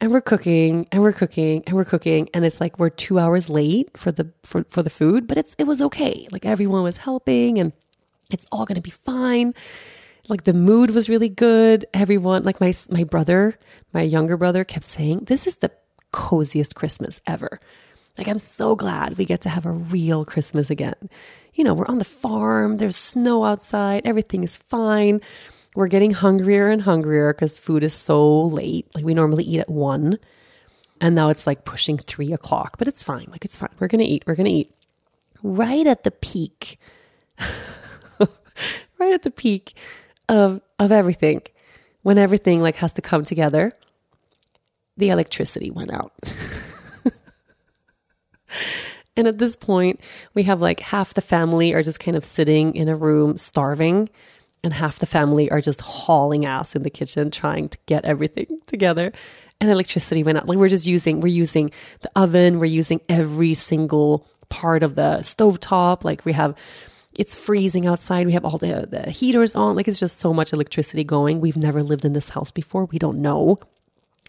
And 0.00 0.12
we're 0.12 0.20
cooking 0.20 0.86
and 0.92 1.02
we're 1.02 1.12
cooking 1.12 1.64
and 1.66 1.74
we're 1.74 1.84
cooking 1.84 2.28
and 2.32 2.44
it's 2.44 2.60
like 2.60 2.78
we're 2.78 2.88
2 2.88 3.18
hours 3.18 3.50
late 3.50 3.96
for 3.96 4.12
the 4.12 4.30
for 4.44 4.64
for 4.68 4.82
the 4.82 4.90
food, 4.90 5.26
but 5.26 5.38
it's 5.38 5.54
it 5.58 5.64
was 5.64 5.82
okay. 5.82 6.28
Like 6.30 6.46
everyone 6.46 6.84
was 6.84 6.98
helping 6.98 7.58
and 7.58 7.72
it's 8.30 8.46
all 8.52 8.64
going 8.64 8.76
to 8.76 8.80
be 8.82 8.90
fine 8.90 9.54
like 10.28 10.44
the 10.44 10.52
mood 10.52 10.90
was 10.90 11.08
really 11.08 11.28
good. 11.28 11.86
Everyone, 11.94 12.42
like 12.42 12.60
my 12.60 12.72
my 12.90 13.04
brother, 13.04 13.58
my 13.92 14.02
younger 14.02 14.36
brother, 14.36 14.64
kept 14.64 14.84
saying, 14.84 15.24
"This 15.24 15.46
is 15.46 15.56
the 15.56 15.70
coziest 16.12 16.74
Christmas 16.74 17.20
ever." 17.26 17.60
Like 18.16 18.28
I'm 18.28 18.38
so 18.38 18.74
glad 18.74 19.16
we 19.16 19.24
get 19.24 19.42
to 19.42 19.48
have 19.48 19.64
a 19.64 19.72
real 19.72 20.24
Christmas 20.24 20.70
again. 20.70 21.08
You 21.54 21.64
know, 21.64 21.74
we're 21.74 21.88
on 21.88 21.98
the 21.98 22.04
farm. 22.04 22.76
There's 22.76 22.96
snow 22.96 23.44
outside. 23.44 24.02
Everything 24.04 24.44
is 24.44 24.56
fine. 24.56 25.20
We're 25.78 25.86
getting 25.86 26.10
hungrier 26.10 26.66
and 26.70 26.82
hungrier 26.82 27.32
because 27.32 27.56
food 27.60 27.84
is 27.84 27.94
so 27.94 28.42
late. 28.42 28.92
Like 28.96 29.04
we 29.04 29.14
normally 29.14 29.44
eat 29.44 29.60
at 29.60 29.70
one, 29.70 30.18
and 31.00 31.14
now 31.14 31.28
it's 31.28 31.46
like 31.46 31.64
pushing 31.64 31.96
three 31.98 32.32
o'clock. 32.32 32.78
But 32.78 32.88
it's 32.88 33.04
fine. 33.04 33.28
Like 33.30 33.44
it's 33.44 33.54
fine. 33.54 33.70
We're 33.78 33.86
gonna 33.86 34.02
eat. 34.02 34.24
We're 34.26 34.34
gonna 34.34 34.48
eat. 34.48 34.74
Right 35.40 35.86
at 35.86 36.02
the 36.02 36.10
peak. 36.10 36.80
right 38.18 39.12
at 39.14 39.22
the 39.22 39.30
peak 39.30 39.78
of 40.28 40.60
of 40.80 40.90
everything 40.90 41.42
when 42.02 42.18
everything 42.18 42.60
like 42.60 42.74
has 42.74 42.94
to 42.94 43.02
come 43.02 43.22
together 43.22 43.70
the 44.96 45.10
electricity 45.10 45.70
went 45.70 45.92
out 45.92 46.12
and 49.16 49.28
at 49.28 49.38
this 49.38 49.54
point 49.54 50.00
we 50.34 50.42
have 50.42 50.60
like 50.60 50.80
half 50.80 51.14
the 51.14 51.20
family 51.20 51.72
are 51.72 51.84
just 51.84 52.00
kind 52.00 52.16
of 52.16 52.24
sitting 52.24 52.74
in 52.74 52.88
a 52.88 52.96
room 52.96 53.36
starving 53.36 54.08
and 54.62 54.72
half 54.72 54.98
the 54.98 55.06
family 55.06 55.50
are 55.50 55.60
just 55.60 55.80
hauling 55.80 56.44
ass 56.44 56.74
in 56.74 56.82
the 56.82 56.90
kitchen 56.90 57.30
trying 57.30 57.68
to 57.68 57.78
get 57.86 58.04
everything 58.04 58.60
together 58.66 59.12
and 59.60 59.70
electricity 59.70 60.22
went 60.22 60.38
out 60.38 60.46
like 60.46 60.58
we're 60.58 60.68
just 60.68 60.86
using 60.86 61.20
we're 61.20 61.28
using 61.28 61.70
the 62.02 62.10
oven 62.16 62.58
we're 62.58 62.66
using 62.66 63.00
every 63.08 63.54
single 63.54 64.26
part 64.48 64.82
of 64.82 64.94
the 64.94 65.22
stove 65.22 65.60
top 65.60 66.04
like 66.04 66.24
we 66.24 66.32
have 66.32 66.54
it's 67.18 67.34
freezing 67.34 67.86
outside. 67.86 68.26
We 68.26 68.32
have 68.34 68.44
all 68.44 68.58
the, 68.58 68.86
the 68.88 69.10
heaters 69.10 69.56
on. 69.56 69.74
Like 69.74 69.88
it's 69.88 69.98
just 69.98 70.18
so 70.18 70.32
much 70.32 70.52
electricity 70.52 71.02
going. 71.02 71.40
We've 71.40 71.56
never 71.56 71.82
lived 71.82 72.04
in 72.04 72.12
this 72.12 72.28
house 72.28 72.52
before. 72.52 72.84
We 72.86 72.98
don't 72.98 73.20
know 73.20 73.58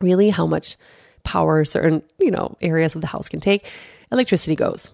really 0.01 0.32
how 0.32 0.47
much 0.47 0.75
power 1.23 1.63
certain, 1.65 2.01
you 2.17 2.32
know, 2.32 2.57
areas 2.61 2.95
of 2.95 3.01
the 3.01 3.07
house 3.07 3.30
can 3.30 3.39
take. 3.39 3.69
Electricity 4.11 4.55
goes. 4.55 4.89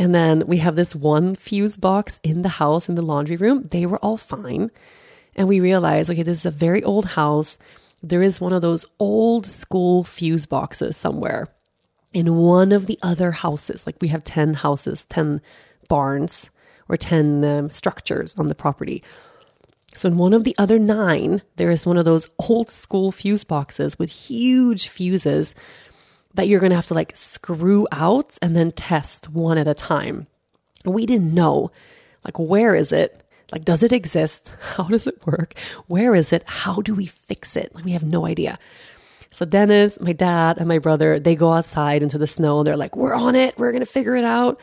And 0.00 0.14
then 0.14 0.46
we 0.46 0.56
have 0.56 0.76
this 0.76 0.96
one 0.96 1.34
fuse 1.34 1.76
box 1.76 2.20
in 2.22 2.40
the 2.40 2.48
house 2.48 2.88
in 2.88 2.94
the 2.94 3.02
laundry 3.02 3.36
room. 3.36 3.64
They 3.64 3.84
were 3.84 3.98
all 3.98 4.16
fine. 4.16 4.70
And 5.36 5.46
we 5.46 5.60
realized, 5.60 6.08
okay, 6.08 6.22
this 6.22 6.38
is 6.38 6.46
a 6.46 6.50
very 6.50 6.82
old 6.82 7.04
house. 7.04 7.58
There 8.02 8.22
is 8.22 8.40
one 8.40 8.54
of 8.54 8.62
those 8.62 8.86
old 8.98 9.44
school 9.44 10.02
fuse 10.02 10.46
boxes 10.46 10.96
somewhere 10.96 11.48
in 12.14 12.34
one 12.36 12.72
of 12.72 12.86
the 12.86 12.98
other 13.02 13.30
houses, 13.30 13.86
like 13.86 13.96
we 14.00 14.08
have 14.08 14.24
10 14.24 14.54
houses, 14.54 15.04
10 15.04 15.42
barns, 15.86 16.48
or 16.88 16.96
10 16.96 17.44
um, 17.44 17.70
structures 17.70 18.34
on 18.36 18.46
the 18.46 18.54
property. 18.54 19.04
So, 19.92 20.08
in 20.08 20.16
one 20.16 20.32
of 20.32 20.44
the 20.44 20.54
other 20.56 20.78
nine, 20.78 21.42
there 21.56 21.70
is 21.70 21.84
one 21.84 21.98
of 21.98 22.06
those 22.06 22.28
old 22.38 22.70
school 22.70 23.12
fuse 23.12 23.44
boxes 23.44 23.98
with 23.98 24.10
huge 24.10 24.88
fuses 24.88 25.54
that 26.34 26.48
you're 26.48 26.60
going 26.60 26.70
to 26.70 26.76
have 26.76 26.86
to 26.88 26.94
like 26.94 27.16
screw 27.16 27.86
out 27.92 28.38
and 28.40 28.56
then 28.56 28.72
test 28.72 29.28
one 29.28 29.58
at 29.58 29.68
a 29.68 29.74
time. 29.74 30.26
We 30.84 31.06
didn't 31.06 31.34
know, 31.34 31.70
like, 32.24 32.38
where 32.38 32.74
is 32.74 32.92
it? 32.92 33.22
Like, 33.52 33.64
does 33.64 33.82
it 33.82 33.92
exist? 33.92 34.54
How 34.60 34.84
does 34.84 35.06
it 35.06 35.26
work? 35.26 35.54
Where 35.86 36.14
is 36.14 36.32
it? 36.32 36.44
How 36.46 36.80
do 36.80 36.94
we 36.94 37.06
fix 37.06 37.56
it? 37.56 37.74
Like, 37.74 37.84
we 37.84 37.92
have 37.92 38.04
no 38.04 38.26
idea. 38.26 38.58
So 39.30 39.44
Dennis, 39.44 40.00
my 40.00 40.12
dad, 40.12 40.58
and 40.58 40.66
my 40.66 40.78
brother, 40.78 41.20
they 41.20 41.36
go 41.36 41.52
outside 41.52 42.02
into 42.02 42.18
the 42.18 42.26
snow 42.26 42.58
and 42.58 42.66
they're 42.66 42.76
like, 42.76 42.96
we're 42.96 43.14
on 43.14 43.36
it. 43.36 43.56
We're 43.58 43.70
going 43.70 43.84
to 43.84 43.86
figure 43.86 44.16
it 44.16 44.24
out. 44.24 44.60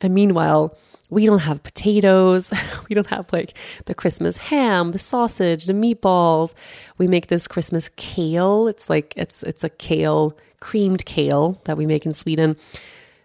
And 0.00 0.14
meanwhile, 0.14 0.76
we 1.08 1.26
don't 1.26 1.40
have 1.40 1.62
potatoes. 1.62 2.52
we 2.88 2.94
don't 2.94 3.06
have 3.08 3.32
like 3.32 3.56
the 3.86 3.94
Christmas 3.94 4.36
ham, 4.36 4.92
the 4.92 4.98
sausage, 4.98 5.66
the 5.66 5.72
meatballs. 5.72 6.54
We 6.98 7.08
make 7.08 7.28
this 7.28 7.48
Christmas 7.48 7.90
kale. 7.96 8.68
It's 8.68 8.90
like, 8.90 9.14
it's, 9.16 9.42
it's 9.42 9.64
a 9.64 9.70
kale, 9.70 10.36
creamed 10.60 11.04
kale 11.04 11.60
that 11.64 11.76
we 11.76 11.86
make 11.86 12.06
in 12.06 12.12
Sweden 12.12 12.56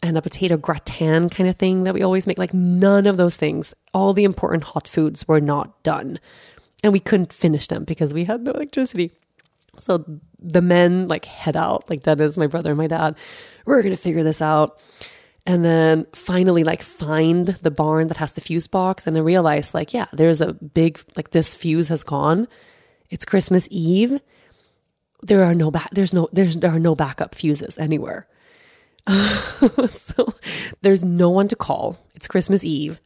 and 0.02 0.18
a 0.18 0.22
potato 0.22 0.58
gratin 0.58 1.30
kind 1.30 1.50
of 1.50 1.56
thing 1.58 1.84
that 1.84 1.94
we 1.94 2.04
always 2.04 2.28
make. 2.28 2.38
Like 2.38 2.54
none 2.54 3.08
of 3.08 3.18
those 3.18 3.38
things, 3.38 3.74
all 3.94 4.14
the 4.14 4.24
important 4.24 4.64
hot 4.64 4.88
foods 4.88 5.28
were 5.28 5.42
not 5.42 5.84
done. 5.84 6.20
And 6.84 6.94
we 6.94 7.00
couldn't 7.00 7.34
finish 7.34 7.68
them 7.68 7.84
because 7.84 8.14
we 8.14 8.26
had 8.26 8.42
no 8.42 8.52
electricity. 8.52 9.12
So 9.80 10.06
the 10.40 10.62
men 10.62 11.08
like 11.08 11.26
head 11.26 11.58
out, 11.58 11.90
like 11.90 12.04
that 12.04 12.22
is 12.22 12.38
my 12.38 12.48
brother 12.48 12.72
and 12.72 12.78
my 12.78 12.88
dad. 12.88 13.16
We're 13.66 13.82
to 13.82 13.96
figure 13.96 14.24
this 14.24 14.42
out. 14.42 14.80
And 15.48 15.64
then 15.64 16.08
finally, 16.14 16.64
like, 16.64 16.82
find 16.82 17.48
the 17.48 17.70
barn 17.70 18.08
that 18.08 18.18
has 18.18 18.34
the 18.34 18.42
fuse 18.42 18.66
box 18.66 19.06
and 19.06 19.16
then 19.16 19.24
realize, 19.24 19.76
like, 19.76 19.94
yeah, 19.94 20.08
there's 20.12 20.42
a 20.42 20.54
big, 20.54 21.00
like, 21.16 21.32
this 21.32 21.54
fuse 21.54 21.88
has 21.90 22.04
gone. 22.04 22.48
It's 23.12 23.26
Christmas 23.26 23.68
Eve. 23.70 24.20
There 25.26 25.44
are 25.44 25.56
no 25.56 25.72
back, 25.72 25.90
there's 25.92 26.14
no, 26.14 26.30
there's, 26.32 26.58
there 26.58 26.72
are 26.72 26.80
no 26.80 26.96
backup 26.96 27.34
fuses 27.36 27.78
anywhere. 27.78 28.28
so 29.90 30.34
there's 30.82 31.04
no 31.04 31.30
one 31.30 31.48
to 31.48 31.56
call. 31.56 31.98
It's 32.16 32.28
Christmas 32.28 32.64
Eve. 32.64 33.00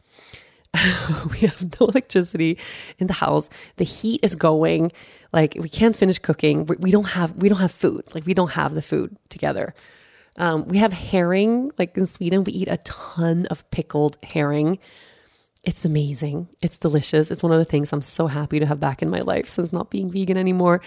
we 1.32 1.40
have 1.40 1.80
no 1.80 1.88
electricity 1.88 2.58
in 3.00 3.08
the 3.08 3.14
house. 3.14 3.50
The 3.78 3.86
heat 3.86 4.20
is 4.24 4.36
going. 4.36 4.92
Like 5.34 5.56
we 5.60 5.70
can't 5.70 5.96
finish 5.96 6.20
cooking. 6.20 6.66
We, 6.66 6.76
we 6.78 6.92
don't 6.92 7.10
have 7.10 7.36
we 7.36 7.50
don't 7.50 7.60
have 7.60 7.72
food. 7.72 8.04
Like 8.14 8.26
we 8.26 8.34
don't 8.34 8.52
have 8.52 8.76
the 8.76 8.82
food 8.82 9.18
together. 9.30 9.74
Um, 10.38 10.66
we 10.66 10.78
have 10.78 10.94
herring. 10.94 11.72
Like 11.78 11.98
in 11.98 12.08
Sweden, 12.08 12.44
we 12.44 12.54
eat 12.54 12.68
a 12.68 12.78
ton 12.78 13.46
of 13.48 13.70
pickled 13.72 14.18
herring. 14.34 14.80
It's 15.64 15.84
amazing. 15.86 16.48
It's 16.62 16.78
delicious. 16.78 17.32
It's 17.32 17.44
one 17.44 17.52
of 17.52 17.60
the 17.60 17.66
things 17.66 17.92
I'm 17.92 18.02
so 18.02 18.28
happy 18.28 18.60
to 18.60 18.66
have 18.66 18.80
back 18.80 19.02
in 19.02 19.10
my 19.10 19.22
life 19.22 19.50
since 19.50 19.74
not 19.74 19.90
being 19.90 20.10
vegan 20.10 20.38
anymore. 20.38 20.82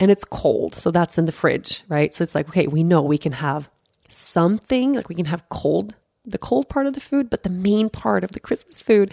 And 0.00 0.10
it's 0.10 0.24
cold, 0.24 0.74
so 0.74 0.90
that's 0.90 1.18
in 1.18 1.26
the 1.26 1.32
fridge, 1.32 1.82
right? 1.88 2.14
So 2.14 2.22
it's 2.22 2.34
like, 2.34 2.48
okay, 2.48 2.66
we 2.66 2.82
know 2.82 3.02
we 3.02 3.18
can 3.18 3.32
have 3.32 3.68
something, 4.08 4.94
like 4.94 5.10
we 5.10 5.14
can 5.14 5.26
have 5.26 5.48
cold, 5.50 5.94
the 6.24 6.38
cold 6.38 6.68
part 6.70 6.86
of 6.86 6.94
the 6.94 7.00
food, 7.00 7.28
but 7.28 7.42
the 7.42 7.50
main 7.50 7.90
part 7.90 8.24
of 8.24 8.32
the 8.32 8.40
Christmas 8.40 8.80
food 8.80 9.12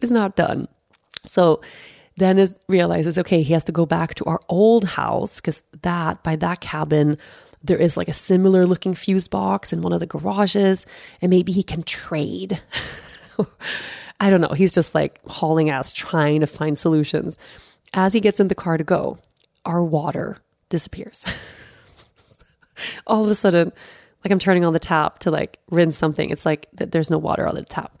is 0.00 0.12
not 0.12 0.36
done. 0.36 0.68
So 1.26 1.60
Dennis 2.16 2.56
realizes, 2.68 3.18
okay, 3.18 3.42
he 3.42 3.52
has 3.54 3.64
to 3.64 3.72
go 3.72 3.86
back 3.86 4.14
to 4.14 4.24
our 4.26 4.40
old 4.48 4.84
house 4.84 5.36
because 5.36 5.62
that, 5.82 6.22
by 6.22 6.36
that 6.36 6.60
cabin, 6.60 7.18
there 7.62 7.78
is 7.78 7.96
like 7.96 8.08
a 8.08 8.12
similar 8.12 8.66
looking 8.66 8.94
fuse 8.94 9.28
box 9.28 9.72
in 9.72 9.82
one 9.82 9.92
of 9.92 10.00
the 10.00 10.06
garages, 10.06 10.86
and 11.20 11.30
maybe 11.30 11.52
he 11.52 11.62
can 11.62 11.82
trade. 11.82 12.60
I 14.20 14.30
don't 14.30 14.40
know. 14.40 14.54
He's 14.54 14.74
just 14.74 14.94
like 14.94 15.20
hauling 15.26 15.70
ass 15.70 15.92
trying 15.92 16.40
to 16.40 16.46
find 16.46 16.78
solutions. 16.78 17.36
As 17.92 18.12
he 18.12 18.20
gets 18.20 18.38
in 18.38 18.48
the 18.48 18.54
car 18.54 18.76
to 18.76 18.84
go, 18.84 19.18
our 19.64 19.82
water 19.82 20.38
disappears. 20.68 21.24
All 23.06 23.24
of 23.24 23.30
a 23.30 23.34
sudden, 23.34 23.72
like 24.24 24.32
I'm 24.32 24.38
turning 24.38 24.64
on 24.64 24.72
the 24.72 24.78
tap 24.78 25.20
to 25.20 25.30
like 25.30 25.58
rinse 25.70 25.96
something. 25.96 26.30
It's 26.30 26.46
like 26.46 26.68
that 26.74 26.92
there's 26.92 27.10
no 27.10 27.18
water 27.18 27.46
on 27.46 27.54
the 27.54 27.64
tap. 27.64 27.98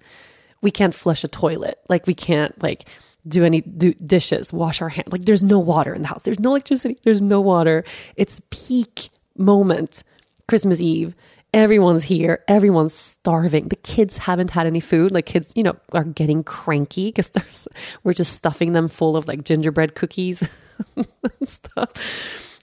We 0.62 0.70
can't 0.70 0.94
flush 0.94 1.24
a 1.24 1.28
toilet. 1.28 1.78
Like 1.88 2.06
we 2.06 2.14
can't 2.14 2.60
like 2.62 2.88
do 3.26 3.44
any 3.44 3.60
do 3.60 3.94
dishes, 3.94 4.52
wash 4.52 4.80
our 4.82 4.88
hands. 4.88 5.08
Like 5.12 5.22
there's 5.22 5.42
no 5.42 5.58
water 5.58 5.94
in 5.94 6.02
the 6.02 6.08
house. 6.08 6.22
There's 6.22 6.40
no 6.40 6.50
electricity. 6.50 6.98
There's 7.02 7.20
no 7.20 7.40
water. 7.40 7.84
It's 8.16 8.40
peak 8.50 9.10
moment, 9.36 10.02
Christmas 10.48 10.80
Eve. 10.80 11.14
Everyone's 11.52 12.04
here. 12.04 12.44
Everyone's 12.46 12.94
starving. 12.94 13.68
The 13.68 13.76
kids 13.76 14.16
haven't 14.16 14.50
had 14.50 14.66
any 14.66 14.78
food. 14.78 15.10
Like 15.10 15.26
kids, 15.26 15.52
you 15.56 15.64
know, 15.64 15.76
are 15.92 16.04
getting 16.04 16.44
cranky 16.44 17.08
because 17.08 17.32
we're 18.04 18.12
just 18.12 18.34
stuffing 18.34 18.72
them 18.72 18.88
full 18.88 19.16
of 19.16 19.26
like 19.26 19.44
gingerbread 19.44 19.94
cookies 19.96 20.48
and 20.96 21.08
stuff. 21.42 21.90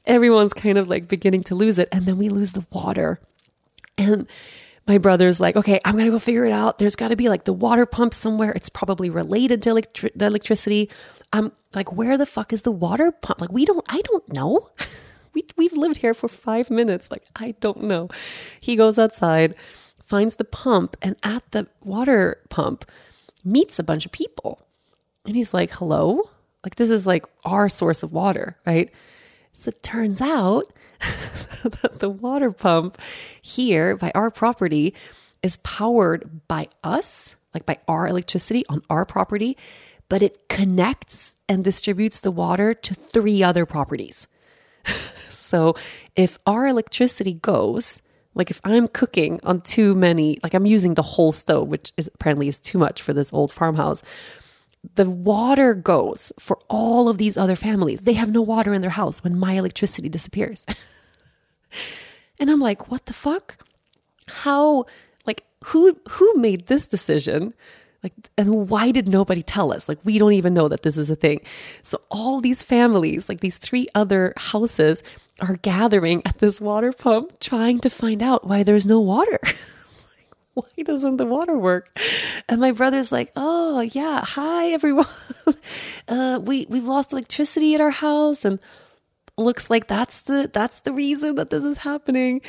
Everyone's 0.06 0.54
kind 0.54 0.78
of 0.78 0.88
like 0.88 1.10
beginning 1.10 1.44
to 1.44 1.56
lose 1.56 1.80
it, 1.80 1.90
and 1.92 2.06
then 2.06 2.18
we 2.18 2.30
lose 2.30 2.54
the 2.54 2.66
water. 2.72 3.20
And 3.98 4.26
my 4.88 5.00
brother's 5.00 5.42
like, 5.42 5.58
okay, 5.58 5.80
I'm 5.84 5.98
gonna 5.98 6.12
go 6.12 6.20
figure 6.20 6.46
it 6.46 6.54
out. 6.54 6.80
There's 6.80 6.96
got 6.96 7.10
to 7.10 7.18
be 7.18 7.28
like 7.28 7.44
the 7.44 7.52
water 7.54 7.86
pump 7.86 8.14
somewhere. 8.14 8.52
It's 8.52 8.70
probably 8.70 9.10
related 9.10 9.62
to 9.64 9.72
electri- 9.72 10.22
electricity. 10.22 10.90
I'm 11.34 11.52
like, 11.74 11.92
where 11.92 12.18
the 12.18 12.26
fuck 12.26 12.54
is 12.54 12.62
the 12.62 12.72
water 12.72 13.12
pump? 13.12 13.42
Like, 13.42 13.52
we 13.52 13.66
don't. 13.66 13.86
I 13.90 14.02
don't 14.02 14.34
know. 14.34 14.70
we 15.34 15.44
we've 15.56 15.74
lived 15.74 15.98
here 15.98 16.14
for 16.14 16.28
five 16.28 16.70
minutes. 16.70 17.12
Like, 17.12 17.24
I 17.36 17.56
don't 17.60 17.84
know. 17.84 18.10
He 18.60 18.76
goes 18.76 19.00
outside, 19.00 19.56
finds 20.04 20.36
the 20.36 20.46
pump, 20.46 20.98
and 21.02 21.16
at 21.24 21.52
the 21.52 21.68
water 21.84 22.42
pump, 22.50 22.86
meets 23.44 23.80
a 23.80 23.84
bunch 23.84 24.06
of 24.06 24.12
people, 24.12 24.62
and 25.26 25.36
he's 25.36 25.54
like, 25.54 25.72
hello. 25.72 26.22
Like, 26.64 26.76
this 26.76 26.90
is 26.90 27.08
like 27.08 27.26
our 27.46 27.70
source 27.70 28.04
of 28.04 28.12
water, 28.12 28.58
right? 28.66 28.92
So 29.54 29.70
it 29.70 29.82
turns 29.84 30.22
out 30.22 30.72
that 31.64 32.00
the 32.00 32.10
water 32.10 32.52
pump 32.52 32.98
here 33.42 33.96
by 33.96 34.12
our 34.14 34.30
property 34.30 34.94
is 35.44 35.58
powered 35.58 36.48
by 36.48 36.68
us, 36.84 37.36
like 37.54 37.66
by 37.66 37.78
our 37.88 38.08
electricity 38.08 38.66
on 38.70 38.82
our 38.90 39.06
property, 39.06 39.58
but 40.10 40.22
it 40.22 40.50
connects 40.50 41.36
and 41.48 41.64
distributes 41.64 42.20
the 42.20 42.32
water 42.32 42.74
to 42.74 42.94
three 42.94 43.44
other 43.44 43.66
properties. 43.66 44.28
so 45.30 45.76
if 46.16 46.38
our 46.46 46.68
electricity 46.68 47.34
goes, 47.34 48.02
like 48.36 48.52
if 48.52 48.62
I'm 48.64 48.88
cooking 48.88 49.40
on 49.44 49.62
too 49.62 49.96
many, 49.96 50.38
like 50.44 50.54
I'm 50.54 50.66
using 50.66 50.94
the 50.94 51.02
whole 51.02 51.32
stove, 51.32 51.68
which 51.68 51.92
is 51.98 52.10
apparently 52.14 52.48
is 52.48 52.60
too 52.60 52.78
much 52.78 53.02
for 53.02 53.14
this 53.14 53.34
old 53.34 53.52
farmhouse, 53.52 54.02
the 54.96 55.10
water 55.10 55.74
goes 55.74 56.32
for 56.40 56.60
all 56.70 57.10
of 57.10 57.18
these 57.18 57.38
other 57.38 57.56
families. 57.56 58.02
They 58.02 58.14
have 58.14 58.32
no 58.32 58.42
water 58.42 58.74
in 58.74 58.82
their 58.82 58.92
house 58.92 59.24
when 59.24 59.38
my 59.38 59.54
electricity 59.54 60.10
disappears. 60.10 60.66
and 62.40 62.50
I'm 62.50 62.60
like, 62.60 62.90
what 62.90 63.06
the 63.06 63.14
fuck? 63.14 63.58
How 64.28 64.86
like 65.26 65.44
who 65.66 65.98
who 66.10 66.34
made 66.36 66.68
this 66.68 66.88
decision? 66.88 67.54
Like 68.08 68.30
and 68.38 68.70
why 68.70 68.92
did 68.92 69.08
nobody 69.10 69.44
tell 69.44 69.74
us? 69.74 69.90
Like 69.90 70.00
we 70.06 70.18
don't 70.18 70.34
even 70.34 70.54
know 70.54 70.70
that 70.70 70.84
this 70.84 70.98
is 70.98 71.10
a 71.10 71.16
thing. 71.16 71.42
So 71.84 72.00
all 72.10 72.40
these 72.40 72.64
families, 72.64 73.28
like 73.28 73.42
these 73.42 73.58
three 73.58 73.88
other 73.94 74.34
houses 74.38 75.04
are 75.42 75.58
gathering 75.58 76.22
at 76.26 76.38
this 76.38 76.62
water 76.62 76.94
pump 76.94 77.40
trying 77.42 77.80
to 77.82 77.90
find 77.90 78.24
out 78.24 78.48
why 78.48 78.64
there's 78.64 78.86
no 78.88 79.02
water. 79.02 79.40
why 80.54 80.84
doesn't 80.84 81.18
the 81.18 81.26
water 81.26 81.58
work? 81.58 82.00
And 82.48 82.62
my 82.62 82.72
brother's 82.72 83.12
like, 83.12 83.34
oh 83.36 83.82
yeah, 83.82 84.24
hi 84.24 84.68
everyone. 84.68 85.08
uh, 86.08 86.40
we 86.42 86.66
we've 86.70 86.86
lost 86.86 87.12
electricity 87.12 87.76
at 87.76 87.82
our 87.82 87.92
house, 87.92 88.46
and 88.46 88.58
looks 89.38 89.70
like 89.70 89.88
that's 89.88 90.22
the 90.22 90.50
that's 90.52 90.80
the 90.80 90.94
reason 90.94 91.36
that 91.36 91.50
this 91.50 91.64
is 91.64 91.80
happening. 91.80 92.42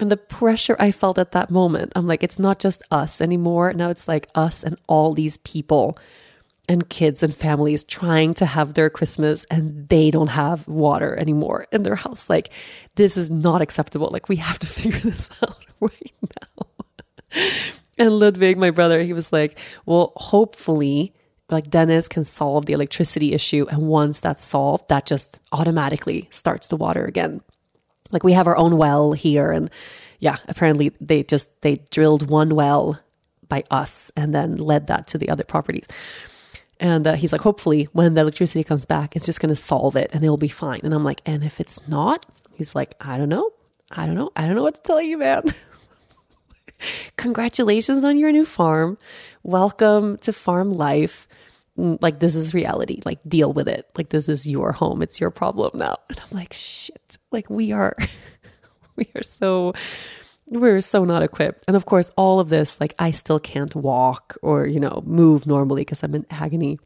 And 0.00 0.10
the 0.10 0.16
pressure 0.16 0.76
I 0.78 0.90
felt 0.90 1.18
at 1.18 1.32
that 1.32 1.50
moment, 1.50 1.92
I'm 1.94 2.06
like, 2.06 2.22
it's 2.22 2.38
not 2.38 2.58
just 2.58 2.82
us 2.90 3.20
anymore. 3.20 3.72
Now 3.74 3.90
it's 3.90 4.08
like 4.08 4.28
us 4.34 4.64
and 4.64 4.76
all 4.88 5.14
these 5.14 5.36
people 5.38 5.98
and 6.68 6.88
kids 6.88 7.22
and 7.22 7.34
families 7.34 7.84
trying 7.84 8.34
to 8.34 8.46
have 8.46 8.74
their 8.74 8.90
Christmas 8.90 9.44
and 9.50 9.88
they 9.88 10.10
don't 10.10 10.28
have 10.28 10.66
water 10.66 11.14
anymore 11.16 11.66
in 11.70 11.82
their 11.82 11.96
house. 11.96 12.30
Like, 12.30 12.50
this 12.94 13.16
is 13.16 13.30
not 13.30 13.60
acceptable. 13.60 14.08
Like, 14.10 14.28
we 14.28 14.36
have 14.36 14.58
to 14.60 14.66
figure 14.78 14.98
this 15.00 15.28
out 15.42 15.64
right 15.80 16.12
now 16.22 16.66
and 18.00 18.18
Ludwig, 18.18 18.56
my 18.56 18.70
brother, 18.70 19.02
he 19.02 19.12
was 19.12 19.32
like, 19.32 19.58
well, 19.86 20.12
hopefully, 20.16 21.12
like 21.50 21.68
Dennis 21.68 22.08
can 22.08 22.24
solve 22.24 22.66
the 22.66 22.72
electricity 22.72 23.34
issue. 23.34 23.66
And 23.70 23.82
once 23.82 24.20
that's 24.20 24.42
solved, 24.42 24.88
that 24.88 25.04
just 25.04 25.38
automatically 25.52 26.28
starts 26.30 26.68
the 26.68 26.76
water 26.76 27.04
again. 27.04 27.42
Like 28.12 28.24
we 28.24 28.32
have 28.32 28.46
our 28.46 28.56
own 28.56 28.76
well 28.76 29.12
here. 29.12 29.50
And 29.50 29.70
yeah, 30.18 30.36
apparently 30.48 30.92
they 31.00 31.22
just, 31.22 31.48
they 31.62 31.76
drilled 31.90 32.28
one 32.28 32.54
well 32.54 33.00
by 33.48 33.64
us 33.70 34.10
and 34.16 34.34
then 34.34 34.56
led 34.56 34.86
that 34.88 35.08
to 35.08 35.18
the 35.18 35.28
other 35.28 35.44
properties. 35.44 35.86
And 36.78 37.06
uh, 37.06 37.14
he's 37.14 37.32
like, 37.32 37.42
hopefully, 37.42 37.88
when 37.92 38.14
the 38.14 38.22
electricity 38.22 38.64
comes 38.64 38.86
back, 38.86 39.14
it's 39.14 39.26
just 39.26 39.40
going 39.40 39.50
to 39.50 39.56
solve 39.56 39.96
it 39.96 40.10
and 40.14 40.24
it'll 40.24 40.38
be 40.38 40.48
fine. 40.48 40.80
And 40.82 40.94
I'm 40.94 41.04
like, 41.04 41.20
and 41.26 41.44
if 41.44 41.60
it's 41.60 41.86
not, 41.86 42.24
he's 42.54 42.74
like, 42.74 42.94
I 43.00 43.18
don't 43.18 43.28
know. 43.28 43.50
I 43.90 44.06
don't 44.06 44.14
know. 44.14 44.30
I 44.34 44.46
don't 44.46 44.54
know 44.54 44.62
what 44.62 44.76
to 44.76 44.82
tell 44.82 45.02
you, 45.02 45.18
man. 45.18 45.42
Congratulations 47.16 48.02
on 48.04 48.16
your 48.16 48.32
new 48.32 48.46
farm. 48.46 48.96
Welcome 49.42 50.16
to 50.18 50.32
farm 50.32 50.72
life. 50.72 51.28
Like, 51.76 52.18
this 52.18 52.34
is 52.34 52.54
reality. 52.54 53.00
Like, 53.04 53.18
deal 53.26 53.52
with 53.52 53.68
it. 53.68 53.86
Like, 53.96 54.08
this 54.08 54.28
is 54.28 54.48
your 54.48 54.72
home. 54.72 55.02
It's 55.02 55.20
your 55.20 55.30
problem 55.30 55.78
now. 55.78 55.96
And 56.08 56.20
I'm 56.20 56.36
like, 56.36 56.52
shit. 56.52 56.99
Like, 57.30 57.48
we 57.50 57.72
are, 57.72 57.94
we 58.96 59.08
are 59.14 59.22
so, 59.22 59.74
we're 60.46 60.80
so 60.80 61.04
not 61.04 61.22
equipped. 61.22 61.64
And 61.68 61.76
of 61.76 61.86
course, 61.86 62.10
all 62.16 62.40
of 62.40 62.48
this, 62.48 62.80
like, 62.80 62.94
I 62.98 63.10
still 63.10 63.38
can't 63.38 63.74
walk 63.74 64.36
or, 64.42 64.66
you 64.66 64.80
know, 64.80 65.02
move 65.06 65.46
normally 65.46 65.82
because 65.82 66.02
I'm 66.02 66.14
in 66.14 66.26
agony. 66.30 66.78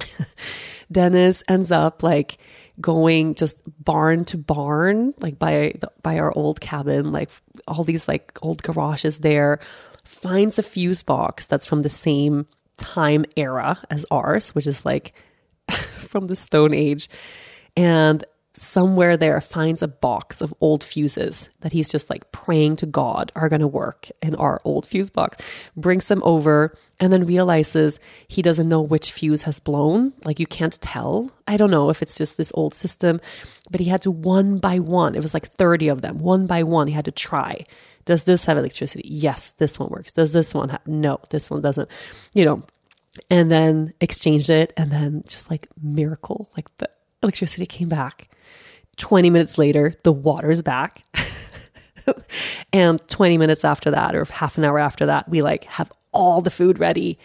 Dennis 0.92 1.42
ends 1.48 1.70
up 1.70 2.02
like 2.02 2.38
going 2.80 3.34
just 3.34 3.60
barn 3.82 4.24
to 4.26 4.38
barn, 4.38 5.14
like 5.18 5.38
by 5.38 5.74
by 6.02 6.18
our 6.18 6.36
old 6.36 6.60
cabin, 6.60 7.12
like 7.12 7.30
all 7.66 7.84
these 7.84 8.08
like 8.08 8.38
old 8.42 8.62
garages 8.62 9.20
there, 9.20 9.60
finds 10.04 10.58
a 10.58 10.62
fuse 10.62 11.02
box 11.02 11.46
that's 11.46 11.66
from 11.66 11.82
the 11.82 11.88
same 11.88 12.46
time 12.76 13.24
era 13.36 13.78
as 13.90 14.04
ours, 14.10 14.54
which 14.54 14.66
is 14.66 14.84
like 14.84 15.14
from 15.98 16.26
the 16.26 16.36
Stone 16.36 16.74
Age, 16.74 17.08
and 17.76 18.24
somewhere 18.56 19.16
there 19.16 19.40
finds 19.40 19.82
a 19.82 19.88
box 19.88 20.40
of 20.40 20.54
old 20.60 20.84
fuses 20.84 21.48
that 21.60 21.72
he's 21.72 21.90
just 21.90 22.08
like 22.08 22.30
praying 22.30 22.76
to 22.76 22.86
God 22.86 23.32
are 23.34 23.48
going 23.48 23.60
to 23.60 23.66
work 23.66 24.08
in 24.22 24.34
our 24.36 24.60
old 24.64 24.86
fuse 24.86 25.10
box, 25.10 25.44
brings 25.76 26.06
them 26.06 26.22
over, 26.24 26.76
and 27.00 27.12
then 27.12 27.26
realizes 27.26 27.98
he 28.28 28.42
doesn't 28.42 28.68
know 28.68 28.80
which 28.80 29.10
fuse 29.10 29.42
has 29.42 29.58
blown. 29.58 30.12
Like 30.24 30.38
you 30.38 30.46
can't 30.46 30.80
tell. 30.80 31.32
I 31.48 31.56
don't 31.56 31.70
know 31.70 31.90
if 31.90 32.00
it's 32.00 32.16
just 32.16 32.36
this 32.36 32.52
old 32.54 32.74
system, 32.74 33.20
but 33.70 33.80
he 33.80 33.86
had 33.86 34.02
to 34.02 34.10
one 34.10 34.58
by 34.58 34.78
one, 34.78 35.14
it 35.14 35.22
was 35.22 35.34
like 35.34 35.46
30 35.46 35.88
of 35.88 36.00
them, 36.00 36.18
one 36.18 36.46
by 36.46 36.62
one, 36.62 36.86
he 36.86 36.92
had 36.92 37.06
to 37.06 37.12
try. 37.12 37.64
Does 38.04 38.24
this 38.24 38.44
have 38.44 38.58
electricity? 38.58 39.02
Yes, 39.06 39.52
this 39.52 39.78
one 39.78 39.88
works. 39.88 40.12
Does 40.12 40.32
this 40.32 40.52
one 40.52 40.68
have? 40.68 40.86
No, 40.86 41.20
this 41.30 41.50
one 41.50 41.62
doesn't. 41.62 41.88
You 42.34 42.44
know, 42.44 42.62
and 43.30 43.50
then 43.50 43.94
exchanged 44.00 44.50
it, 44.50 44.74
and 44.76 44.92
then 44.92 45.24
just 45.26 45.50
like 45.50 45.68
miracle, 45.82 46.50
like 46.54 46.76
the 46.76 46.90
electricity 47.22 47.64
came 47.64 47.88
back 47.88 48.28
20 48.96 49.30
minutes 49.30 49.58
later, 49.58 49.94
the 50.02 50.12
water's 50.12 50.62
back. 50.62 51.04
and 52.72 53.06
20 53.08 53.38
minutes 53.38 53.64
after 53.64 53.90
that, 53.90 54.14
or 54.14 54.24
half 54.24 54.58
an 54.58 54.64
hour 54.64 54.78
after 54.78 55.06
that, 55.06 55.28
we 55.28 55.42
like 55.42 55.64
have 55.64 55.92
all 56.12 56.40
the 56.40 56.50
food 56.50 56.78
ready. 56.78 57.18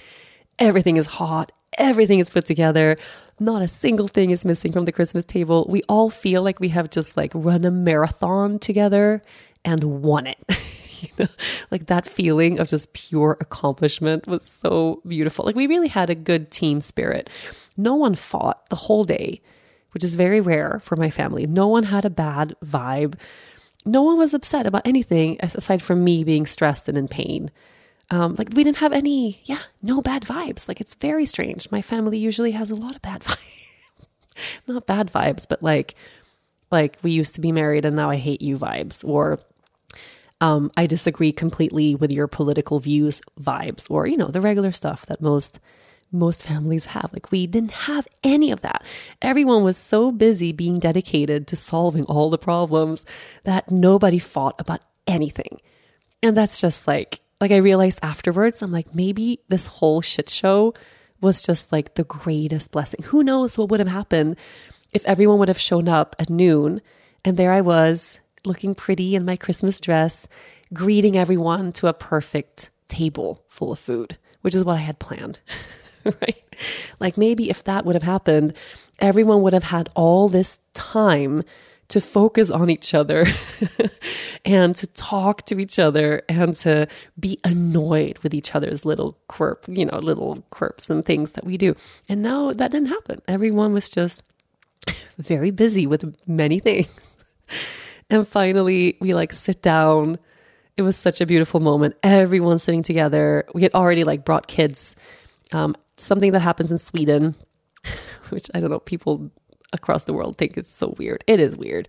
Everything 0.57 0.97
is 0.97 1.05
hot. 1.05 1.51
Everything 1.77 2.19
is 2.19 2.29
put 2.29 2.45
together. 2.45 2.97
Not 3.39 3.61
a 3.61 3.67
single 3.67 4.07
thing 4.07 4.31
is 4.31 4.43
missing 4.43 4.71
from 4.71 4.85
the 4.85 4.91
Christmas 4.91 5.23
table. 5.23 5.65
We 5.69 5.81
all 5.87 6.09
feel 6.09 6.43
like 6.43 6.59
we 6.59 6.69
have 6.69 6.89
just 6.89 7.15
like 7.15 7.31
run 7.33 7.63
a 7.63 7.71
marathon 7.71 8.59
together 8.59 9.21
and 9.63 9.83
won 9.83 10.27
it. 10.27 10.37
you 11.01 11.09
know, 11.17 11.27
like 11.71 11.85
that 11.87 12.05
feeling 12.05 12.59
of 12.59 12.67
just 12.67 12.91
pure 12.93 13.37
accomplishment 13.39 14.27
was 14.27 14.45
so 14.45 15.01
beautiful. 15.07 15.45
Like 15.45 15.55
we 15.55 15.67
really 15.67 15.87
had 15.87 16.09
a 16.09 16.15
good 16.15 16.51
team 16.51 16.81
spirit. 16.81 17.29
No 17.77 17.95
one 17.95 18.15
fought 18.15 18.69
the 18.69 18.75
whole 18.75 19.05
day 19.05 19.41
which 19.91 20.03
is 20.03 20.15
very 20.15 20.41
rare 20.41 20.79
for 20.83 20.95
my 20.95 21.09
family. 21.09 21.47
No 21.47 21.67
one 21.67 21.83
had 21.83 22.05
a 22.05 22.09
bad 22.09 22.55
vibe. 22.63 23.15
No 23.85 24.03
one 24.03 24.17
was 24.17 24.33
upset 24.33 24.65
about 24.65 24.85
anything 24.85 25.37
aside 25.41 25.81
from 25.81 26.03
me 26.03 26.23
being 26.23 26.45
stressed 26.45 26.87
and 26.87 26.97
in 26.97 27.07
pain. 27.07 27.51
Um, 28.11 28.35
like 28.37 28.49
we 28.53 28.63
didn't 28.63 28.77
have 28.77 28.93
any, 28.93 29.41
yeah, 29.45 29.61
no 29.81 30.01
bad 30.01 30.23
vibes. 30.23 30.67
Like 30.67 30.81
it's 30.81 30.95
very 30.95 31.25
strange. 31.25 31.71
My 31.71 31.81
family 31.81 32.17
usually 32.17 32.51
has 32.51 32.71
a 32.71 32.75
lot 32.75 32.95
of 32.95 33.01
bad 33.01 33.21
vibes, 33.23 33.37
not 34.67 34.87
bad 34.87 35.11
vibes, 35.11 35.45
but 35.47 35.61
like, 35.61 35.95
like 36.71 36.97
we 37.01 37.11
used 37.11 37.35
to 37.35 37.41
be 37.41 37.51
married 37.51 37.85
and 37.85 37.95
now 37.95 38.09
I 38.09 38.17
hate 38.17 38.41
you 38.41 38.57
vibes, 38.57 39.03
or 39.07 39.39
um, 40.41 40.71
I 40.77 40.85
disagree 40.85 41.31
completely 41.31 41.95
with 41.95 42.11
your 42.11 42.27
political 42.27 42.79
views 42.79 43.21
vibes, 43.39 43.89
or 43.89 44.07
you 44.07 44.17
know 44.17 44.27
the 44.27 44.41
regular 44.41 44.71
stuff 44.71 45.05
that 45.07 45.21
most 45.21 45.59
most 46.11 46.43
families 46.43 46.85
have. 46.85 47.11
Like 47.13 47.31
we 47.31 47.47
didn't 47.47 47.71
have 47.71 48.07
any 48.23 48.51
of 48.51 48.61
that. 48.61 48.83
Everyone 49.21 49.63
was 49.63 49.77
so 49.77 50.11
busy 50.11 50.51
being 50.51 50.79
dedicated 50.79 51.47
to 51.47 51.55
solving 51.55 52.05
all 52.05 52.29
the 52.29 52.37
problems 52.37 53.05
that 53.43 53.71
nobody 53.71 54.19
fought 54.19 54.55
about 54.59 54.81
anything. 55.07 55.59
And 56.21 56.35
that's 56.35 56.59
just 56.59 56.87
like, 56.87 57.19
like 57.39 57.51
I 57.51 57.57
realized 57.57 57.99
afterwards, 58.01 58.61
I'm 58.61 58.71
like, 58.71 58.93
maybe 58.93 59.39
this 59.47 59.67
whole 59.67 60.01
shit 60.01 60.29
show 60.29 60.73
was 61.21 61.43
just 61.43 61.71
like 61.71 61.95
the 61.95 62.03
greatest 62.03 62.71
blessing. 62.71 63.03
Who 63.03 63.23
knows 63.23 63.57
what 63.57 63.69
would 63.69 63.79
have 63.79 63.89
happened 63.89 64.35
if 64.91 65.05
everyone 65.05 65.39
would 65.39 65.47
have 65.47 65.59
shown 65.59 65.87
up 65.87 66.15
at 66.19 66.29
noon 66.29 66.81
and 67.23 67.37
there 67.37 67.51
I 67.51 67.61
was 67.61 68.19
looking 68.45 68.73
pretty 68.73 69.15
in 69.15 69.25
my 69.25 69.35
Christmas 69.35 69.79
dress, 69.79 70.27
greeting 70.73 71.17
everyone 71.17 71.71
to 71.73 71.87
a 71.87 71.93
perfect 71.93 72.69
table 72.87 73.43
full 73.47 73.71
of 73.71 73.79
food, 73.79 74.17
which 74.41 74.55
is 74.55 74.63
what 74.63 74.77
I 74.77 74.81
had 74.81 74.99
planned. 74.99 75.39
right? 76.21 76.43
Like 76.99 77.17
maybe 77.17 77.49
if 77.49 77.63
that 77.65 77.85
would 77.85 77.95
have 77.95 78.03
happened, 78.03 78.53
everyone 78.99 79.41
would 79.41 79.53
have 79.53 79.63
had 79.63 79.89
all 79.95 80.29
this 80.29 80.59
time 80.73 81.43
to 81.89 81.99
focus 81.99 82.51
on 82.51 82.69
each 82.69 82.93
other 82.93 83.25
and 84.45 84.75
to 84.75 84.85
talk 84.87 85.43
to 85.47 85.59
each 85.59 85.79
other 85.79 86.21
and 86.29 86.55
to 86.55 86.87
be 87.19 87.39
annoyed 87.43 88.17
with 88.19 88.33
each 88.33 88.53
other's 88.53 88.85
little 88.85 89.17
quirp, 89.27 89.65
you 89.67 89.85
know, 89.85 89.97
little 89.97 90.45
quirps 90.51 90.89
and 90.89 91.03
things 91.03 91.31
that 91.31 91.45
we 91.45 91.57
do. 91.57 91.75
And 92.07 92.21
now 92.21 92.51
that 92.51 92.71
didn't 92.71 92.89
happen. 92.89 93.21
Everyone 93.27 93.73
was 93.73 93.89
just 93.89 94.21
very 95.17 95.49
busy 95.49 95.87
with 95.87 96.15
many 96.27 96.59
things. 96.59 97.17
And 98.09 98.27
finally, 98.27 98.97
we 98.99 99.13
like 99.13 99.31
sit 99.33 99.61
down. 99.61 100.17
It 100.77 100.81
was 100.81 100.95
such 100.95 101.21
a 101.21 101.25
beautiful 101.25 101.59
moment. 101.59 101.95
Everyone 102.03 102.57
sitting 102.57 102.83
together. 102.83 103.45
We 103.53 103.63
had 103.63 103.73
already 103.73 104.03
like 104.03 104.25
brought 104.25 104.47
kids 104.47 104.95
um, 105.53 105.75
something 106.03 106.31
that 106.31 106.41
happens 106.41 106.71
in 106.71 106.77
Sweden, 106.77 107.35
which 108.29 108.49
I 108.53 108.59
don't 108.59 108.71
know, 108.71 108.79
people 108.79 109.31
across 109.73 110.05
the 110.05 110.13
world 110.13 110.37
think 110.37 110.57
it's 110.57 110.71
so 110.71 110.95
weird. 110.97 111.23
It 111.27 111.39
is 111.39 111.55
weird. 111.55 111.87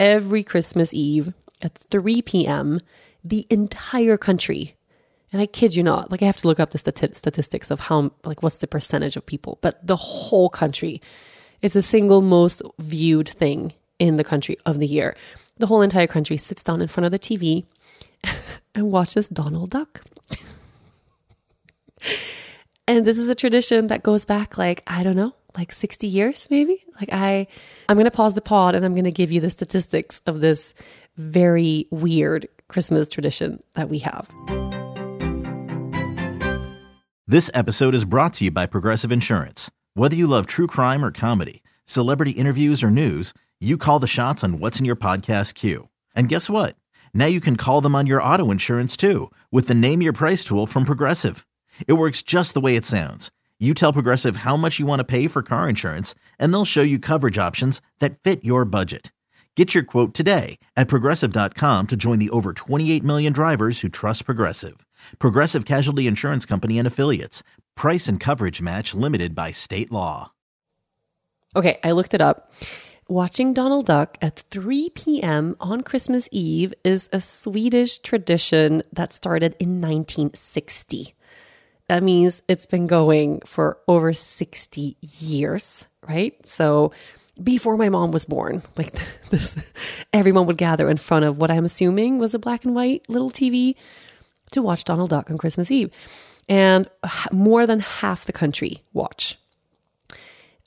Every 0.00 0.42
Christmas 0.42 0.94
Eve 0.94 1.32
at 1.62 1.74
3 1.74 2.22
p.m., 2.22 2.80
the 3.24 3.46
entire 3.50 4.16
country, 4.16 4.76
and 5.32 5.42
I 5.42 5.46
kid 5.46 5.74
you 5.74 5.82
not, 5.82 6.10
like 6.10 6.22
I 6.22 6.26
have 6.26 6.36
to 6.38 6.46
look 6.46 6.60
up 6.60 6.70
the 6.70 6.78
stati- 6.78 7.14
statistics 7.14 7.70
of 7.70 7.80
how, 7.80 8.12
like, 8.24 8.42
what's 8.42 8.58
the 8.58 8.66
percentage 8.66 9.16
of 9.16 9.26
people, 9.26 9.58
but 9.60 9.84
the 9.86 9.96
whole 9.96 10.48
country, 10.48 11.02
it's 11.60 11.74
the 11.74 11.82
single 11.82 12.20
most 12.20 12.62
viewed 12.78 13.28
thing 13.28 13.72
in 13.98 14.16
the 14.16 14.24
country 14.24 14.56
of 14.64 14.78
the 14.78 14.86
year. 14.86 15.16
The 15.58 15.66
whole 15.66 15.82
entire 15.82 16.06
country 16.06 16.36
sits 16.36 16.62
down 16.62 16.80
in 16.80 16.88
front 16.88 17.06
of 17.06 17.12
the 17.12 17.18
TV 17.18 17.64
and 18.74 18.92
watches 18.92 19.28
Donald 19.28 19.70
Duck. 19.70 20.02
And 22.88 23.04
this 23.04 23.18
is 23.18 23.28
a 23.28 23.34
tradition 23.34 23.88
that 23.88 24.02
goes 24.02 24.24
back 24.24 24.56
like, 24.56 24.82
I 24.86 25.02
don't 25.02 25.14
know, 25.14 25.34
like 25.54 25.72
60 25.72 26.06
years 26.06 26.48
maybe. 26.50 26.82
Like 26.98 27.10
I 27.12 27.46
I'm 27.86 27.96
going 27.96 28.06
to 28.06 28.10
pause 28.10 28.34
the 28.34 28.40
pod 28.40 28.74
and 28.74 28.82
I'm 28.82 28.94
going 28.94 29.04
to 29.04 29.12
give 29.12 29.30
you 29.30 29.42
the 29.42 29.50
statistics 29.50 30.22
of 30.26 30.40
this 30.40 30.72
very 31.18 31.86
weird 31.90 32.48
Christmas 32.68 33.10
tradition 33.10 33.60
that 33.74 33.90
we 33.90 33.98
have. 33.98 34.26
This 37.26 37.50
episode 37.52 37.94
is 37.94 38.06
brought 38.06 38.32
to 38.34 38.46
you 38.46 38.50
by 38.50 38.64
Progressive 38.64 39.12
Insurance. 39.12 39.70
Whether 39.92 40.16
you 40.16 40.26
love 40.26 40.46
true 40.46 40.66
crime 40.66 41.04
or 41.04 41.12
comedy, 41.12 41.62
celebrity 41.84 42.30
interviews 42.30 42.82
or 42.82 42.90
news, 42.90 43.34
you 43.60 43.76
call 43.76 43.98
the 43.98 44.06
shots 44.06 44.42
on 44.42 44.60
what's 44.60 44.78
in 44.78 44.86
your 44.86 44.96
podcast 44.96 45.52
queue. 45.52 45.90
And 46.14 46.30
guess 46.30 46.48
what? 46.48 46.74
Now 47.12 47.26
you 47.26 47.42
can 47.42 47.56
call 47.56 47.82
them 47.82 47.94
on 47.94 48.06
your 48.06 48.22
auto 48.22 48.50
insurance 48.50 48.96
too 48.96 49.30
with 49.52 49.68
the 49.68 49.74
Name 49.74 50.00
Your 50.00 50.14
Price 50.14 50.42
tool 50.42 50.66
from 50.66 50.86
Progressive. 50.86 51.44
It 51.86 51.94
works 51.94 52.22
just 52.22 52.54
the 52.54 52.60
way 52.60 52.76
it 52.76 52.86
sounds. 52.86 53.30
You 53.58 53.74
tell 53.74 53.92
Progressive 53.92 54.36
how 54.36 54.56
much 54.56 54.78
you 54.78 54.86
want 54.86 55.00
to 55.00 55.04
pay 55.04 55.26
for 55.26 55.42
car 55.42 55.68
insurance, 55.68 56.14
and 56.38 56.52
they'll 56.52 56.64
show 56.64 56.82
you 56.82 56.98
coverage 56.98 57.38
options 57.38 57.82
that 57.98 58.18
fit 58.18 58.44
your 58.44 58.64
budget. 58.64 59.10
Get 59.56 59.74
your 59.74 59.82
quote 59.82 60.14
today 60.14 60.60
at 60.76 60.86
progressive.com 60.86 61.86
to 61.88 61.96
join 61.96 62.20
the 62.20 62.30
over 62.30 62.52
28 62.52 63.02
million 63.02 63.32
drivers 63.32 63.80
who 63.80 63.88
trust 63.88 64.24
Progressive. 64.24 64.86
Progressive 65.18 65.64
Casualty 65.64 66.06
Insurance 66.06 66.46
Company 66.46 66.78
and 66.78 66.86
Affiliates. 66.86 67.42
Price 67.74 68.06
and 68.06 68.20
coverage 68.20 68.62
match 68.62 68.94
limited 68.94 69.34
by 69.34 69.50
state 69.50 69.90
law. 69.90 70.30
Okay, 71.56 71.80
I 71.82 71.90
looked 71.90 72.14
it 72.14 72.20
up. 72.20 72.52
Watching 73.08 73.52
Donald 73.52 73.86
Duck 73.86 74.16
at 74.22 74.44
3 74.50 74.90
p.m. 74.90 75.56
on 75.58 75.80
Christmas 75.80 76.28
Eve 76.30 76.72
is 76.84 77.08
a 77.12 77.20
Swedish 77.20 77.98
tradition 77.98 78.84
that 78.92 79.12
started 79.12 79.56
in 79.58 79.80
1960. 79.80 81.16
That 81.88 82.02
means 82.02 82.42
it's 82.48 82.66
been 82.66 82.86
going 82.86 83.40
for 83.40 83.78
over 83.88 84.12
60 84.12 84.96
years, 85.00 85.86
right? 86.06 86.34
So 86.46 86.92
before 87.42 87.76
my 87.76 87.88
mom 87.88 88.10
was 88.10 88.24
born, 88.24 88.62
like 88.76 88.92
this, 89.30 89.56
everyone 90.12 90.46
would 90.46 90.58
gather 90.58 90.88
in 90.88 90.98
front 90.98 91.24
of 91.24 91.38
what 91.38 91.50
I'm 91.50 91.64
assuming 91.64 92.18
was 92.18 92.34
a 92.34 92.38
black 92.38 92.64
and 92.64 92.74
white 92.74 93.08
little 93.08 93.30
TV 93.30 93.74
to 94.52 94.62
watch 94.62 94.84
Donald 94.84 95.10
Duck 95.10 95.30
on 95.30 95.38
Christmas 95.38 95.70
Eve. 95.70 95.90
And 96.48 96.88
more 97.32 97.66
than 97.66 97.80
half 97.80 98.24
the 98.24 98.32
country 98.32 98.82
watch. 98.92 99.36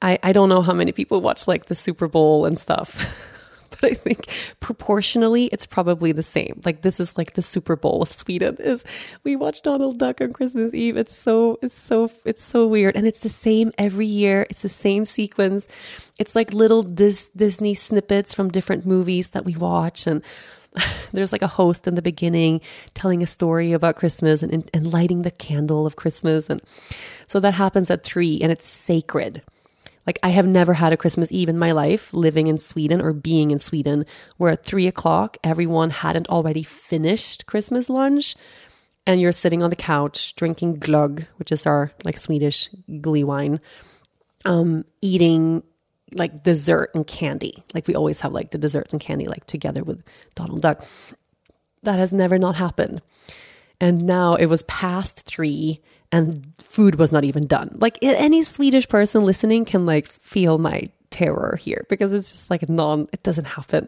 I, 0.01 0.19
I 0.23 0.31
don't 0.31 0.49
know 0.49 0.61
how 0.61 0.73
many 0.73 0.91
people 0.91 1.21
watch 1.21 1.47
like 1.47 1.65
the 1.65 1.75
Super 1.75 2.07
Bowl 2.07 2.45
and 2.45 2.59
stuff. 2.59 3.27
but 3.81 3.91
I 3.91 3.93
think 3.95 4.27
proportionally 4.59 5.45
it's 5.45 5.65
probably 5.65 6.11
the 6.11 6.23
same. 6.23 6.61
Like 6.63 6.81
this 6.81 6.99
is 6.99 7.17
like 7.17 7.33
the 7.33 7.41
Super 7.41 7.75
Bowl 7.75 8.01
of 8.01 8.11
Sweden 8.11 8.57
is 8.59 8.85
we 9.23 9.35
watch 9.35 9.61
Donald 9.61 9.99
Duck 9.99 10.21
on 10.21 10.31
Christmas 10.31 10.73
Eve. 10.73 10.97
It's 10.97 11.15
so 11.15 11.59
it's 11.61 11.79
so 11.79 12.09
it's 12.23 12.43
so 12.43 12.67
weird 12.67 12.95
and 12.95 13.05
it's 13.05 13.21
the 13.21 13.29
same 13.29 13.71
every 13.77 14.05
year. 14.05 14.47
It's 14.49 14.61
the 14.61 14.69
same 14.69 15.05
sequence. 15.05 15.67
It's 16.19 16.35
like 16.35 16.53
little 16.53 16.83
Dis- 16.83 17.29
Disney 17.29 17.73
snippets 17.73 18.33
from 18.33 18.49
different 18.49 18.85
movies 18.85 19.31
that 19.31 19.45
we 19.45 19.55
watch 19.55 20.07
and 20.07 20.21
there's 21.11 21.31
like 21.31 21.41
a 21.41 21.47
host 21.47 21.87
in 21.87 21.95
the 21.95 22.01
beginning 22.01 22.61
telling 22.93 23.21
a 23.21 23.27
story 23.27 23.73
about 23.73 23.97
Christmas 23.97 24.41
and, 24.41 24.69
and 24.73 24.91
lighting 24.91 25.23
the 25.23 25.31
candle 25.31 25.85
of 25.85 25.97
Christmas. 25.97 26.49
And 26.49 26.61
so 27.27 27.39
that 27.41 27.53
happens 27.53 27.91
at 27.91 28.03
three 28.03 28.39
and 28.41 28.51
it's 28.51 28.65
sacred. 28.65 29.43
Like, 30.07 30.19
I 30.23 30.29
have 30.29 30.47
never 30.47 30.73
had 30.73 30.93
a 30.93 30.97
Christmas 30.97 31.31
Eve 31.31 31.49
in 31.49 31.59
my 31.59 31.71
life 31.71 32.13
living 32.13 32.47
in 32.47 32.57
Sweden 32.57 33.01
or 33.01 33.13
being 33.13 33.51
in 33.51 33.59
Sweden 33.59 34.05
where 34.37 34.51
at 34.51 34.65
three 34.65 34.87
o'clock 34.87 35.37
everyone 35.43 35.89
hadn't 35.91 36.29
already 36.29 36.63
finished 36.63 37.45
Christmas 37.45 37.89
lunch 37.89 38.35
and 39.05 39.19
you're 39.19 39.31
sitting 39.31 39.63
on 39.63 39.69
the 39.69 39.75
couch 39.75 40.35
drinking 40.35 40.79
glögg, 40.79 41.27
which 41.37 41.51
is 41.51 41.65
our 41.65 41.91
like 42.05 42.17
Swedish 42.17 42.69
glühwein, 42.89 43.59
um, 44.45 44.85
eating 45.01 45.63
like 46.13 46.43
dessert 46.43 46.91
and 46.93 47.07
candy. 47.07 47.63
Like 47.73 47.87
we 47.87 47.95
always 47.95 48.21
have 48.21 48.31
like 48.31 48.51
the 48.51 48.57
desserts 48.57 48.93
and 48.93 49.01
candy 49.01 49.27
like 49.27 49.45
together 49.45 49.83
with 49.83 50.03
Donald 50.35 50.61
Duck. 50.61 50.85
That 51.83 51.99
has 51.99 52.13
never 52.13 52.37
not 52.37 52.55
happened. 52.55 53.01
And 53.79 54.03
now 54.03 54.35
it 54.35 54.45
was 54.45 54.63
past 54.63 55.25
three 55.25 55.81
and 56.11 56.53
food 56.57 56.95
was 56.95 57.11
not 57.11 57.23
even 57.23 57.47
done. 57.47 57.75
Like 57.79 57.97
any 58.01 58.43
Swedish 58.43 58.87
person 58.87 59.23
listening 59.23 59.65
can 59.65 59.85
like 59.85 60.07
feel 60.07 60.57
my 60.57 60.83
terror 61.09 61.57
here 61.59 61.85
because 61.89 62.13
it's 62.13 62.31
just 62.31 62.49
like 62.49 62.67
non, 62.69 63.07
it 63.11 63.23
doesn't 63.23 63.45
happen. 63.45 63.87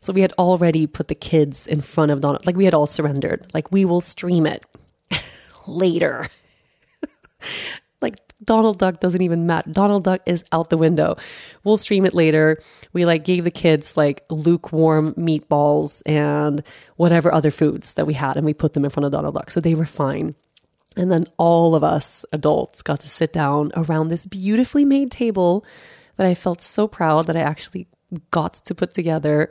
So 0.00 0.12
we 0.12 0.20
had 0.20 0.32
already 0.38 0.86
put 0.86 1.08
the 1.08 1.14
kids 1.14 1.66
in 1.66 1.80
front 1.80 2.10
of 2.10 2.20
Donald, 2.20 2.46
like 2.46 2.56
we 2.56 2.64
had 2.64 2.74
all 2.74 2.86
surrendered. 2.86 3.50
Like 3.54 3.72
we 3.72 3.84
will 3.84 4.00
stream 4.00 4.46
it 4.46 4.64
later. 5.66 6.28
like 8.00 8.16
Donald 8.44 8.78
Duck 8.78 9.00
doesn't 9.00 9.22
even 9.22 9.46
matter. 9.46 9.70
Donald 9.70 10.04
Duck 10.04 10.20
is 10.26 10.44
out 10.52 10.70
the 10.70 10.76
window. 10.76 11.16
We'll 11.64 11.76
stream 11.76 12.04
it 12.06 12.14
later. 12.14 12.58
We 12.92 13.04
like 13.04 13.24
gave 13.24 13.44
the 13.44 13.50
kids 13.50 13.96
like 13.96 14.24
lukewarm 14.30 15.14
meatballs 15.14 16.02
and 16.04 16.62
whatever 16.96 17.32
other 17.32 17.50
foods 17.50 17.94
that 17.94 18.06
we 18.06 18.14
had, 18.14 18.36
and 18.36 18.44
we 18.44 18.54
put 18.54 18.74
them 18.74 18.84
in 18.84 18.90
front 18.90 19.06
of 19.06 19.12
Donald 19.12 19.34
Duck. 19.34 19.50
So 19.50 19.60
they 19.60 19.74
were 19.74 19.86
fine. 19.86 20.34
And 20.96 21.12
then 21.12 21.24
all 21.36 21.74
of 21.74 21.84
us 21.84 22.24
adults 22.32 22.82
got 22.82 23.00
to 23.00 23.08
sit 23.08 23.32
down 23.32 23.70
around 23.76 24.08
this 24.08 24.24
beautifully 24.24 24.84
made 24.84 25.10
table 25.10 25.64
that 26.16 26.26
I 26.26 26.34
felt 26.34 26.62
so 26.62 26.88
proud 26.88 27.26
that 27.26 27.36
I 27.36 27.40
actually 27.40 27.86
got 28.30 28.54
to 28.54 28.74
put 28.74 28.90
together. 28.90 29.50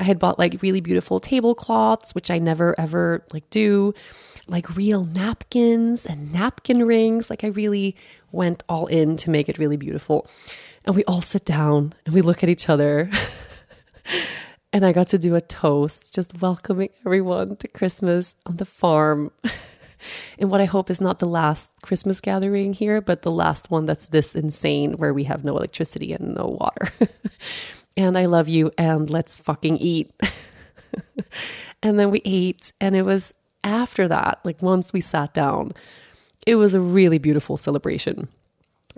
I 0.00 0.04
had 0.04 0.18
bought 0.18 0.38
like 0.38 0.60
really 0.62 0.80
beautiful 0.80 1.20
tablecloths, 1.20 2.14
which 2.14 2.30
I 2.30 2.38
never 2.38 2.74
ever 2.80 3.24
like 3.32 3.48
do, 3.50 3.94
like 4.48 4.74
real 4.74 5.04
napkins 5.04 6.06
and 6.06 6.32
napkin 6.32 6.84
rings. 6.86 7.30
Like 7.30 7.44
I 7.44 7.48
really 7.48 7.94
went 8.32 8.64
all 8.68 8.86
in 8.86 9.16
to 9.18 9.30
make 9.30 9.48
it 9.48 9.58
really 9.58 9.76
beautiful. 9.76 10.26
And 10.84 10.96
we 10.96 11.04
all 11.04 11.20
sit 11.20 11.44
down 11.44 11.94
and 12.06 12.14
we 12.14 12.22
look 12.22 12.42
at 12.42 12.48
each 12.48 12.68
other. 12.68 13.10
and 14.72 14.84
I 14.84 14.92
got 14.92 15.08
to 15.08 15.18
do 15.18 15.34
a 15.34 15.40
toast, 15.40 16.12
just 16.14 16.40
welcoming 16.40 16.90
everyone 17.06 17.56
to 17.56 17.68
Christmas 17.68 18.34
on 18.46 18.56
the 18.56 18.66
farm. 18.66 19.30
in 20.38 20.48
what 20.48 20.60
I 20.60 20.64
hope 20.64 20.90
is 20.90 21.00
not 21.00 21.18
the 21.18 21.26
last 21.26 21.70
Christmas 21.82 22.20
gathering 22.20 22.72
here, 22.72 23.00
but 23.00 23.22
the 23.22 23.30
last 23.30 23.70
one 23.70 23.84
that's 23.84 24.08
this 24.08 24.34
insane 24.34 24.94
where 24.94 25.14
we 25.14 25.24
have 25.24 25.44
no 25.44 25.56
electricity 25.56 26.12
and 26.12 26.34
no 26.34 26.56
water. 26.60 26.88
and 27.96 28.16
I 28.18 28.26
love 28.26 28.48
you, 28.48 28.72
and 28.78 29.08
let's 29.10 29.38
fucking 29.38 29.78
eat. 29.78 30.12
and 31.82 31.98
then 31.98 32.10
we 32.10 32.22
ate, 32.24 32.72
and 32.80 32.94
it 32.94 33.02
was 33.02 33.34
after 33.62 34.06
that, 34.08 34.40
like 34.44 34.60
once 34.62 34.92
we 34.92 35.00
sat 35.00 35.34
down, 35.34 35.72
it 36.46 36.56
was 36.56 36.74
a 36.74 36.80
really 36.80 37.18
beautiful 37.18 37.56
celebration. 37.56 38.28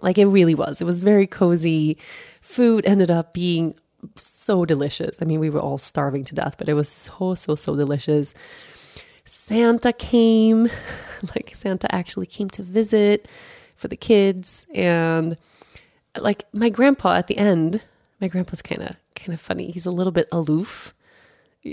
Like 0.02 0.18
it 0.18 0.26
really 0.26 0.54
was. 0.54 0.80
It 0.80 0.84
was 0.84 1.02
very 1.02 1.26
cozy. 1.26 1.96
Food 2.42 2.84
ended 2.84 3.10
up 3.10 3.32
being 3.32 3.74
so 4.16 4.64
delicious. 4.64 5.20
I 5.22 5.24
mean, 5.24 5.40
we 5.40 5.50
were 5.50 5.60
all 5.60 5.78
starving 5.78 6.24
to 6.24 6.34
death, 6.34 6.56
but 6.58 6.68
it 6.68 6.74
was 6.74 6.88
so, 6.88 7.34
so, 7.34 7.54
so 7.54 7.76
delicious. 7.76 8.34
Santa 9.26 9.92
came, 9.92 10.68
like 11.34 11.52
Santa 11.54 11.92
actually 11.94 12.26
came 12.26 12.48
to 12.50 12.62
visit 12.62 13.28
for 13.76 13.88
the 13.88 13.96
kids 13.96 14.66
and 14.74 15.36
like 16.18 16.44
my 16.52 16.68
grandpa 16.70 17.14
at 17.14 17.26
the 17.26 17.36
end, 17.36 17.82
my 18.20 18.28
grandpa's 18.28 18.62
kind 18.62 18.82
of 18.82 18.96
kind 19.14 19.34
of 19.34 19.40
funny. 19.40 19.70
He's 19.70 19.86
a 19.86 19.90
little 19.90 20.12
bit 20.12 20.28
aloof. 20.32 20.94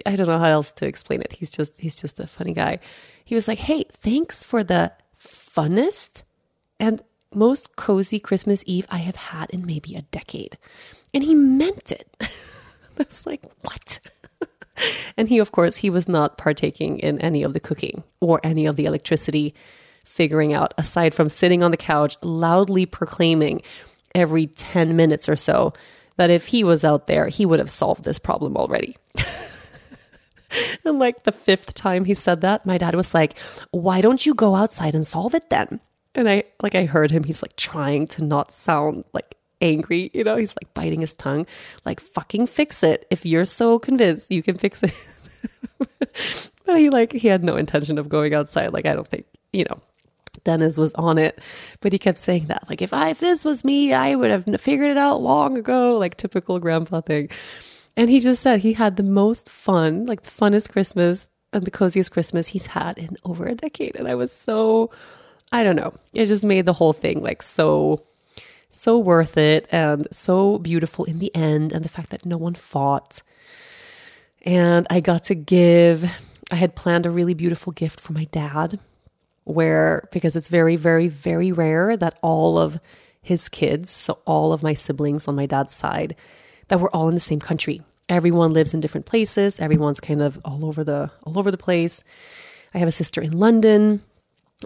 I 0.06 0.16
don't 0.16 0.28
know 0.28 0.40
how 0.40 0.50
else 0.50 0.72
to 0.74 0.88
explain 0.88 1.22
it. 1.22 1.34
He's 1.34 1.52
just 1.52 1.80
he's 1.80 1.96
just 1.96 2.20
a 2.20 2.28
funny 2.28 2.54
guy. 2.54 2.80
He 3.24 3.36
was 3.36 3.48
like, 3.48 3.60
"Hey, 3.60 3.86
thanks 3.92 4.44
for 4.44 4.64
the 4.64 4.92
funnest 5.18 6.24
and 6.80 7.02
most 7.34 7.76
cozy 7.76 8.20
Christmas 8.20 8.64
Eve 8.66 8.88
I 8.90 8.98
have 8.98 9.16
had 9.16 9.50
in 9.52 9.66
maybe 9.66 9.96
a 9.96 10.02
decade." 10.02 10.58
And 11.14 11.24
he 11.24 11.36
meant 11.36 11.92
it. 11.92 12.08
That's 12.96 13.26
like, 13.26 13.42
"What?" 13.62 14.00
and 15.18 15.30
he, 15.30 15.40
of 15.40 15.52
course, 15.52 15.78
he 15.78 15.90
was 15.90 16.08
not 16.08 16.38
partaking 16.38 17.00
in 17.00 17.20
any 17.20 17.44
of 17.44 17.54
the 17.54 17.60
cooking 17.60 18.04
or 18.20 18.40
any 18.44 18.66
of 18.66 18.76
the 18.76 18.86
electricity 18.86 19.54
figuring 20.06 20.54
out, 20.54 20.74
aside 20.78 21.16
from 21.16 21.30
sitting 21.30 21.64
on 21.64 21.72
the 21.72 21.78
couch 21.78 22.18
loudly 22.22 22.86
proclaiming 22.86 23.62
every 24.14 24.48
10 24.48 24.96
minutes 24.96 25.30
or 25.30 25.36
so 25.36 25.74
that 26.18 26.30
if 26.30 26.48
he 26.48 26.64
was 26.64 26.84
out 26.84 27.08
there, 27.08 27.28
he 27.28 27.46
would 27.46 27.60
have 27.60 27.70
solved 27.70 28.04
this 28.04 28.20
problem 28.20 28.56
already. 28.58 28.98
and 30.86 31.00
like 31.00 31.24
the 31.24 31.32
fifth 31.32 31.74
time 31.74 32.06
he 32.06 32.14
said 32.14 32.42
that, 32.42 32.66
my 32.66 32.78
dad 32.78 32.96
was 32.96 33.14
like, 33.14 33.38
Why 33.72 34.02
don't 34.02 34.26
you 34.26 34.34
go 34.34 34.56
outside 34.56 34.96
and 34.96 35.06
solve 35.06 35.34
it 35.34 35.50
then? 35.50 35.80
And 36.16 36.30
I 36.30 36.44
like 36.62 36.76
I 36.76 36.86
heard 36.86 37.12
him, 37.12 37.24
he's 37.24 37.42
like 37.42 37.56
trying 37.56 38.08
to 38.08 38.24
not 38.24 38.52
sound 38.52 39.06
like 39.14 39.36
angry, 39.64 40.12
you 40.14 40.24
know, 40.24 40.36
he's 40.36 40.56
like 40.62 40.72
biting 40.74 41.02
his 41.02 41.16
tongue, 41.16 41.48
like 41.86 42.00
fucking 42.00 42.46
fix 42.46 42.84
it. 42.84 43.08
If 43.10 43.26
you're 43.26 43.46
so 43.46 43.80
convinced 43.80 44.32
you 44.32 44.44
can 44.44 44.58
fix 44.58 44.84
it. 44.84 44.94
but 46.66 46.78
he 46.78 46.90
like 46.90 47.14
he 47.14 47.30
had 47.30 47.44
no 47.44 47.56
intention 47.56 47.98
of 47.98 48.10
going 48.10 48.34
outside. 48.34 48.74
Like 48.74 48.86
I 48.86 48.94
don't 48.94 49.08
think, 49.08 49.26
you 49.52 49.64
know, 49.64 49.80
Dennis 50.44 50.78
was 50.78 50.94
on 50.96 51.18
it, 51.18 51.40
but 51.80 51.94
he 51.94 52.00
kept 52.00 52.18
saying 52.18 52.48
that 52.48 52.70
like 52.70 52.82
if 52.82 52.94
I 52.94 53.10
if 53.10 53.20
this 53.20 53.46
was 53.46 53.64
me, 53.64 53.94
I 53.94 54.16
would 54.16 54.30
have 54.30 54.46
figured 54.62 54.92
it 54.92 54.98
out 54.98 55.22
long 55.22 55.58
ago, 55.58 55.98
like 55.98 56.18
typical 56.18 56.60
grandpa 56.60 57.02
thing. 57.02 57.30
And 57.96 58.10
he 58.10 58.20
just 58.20 58.42
said 58.42 58.60
he 58.60 58.74
had 58.74 58.98
the 58.98 59.04
most 59.04 59.50
fun, 59.50 60.06
like 60.06 60.24
the 60.24 60.32
funnest 60.32 60.72
Christmas 60.72 61.28
and 61.54 61.64
the 61.64 61.72
coziest 61.72 62.12
Christmas 62.12 62.48
he's 62.48 62.66
had 62.66 62.98
in 62.98 63.16
over 63.24 63.46
a 63.46 63.56
decade. 63.56 63.96
And 63.96 64.08
I 64.08 64.16
was 64.16 64.32
so 64.32 64.92
I 65.52 65.64
don't 65.64 65.76
know. 65.76 65.94
It 66.14 66.26
just 66.26 66.44
made 66.44 66.66
the 66.66 66.74
whole 66.74 66.94
thing 66.94 67.22
like 67.22 67.44
so 67.44 68.04
so 68.74 68.98
worth 68.98 69.38
it 69.38 69.68
and 69.72 70.08
so 70.12 70.58
beautiful 70.60 71.06
in 71.06 71.20
the 71.20 71.34
end 71.36 71.72
and 71.72 71.84
the 71.84 71.90
fact 71.90 72.10
that 72.10 72.26
no 72.26 72.38
one 72.38 72.56
fought. 72.56 73.22
And 74.42 74.86
I 74.90 75.00
got 75.00 75.24
to 75.26 75.36
give 75.36 76.10
I 76.52 76.56
had 76.56 76.76
planned 76.76 77.06
a 77.06 77.12
really 77.12 77.34
beautiful 77.34 77.72
gift 77.72 78.00
for 78.00 78.14
my 78.14 78.26
dad 78.26 78.80
where 79.46 80.08
because 80.12 80.36
it's 80.36 80.50
very 80.50 80.76
very 80.76 81.08
very 81.08 81.52
rare 81.52 81.96
that 81.98 82.20
all 82.22 82.58
of 82.58 82.80
his 83.24 83.48
kids, 83.48 83.90
so 83.90 84.20
all 84.26 84.52
of 84.52 84.62
my 84.62 84.74
siblings 84.74 85.28
on 85.28 85.36
my 85.36 85.46
dad's 85.46 85.74
side, 85.74 86.16
that 86.68 86.80
we're 86.80 86.90
all 86.90 87.08
in 87.08 87.14
the 87.14 87.22
same 87.22 87.40
country. 87.40 87.82
Everyone 88.10 88.52
lives 88.52 88.74
in 88.74 88.82
different 88.82 89.06
places. 89.06 89.60
Everyone's 89.60 90.02
kind 90.02 90.22
of 90.22 90.40
all 90.44 90.66
over 90.66 90.84
the 90.84 91.10
all 91.24 91.40
over 91.40 91.50
the 91.50 91.58
place. 91.58 92.04
I 92.74 92.80
have 92.80 92.88
a 92.88 92.92
sister 92.92 93.22
in 93.22 93.32
London, 93.32 94.04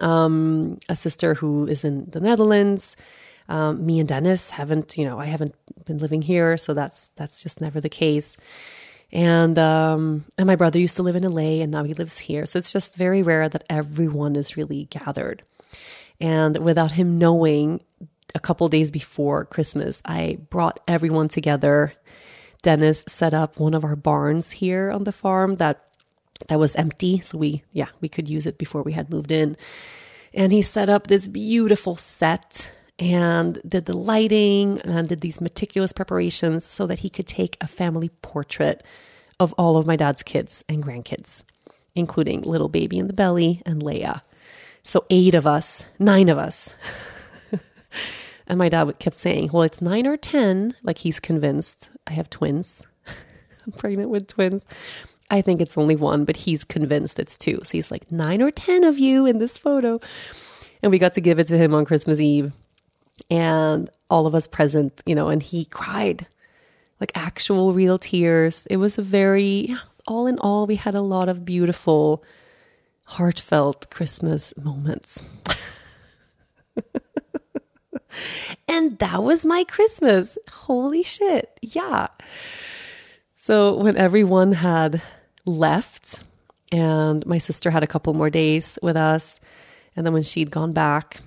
um, 0.02 0.80
a 0.90 0.96
sister 0.96 1.36
who 1.36 1.68
is 1.68 1.84
in 1.84 2.10
the 2.10 2.20
Netherlands. 2.20 2.96
Um, 3.50 3.86
me 3.86 4.00
and 4.00 4.10
Dennis 4.10 4.50
haven't, 4.50 4.98
you 4.98 5.06
know, 5.06 5.20
I 5.20 5.26
haven't 5.26 5.56
been 5.86 5.98
living 5.98 6.22
here, 6.22 6.58
so 6.58 6.74
that's 6.74 7.10
that's 7.16 7.44
just 7.44 7.62
never 7.62 7.80
the 7.80 7.90
case. 7.90 8.38
And 9.12 9.58
um, 9.58 10.26
and 10.38 10.48
my 10.48 10.56
brother 10.56 10.80
used 10.80 10.98
to 10.98 11.04
live 11.04 11.16
in 11.16 11.24
LA, 11.24 11.62
and 11.62 11.72
now 11.72 11.84
he 11.84 11.94
lives 11.94 12.18
here. 12.18 12.46
So 12.46 12.60
it's 12.60 12.74
just 12.74 12.96
very 12.96 13.24
rare 13.24 13.48
that 13.48 13.64
everyone 13.70 14.36
is 14.36 14.58
really 14.58 14.86
gathered. 14.86 15.44
And 16.20 16.58
without 16.58 16.92
him 16.94 17.18
knowing, 17.18 17.82
a 18.36 18.40
couple 18.40 18.68
days 18.70 18.92
before 18.92 19.46
Christmas, 19.46 20.02
I 20.04 20.40
brought 20.50 20.80
everyone 20.88 21.30
together. 21.30 21.94
Dennis 22.64 23.06
set 23.08 23.34
up 23.34 23.60
one 23.60 23.74
of 23.74 23.86
our 23.86 23.96
barns 23.96 24.52
here 24.52 24.92
on 24.92 25.06
the 25.06 25.12
farm 25.12 25.56
that 25.56 25.84
that 26.48 26.60
was 26.60 26.76
empty, 26.76 27.20
so 27.22 27.38
we 27.38 27.64
yeah 27.72 27.88
we 28.02 28.10
could 28.10 28.28
use 28.28 28.46
it 28.46 28.58
before 28.58 28.84
we 28.84 28.92
had 28.92 29.10
moved 29.10 29.32
in. 29.32 29.56
And 30.34 30.52
he 30.52 30.62
set 30.62 30.90
up 30.90 31.08
this 31.08 31.28
beautiful 31.28 31.96
set 31.96 32.74
and 33.00 33.60
did 33.68 33.86
the 33.86 33.98
lighting 33.98 34.82
and 34.82 35.08
did 35.08 35.22
these 35.22 35.42
meticulous 35.42 35.94
preparations 35.94 36.66
so 36.66 36.88
that 36.88 37.00
he 37.00 37.10
could 37.10 37.28
take 37.28 37.58
a 37.62 37.68
family 37.68 38.10
portrait 38.22 38.84
of 39.40 39.54
all 39.54 39.78
of 39.78 39.86
my 39.86 39.96
dad's 39.96 40.24
kids 40.24 40.64
and 40.68 40.84
grandkids, 40.84 41.44
including 41.96 42.42
little 42.42 42.70
baby 42.70 42.98
in 42.98 43.08
the 43.08 43.14
belly 43.14 43.62
and 43.66 43.84
Lea. 43.84 44.14
So, 44.84 45.06
eight 45.10 45.36
of 45.36 45.46
us, 45.46 45.86
nine 46.00 46.30
of 46.30 46.38
us. 46.38 46.74
and 48.48 48.58
my 48.58 48.70
dad 48.70 48.98
kept 49.00 49.18
saying, 49.18 49.50
Well, 49.52 49.64
it's 49.64 49.82
nine 49.82 50.08
or 50.08 50.18
10. 50.18 50.76
Like 50.82 51.00
he's 51.00 51.20
convinced 51.20 51.90
I 52.08 52.14
have 52.14 52.30
twins. 52.30 52.82
I'm 53.66 53.74
pregnant 53.74 54.10
with 54.10 54.28
twins. 54.28 54.66
I 55.30 55.42
think 55.42 55.60
it's 55.60 55.78
only 55.78 55.98
one, 55.98 56.24
but 56.24 56.38
he's 56.38 56.64
convinced 56.64 57.20
it's 57.20 57.38
two. 57.38 57.60
So 57.64 57.72
he's 57.74 57.92
like, 57.92 58.10
nine 58.12 58.42
or 58.42 58.50
10 58.50 58.86
of 58.86 58.98
you 58.98 59.26
in 59.26 59.40
this 59.40 59.58
photo. 59.58 60.00
And 60.82 60.90
we 60.90 61.00
got 61.00 61.16
to 61.16 61.22
give 61.22 61.38
it 61.38 61.48
to 61.48 61.58
him 61.58 61.74
on 61.74 61.84
Christmas 61.84 62.20
Eve. 62.20 62.54
And 63.30 63.90
all 64.10 64.26
of 64.26 64.36
us 64.36 64.48
present, 64.48 65.02
you 65.06 65.16
know, 65.16 65.30
and 65.30 65.42
he 65.44 65.66
cried 65.66 66.28
like 67.00 67.12
actual 67.16 67.74
real 67.74 67.98
tears. 67.98 68.68
It 68.68 68.78
was 68.78 68.98
a 68.98 69.02
very, 69.02 69.76
all 70.08 70.28
in 70.28 70.40
all, 70.40 70.66
we 70.66 70.76
had 70.76 70.96
a 70.96 71.02
lot 71.02 71.30
of 71.30 71.46
beautiful, 71.46 72.24
heartfelt 73.06 73.90
Christmas 73.90 74.54
moments. 74.58 75.22
and 78.68 78.98
that 79.00 79.24
was 79.24 79.46
my 79.46 79.64
Christmas. 79.66 80.38
Holy 80.50 81.04
shit. 81.04 81.60
Yeah. 81.62 82.08
So 83.36 83.76
when 83.76 83.98
everyone 83.98 84.54
had 84.54 85.02
left 85.46 86.24
and 86.72 87.26
my 87.26 87.38
sister 87.38 87.72
had 87.72 87.84
a 87.84 87.88
couple 87.88 88.14
more 88.14 88.30
days 88.30 88.78
with 88.82 88.98
us, 88.98 89.40
and 89.96 90.06
then 90.06 90.14
when 90.14 90.24
she'd 90.24 90.52
gone 90.52 90.74
back, 90.74 91.22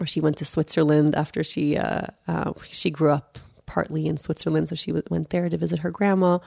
or 0.00 0.06
she 0.06 0.20
went 0.20 0.36
to 0.38 0.44
Switzerland 0.44 1.14
after 1.14 1.42
she 1.42 1.76
uh, 1.76 2.06
uh, 2.28 2.52
she 2.70 2.90
grew 2.90 3.10
up 3.10 3.38
partly 3.66 4.06
in 4.06 4.16
Switzerland, 4.16 4.68
so 4.68 4.74
she 4.74 4.92
went 4.92 5.30
there 5.30 5.48
to 5.48 5.56
visit 5.56 5.80
her 5.80 5.90
grandma. 5.90 6.38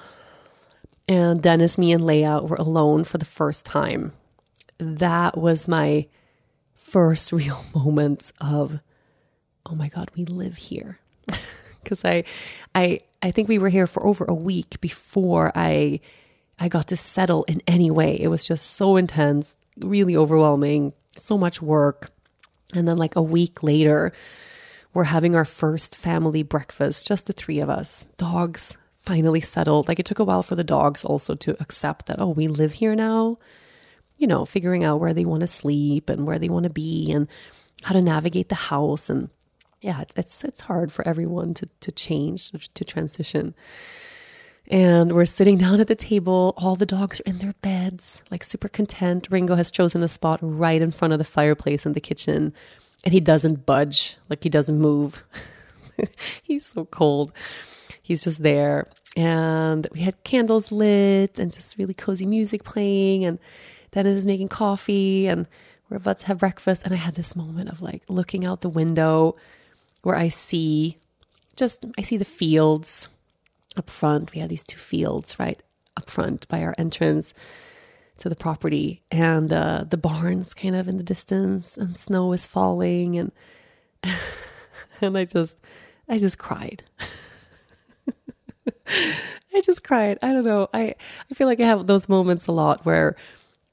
And 1.07 1.41
Dennis, 1.41 1.77
me, 1.77 1.91
and 1.91 2.05
Lea 2.05 2.39
were 2.41 2.55
alone 2.55 3.03
for 3.03 3.17
the 3.17 3.25
first 3.25 3.65
time. 3.65 4.13
That 4.77 5.37
was 5.37 5.67
my 5.67 6.07
first 6.75 7.31
real 7.33 7.65
moment 7.73 8.31
of, 8.39 8.79
oh 9.65 9.75
my 9.75 9.89
god, 9.89 10.11
we 10.15 10.25
live 10.25 10.57
here. 10.57 10.99
Because 11.81 12.03
I, 12.03 12.25
I, 12.75 12.99
I 13.23 13.31
think 13.31 13.47
we 13.47 13.57
were 13.57 13.69
here 13.69 13.87
for 13.87 14.05
over 14.05 14.25
a 14.25 14.33
week 14.33 14.81
before 14.81 15.49
I, 15.55 16.01
I 16.59 16.67
got 16.67 16.89
to 16.89 16.97
settle 16.97 17.45
in 17.45 17.63
any 17.67 17.89
way. 17.89 18.19
It 18.19 18.27
was 18.27 18.45
just 18.45 18.71
so 18.71 18.97
intense, 18.97 19.55
really 19.77 20.15
overwhelming, 20.15 20.91
so 21.17 21.37
much 21.37 21.61
work 21.61 22.11
and 22.75 22.87
then, 22.87 22.97
like 22.97 23.15
a 23.15 23.21
week 23.21 23.63
later, 23.63 24.13
we're 24.93 25.05
having 25.05 25.35
our 25.35 25.45
first 25.45 25.95
family 25.95 26.43
breakfast, 26.43 27.07
just 27.07 27.27
the 27.27 27.33
three 27.33 27.59
of 27.59 27.69
us. 27.69 28.07
Dogs 28.17 28.77
finally 28.97 29.41
settled. 29.41 29.87
Like 29.87 29.99
it 29.99 30.05
took 30.05 30.19
a 30.19 30.23
while 30.23 30.43
for 30.43 30.55
the 30.55 30.63
dogs 30.63 31.03
also 31.03 31.35
to 31.35 31.55
accept 31.59 32.07
that, 32.07 32.19
oh, 32.19 32.29
we 32.29 32.47
live 32.47 32.73
here 32.73 32.95
now. 32.95 33.37
You 34.17 34.27
know, 34.27 34.45
figuring 34.45 34.83
out 34.83 34.99
where 34.99 35.13
they 35.13 35.25
want 35.25 35.41
to 35.41 35.47
sleep 35.47 36.09
and 36.09 36.27
where 36.27 36.39
they 36.39 36.49
want 36.49 36.65
to 36.65 36.69
be 36.69 37.11
and 37.11 37.27
how 37.83 37.93
to 37.93 38.01
navigate 38.01 38.49
the 38.49 38.55
house. 38.55 39.09
And 39.09 39.29
yeah, 39.81 40.03
it's 40.15 40.43
it's 40.43 40.61
hard 40.61 40.91
for 40.91 41.07
everyone 41.07 41.53
to 41.55 41.69
to 41.79 41.91
change, 41.91 42.51
to 42.51 42.83
transition. 42.83 43.55
And 44.69 45.13
we're 45.13 45.25
sitting 45.25 45.57
down 45.57 45.79
at 45.79 45.87
the 45.87 45.95
table. 45.95 46.53
All 46.57 46.75
the 46.75 46.85
dogs 46.85 47.19
are 47.19 47.29
in 47.29 47.39
their 47.39 47.55
beds, 47.61 48.21
like 48.29 48.43
super 48.43 48.69
content. 48.69 49.27
Ringo 49.31 49.55
has 49.55 49.71
chosen 49.71 50.03
a 50.03 50.07
spot 50.07 50.39
right 50.43 50.81
in 50.81 50.91
front 50.91 51.11
of 51.11 51.17
the 51.17 51.25
fireplace 51.25 51.87
in 51.87 51.93
the 51.93 51.99
kitchen, 51.99 52.53
and 53.03 53.13
he 53.13 53.19
doesn't 53.19 53.65
budge, 53.65 54.17
like 54.29 54.43
he 54.43 54.49
doesn't 54.49 54.77
move. 54.77 55.23
He's 56.43 56.67
so 56.67 56.85
cold. 56.85 57.31
He's 58.01 58.23
just 58.23 58.43
there. 58.43 58.87
And 59.17 59.87
we 59.91 60.01
had 60.01 60.23
candles 60.23 60.71
lit 60.71 61.39
and 61.39 61.51
just 61.51 61.77
really 61.79 61.95
cozy 61.95 62.27
music 62.27 62.63
playing. 62.63 63.25
And 63.25 63.39
Dennis 63.91 64.17
is 64.17 64.25
making 64.25 64.49
coffee, 64.49 65.27
and 65.27 65.47
we're 65.89 65.97
about 65.97 66.19
to 66.19 66.27
have 66.27 66.37
breakfast. 66.37 66.83
And 66.85 66.93
I 66.93 66.97
had 66.97 67.15
this 67.15 67.35
moment 67.35 67.69
of 67.69 67.81
like 67.81 68.03
looking 68.07 68.45
out 68.45 68.61
the 68.61 68.69
window 68.69 69.35
where 70.03 70.15
I 70.15 70.27
see 70.27 70.97
just, 71.55 71.85
I 71.97 72.03
see 72.03 72.17
the 72.17 72.23
fields 72.23 73.09
up 73.79 73.89
front. 73.89 74.33
We 74.33 74.41
have 74.41 74.49
these 74.49 74.63
two 74.63 74.77
fields 74.77 75.39
right 75.39 75.61
up 75.97 76.09
front 76.09 76.47
by 76.47 76.61
our 76.61 76.75
entrance 76.77 77.33
to 78.19 78.29
the 78.29 78.35
property, 78.35 79.01
and 79.09 79.51
uh, 79.51 79.85
the 79.89 79.97
barns 79.97 80.53
kind 80.53 80.75
of 80.75 80.87
in 80.87 80.97
the 80.97 81.03
distance, 81.03 81.77
and 81.77 81.97
snow 81.97 82.27
was 82.27 82.45
falling, 82.45 83.17
and 83.17 83.31
and 85.01 85.17
I 85.17 85.25
just 85.25 85.57
I 86.07 86.17
just 86.17 86.37
cried. 86.37 86.83
I 88.87 89.61
just 89.63 89.83
cried. 89.83 90.19
I 90.21 90.33
don't 90.33 90.45
know. 90.45 90.67
I 90.73 90.95
I 91.31 91.33
feel 91.33 91.47
like 91.47 91.59
I 91.59 91.65
have 91.65 91.87
those 91.87 92.07
moments 92.09 92.47
a 92.47 92.51
lot 92.51 92.85
where 92.85 93.15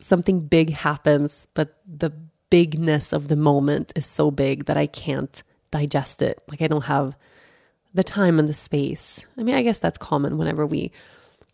something 0.00 0.46
big 0.46 0.70
happens, 0.70 1.46
but 1.54 1.76
the 1.86 2.10
bigness 2.50 3.12
of 3.12 3.28
the 3.28 3.36
moment 3.36 3.92
is 3.96 4.06
so 4.06 4.30
big 4.30 4.66
that 4.66 4.76
I 4.76 4.86
can't 4.86 5.42
digest 5.70 6.22
it. 6.22 6.40
Like 6.48 6.62
I 6.62 6.68
don't 6.68 6.84
have 6.84 7.16
the 7.96 8.04
time 8.04 8.38
and 8.38 8.48
the 8.48 8.54
space. 8.54 9.24
I 9.36 9.42
mean, 9.42 9.54
I 9.54 9.62
guess 9.62 9.78
that's 9.78 9.98
common 9.98 10.38
whenever 10.38 10.66
we 10.66 10.92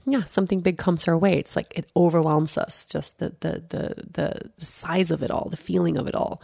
yeah, 0.04 0.24
something 0.24 0.60
big 0.60 0.78
comes 0.78 1.06
our 1.06 1.16
way. 1.16 1.38
It's 1.38 1.54
like 1.54 1.72
it 1.76 1.88
overwhelms 1.94 2.58
us, 2.58 2.86
just 2.86 3.18
the 3.18 3.34
the 3.40 3.62
the 3.68 3.94
the, 4.10 4.50
the 4.56 4.66
size 4.66 5.10
of 5.10 5.22
it 5.22 5.30
all, 5.30 5.48
the 5.48 5.56
feeling 5.56 5.96
of 5.96 6.08
it 6.08 6.14
all. 6.14 6.42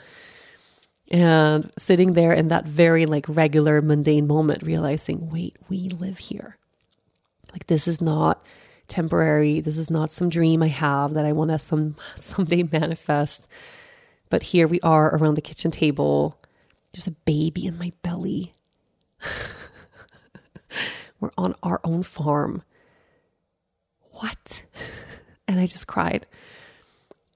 And 1.11 1.70
sitting 1.76 2.12
there 2.12 2.32
in 2.32 2.49
that 2.49 2.66
very 2.66 3.07
like 3.07 3.26
regular 3.28 3.82
mundane 3.82 4.26
moment 4.26 4.62
realizing, 4.62 5.30
wait, 5.30 5.57
we 5.68 5.88
live 5.88 6.18
here. 6.18 6.57
Like 7.53 7.66
this 7.66 7.88
is 7.88 8.01
not 8.01 8.44
temporary. 8.86 9.61
This 9.61 9.78
is 9.78 9.90
not 9.90 10.12
some 10.12 10.28
dream 10.28 10.62
I 10.62 10.68
have 10.68 11.14
that 11.14 11.26
I 11.26 11.32
want 11.32 11.51
to 11.51 11.59
some 11.59 11.96
someday 12.16 12.62
manifest. 12.62 13.49
But 14.30 14.42
here 14.44 14.68
we 14.68 14.80
are 14.82 15.14
around 15.16 15.34
the 15.34 15.40
kitchen 15.42 15.70
table. 15.70 16.38
There's 16.92 17.07
a 17.07 17.12
baby 17.12 17.66
in 17.66 17.78
my 17.78 17.92
belly. 18.03 18.55
We're 21.20 21.30
on 21.36 21.54
our 21.62 21.80
own 21.84 22.02
farm. 22.02 22.62
What? 24.12 24.64
And 25.50 25.58
I 25.58 25.64
just 25.64 25.86
cried. 25.86 26.26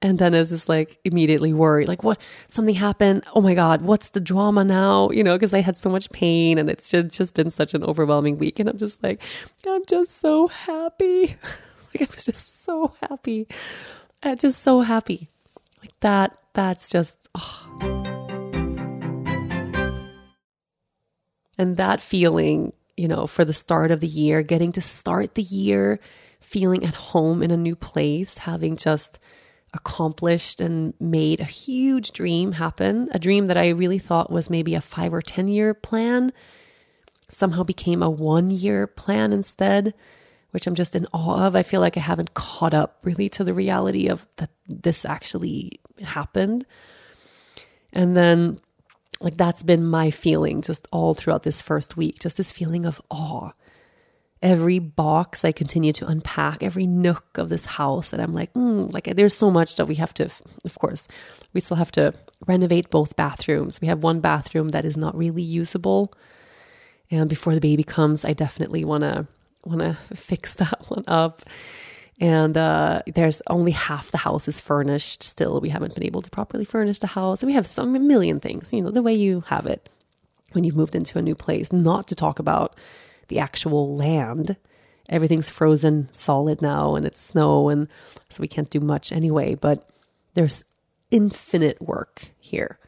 And 0.02 0.18
then 0.18 0.34
is 0.34 0.50
just 0.50 0.68
like 0.68 0.98
immediately 1.02 1.54
worried, 1.54 1.88
like, 1.88 2.02
what? 2.02 2.20
Something 2.46 2.74
happened. 2.74 3.24
Oh 3.34 3.40
my 3.40 3.54
God, 3.54 3.80
what's 3.80 4.10
the 4.10 4.20
drama 4.20 4.64
now? 4.64 5.08
You 5.10 5.24
know, 5.24 5.34
because 5.34 5.54
I 5.54 5.62
had 5.62 5.78
so 5.78 5.88
much 5.88 6.10
pain 6.10 6.58
and 6.58 6.68
it's 6.68 6.90
just, 6.90 7.16
just 7.16 7.34
been 7.34 7.50
such 7.50 7.72
an 7.72 7.82
overwhelming 7.82 8.36
week. 8.36 8.58
And 8.58 8.68
I'm 8.68 8.76
just 8.76 9.02
like, 9.02 9.22
I'm 9.66 9.86
just 9.86 10.18
so 10.18 10.48
happy. 10.48 11.36
like, 11.94 12.02
I 12.02 12.14
was 12.14 12.26
just 12.26 12.64
so 12.64 12.92
happy. 13.00 13.46
I'm 14.22 14.36
just 14.36 14.60
so 14.62 14.80
happy. 14.82 15.30
Like 15.80 15.98
that, 16.00 16.36
that's 16.52 16.90
just, 16.90 17.30
oh. 17.34 18.12
And 21.56 21.76
that 21.76 22.00
feeling 22.00 22.72
you 22.96 23.08
know, 23.08 23.26
for 23.26 23.44
the 23.44 23.52
start 23.52 23.90
of 23.90 24.00
the 24.00 24.06
year, 24.06 24.42
getting 24.42 24.72
to 24.72 24.80
start 24.80 25.34
the 25.34 25.42
year 25.42 26.00
feeling 26.40 26.84
at 26.84 26.94
home 26.94 27.42
in 27.42 27.50
a 27.50 27.56
new 27.56 27.76
place, 27.76 28.38
having 28.38 28.76
just 28.76 29.18
accomplished 29.74 30.60
and 30.60 30.92
made 31.00 31.40
a 31.40 31.44
huge 31.44 32.12
dream 32.12 32.52
happen, 32.52 33.08
a 33.12 33.18
dream 33.18 33.46
that 33.46 33.56
I 33.56 33.70
really 33.70 33.98
thought 33.98 34.30
was 34.30 34.50
maybe 34.50 34.74
a 34.74 34.80
five 34.80 35.14
or 35.14 35.22
10 35.22 35.48
year 35.48 35.72
plan, 35.72 36.32
somehow 37.28 37.62
became 37.62 38.02
a 38.02 38.10
one 38.10 38.50
year 38.50 38.86
plan 38.86 39.32
instead, 39.32 39.94
which 40.50 40.66
I'm 40.66 40.74
just 40.74 40.94
in 40.94 41.06
awe 41.14 41.46
of. 41.46 41.56
I 41.56 41.62
feel 41.62 41.80
like 41.80 41.96
I 41.96 42.00
haven't 42.00 42.34
caught 42.34 42.74
up 42.74 42.98
really 43.02 43.28
to 43.30 43.44
the 43.44 43.54
reality 43.54 44.08
of 44.08 44.26
that 44.36 44.50
this 44.68 45.04
actually 45.04 45.80
happened. 46.02 46.66
And 47.92 48.14
then 48.14 48.60
like 49.22 49.36
that's 49.36 49.62
been 49.62 49.86
my 49.86 50.10
feeling 50.10 50.62
just 50.62 50.88
all 50.90 51.14
throughout 51.14 51.42
this 51.44 51.62
first 51.62 51.96
week, 51.96 52.18
just 52.18 52.36
this 52.36 52.52
feeling 52.52 52.84
of 52.84 53.00
awe. 53.10 53.52
Every 54.42 54.80
box 54.80 55.44
I 55.44 55.52
continue 55.52 55.92
to 55.94 56.06
unpack, 56.06 56.64
every 56.64 56.86
nook 56.86 57.38
of 57.38 57.48
this 57.48 57.64
house 57.64 58.10
that 58.10 58.20
I'm 58.20 58.34
like, 58.34 58.52
mm, 58.54 58.92
like 58.92 59.04
there's 59.04 59.34
so 59.34 59.50
much 59.50 59.76
that 59.76 59.86
we 59.86 59.94
have 59.96 60.12
to, 60.14 60.28
of 60.64 60.78
course, 60.80 61.06
we 61.52 61.60
still 61.60 61.76
have 61.76 61.92
to 61.92 62.12
renovate 62.46 62.90
both 62.90 63.14
bathrooms. 63.14 63.80
We 63.80 63.86
have 63.86 64.02
one 64.02 64.20
bathroom 64.20 64.70
that 64.70 64.84
is 64.84 64.96
not 64.96 65.16
really 65.16 65.42
usable. 65.42 66.12
And 67.08 67.28
before 67.28 67.54
the 67.54 67.60
baby 67.60 67.84
comes, 67.84 68.24
I 68.24 68.32
definitely 68.32 68.84
want 68.84 69.02
to 69.02 69.26
want 69.64 69.80
to 69.80 69.96
fix 70.16 70.54
that 70.54 70.82
one 70.88 71.04
up 71.06 71.42
and 72.22 72.56
uh, 72.56 73.02
there's 73.16 73.42
only 73.48 73.72
half 73.72 74.12
the 74.12 74.18
house 74.18 74.46
is 74.46 74.60
furnished 74.60 75.24
still. 75.24 75.60
We 75.60 75.70
haven't 75.70 75.96
been 75.96 76.04
able 76.04 76.22
to 76.22 76.30
properly 76.30 76.64
furnish 76.64 77.00
the 77.00 77.08
house. 77.08 77.42
And 77.42 77.48
we 77.48 77.54
have 77.54 77.66
some 77.66 77.92
million 78.06 78.38
things 78.38 78.72
you 78.72 78.80
know 78.80 78.92
the 78.92 79.02
way 79.02 79.12
you 79.12 79.42
have 79.48 79.66
it 79.66 79.88
when 80.52 80.62
you've 80.62 80.76
moved 80.76 80.94
into 80.94 81.18
a 81.18 81.22
new 81.22 81.34
place 81.34 81.72
not 81.72 82.06
to 82.08 82.14
talk 82.14 82.38
about 82.38 82.78
the 83.26 83.40
actual 83.40 83.96
land. 83.96 84.56
Everything's 85.08 85.50
frozen 85.50 86.08
solid 86.12 86.62
now 86.62 86.94
and 86.94 87.04
it's 87.04 87.20
snow 87.20 87.68
and 87.68 87.88
so 88.28 88.40
we 88.40 88.46
can't 88.46 88.70
do 88.70 88.78
much 88.78 89.10
anyway 89.10 89.56
but 89.56 89.90
there's 90.34 90.62
infinite 91.10 91.82
work 91.82 92.28
here. 92.38 92.78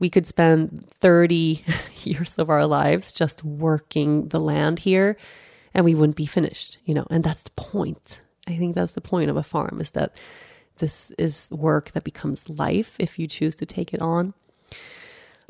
We 0.00 0.10
could 0.10 0.26
spend 0.26 0.88
30 1.00 1.62
years 2.02 2.38
of 2.38 2.50
our 2.50 2.66
lives 2.66 3.12
just 3.12 3.44
working 3.44 4.30
the 4.30 4.40
land 4.40 4.80
here 4.80 5.16
and 5.72 5.84
we 5.84 5.94
wouldn't 5.94 6.16
be 6.16 6.26
finished 6.26 6.78
you 6.84 6.92
know 6.92 7.06
and 7.08 7.22
that's 7.22 7.44
the 7.44 7.52
point 7.52 8.20
I 8.46 8.56
think 8.56 8.74
that's 8.74 8.92
the 8.92 9.00
point 9.00 9.30
of 9.30 9.36
a 9.36 9.42
farm 9.42 9.80
is 9.80 9.92
that 9.92 10.16
this 10.78 11.10
is 11.18 11.48
work 11.50 11.92
that 11.92 12.04
becomes 12.04 12.48
life 12.48 12.96
if 12.98 13.18
you 13.18 13.26
choose 13.26 13.54
to 13.56 13.66
take 13.66 13.94
it 13.94 14.02
on. 14.02 14.34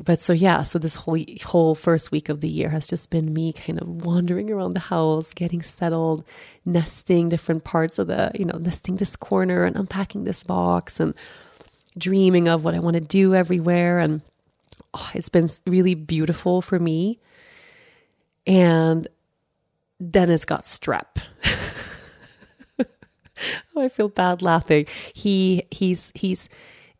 But 0.03 0.19
so 0.19 0.33
yeah, 0.33 0.63
so 0.63 0.77
this 0.77 0.95
whole 0.95 1.19
whole 1.45 1.73
first 1.73 2.11
week 2.11 2.27
of 2.27 2.41
the 2.41 2.49
year 2.49 2.69
has 2.69 2.87
just 2.87 3.09
been 3.09 3.33
me 3.33 3.53
kind 3.53 3.81
of 3.81 4.05
wandering 4.05 4.51
around 4.51 4.73
the 4.73 4.81
house, 4.81 5.33
getting 5.33 5.61
settled, 5.61 6.25
nesting 6.65 7.29
different 7.29 7.63
parts 7.63 7.97
of 7.97 8.07
the, 8.07 8.31
you 8.35 8.43
know, 8.43 8.57
nesting 8.57 8.97
this 8.97 9.15
corner 9.15 9.63
and 9.63 9.77
unpacking 9.77 10.25
this 10.25 10.43
box 10.43 10.99
and 10.99 11.13
dreaming 11.97 12.49
of 12.49 12.65
what 12.65 12.75
I 12.75 12.79
want 12.79 12.95
to 12.95 13.01
do 13.01 13.33
everywhere 13.33 13.99
and 13.99 14.21
oh, 14.93 15.11
it's 15.13 15.29
been 15.29 15.49
really 15.65 15.95
beautiful 15.95 16.61
for 16.61 16.77
me. 16.77 17.19
And 18.45 19.07
Dennis 20.09 20.45
got 20.45 20.63
strep. 20.63 21.21
oh, 23.75 23.81
I 23.81 23.89
feel 23.89 24.09
bad 24.09 24.41
laughing. 24.41 24.87
He 25.13 25.63
he's 25.71 26.11
he's 26.15 26.49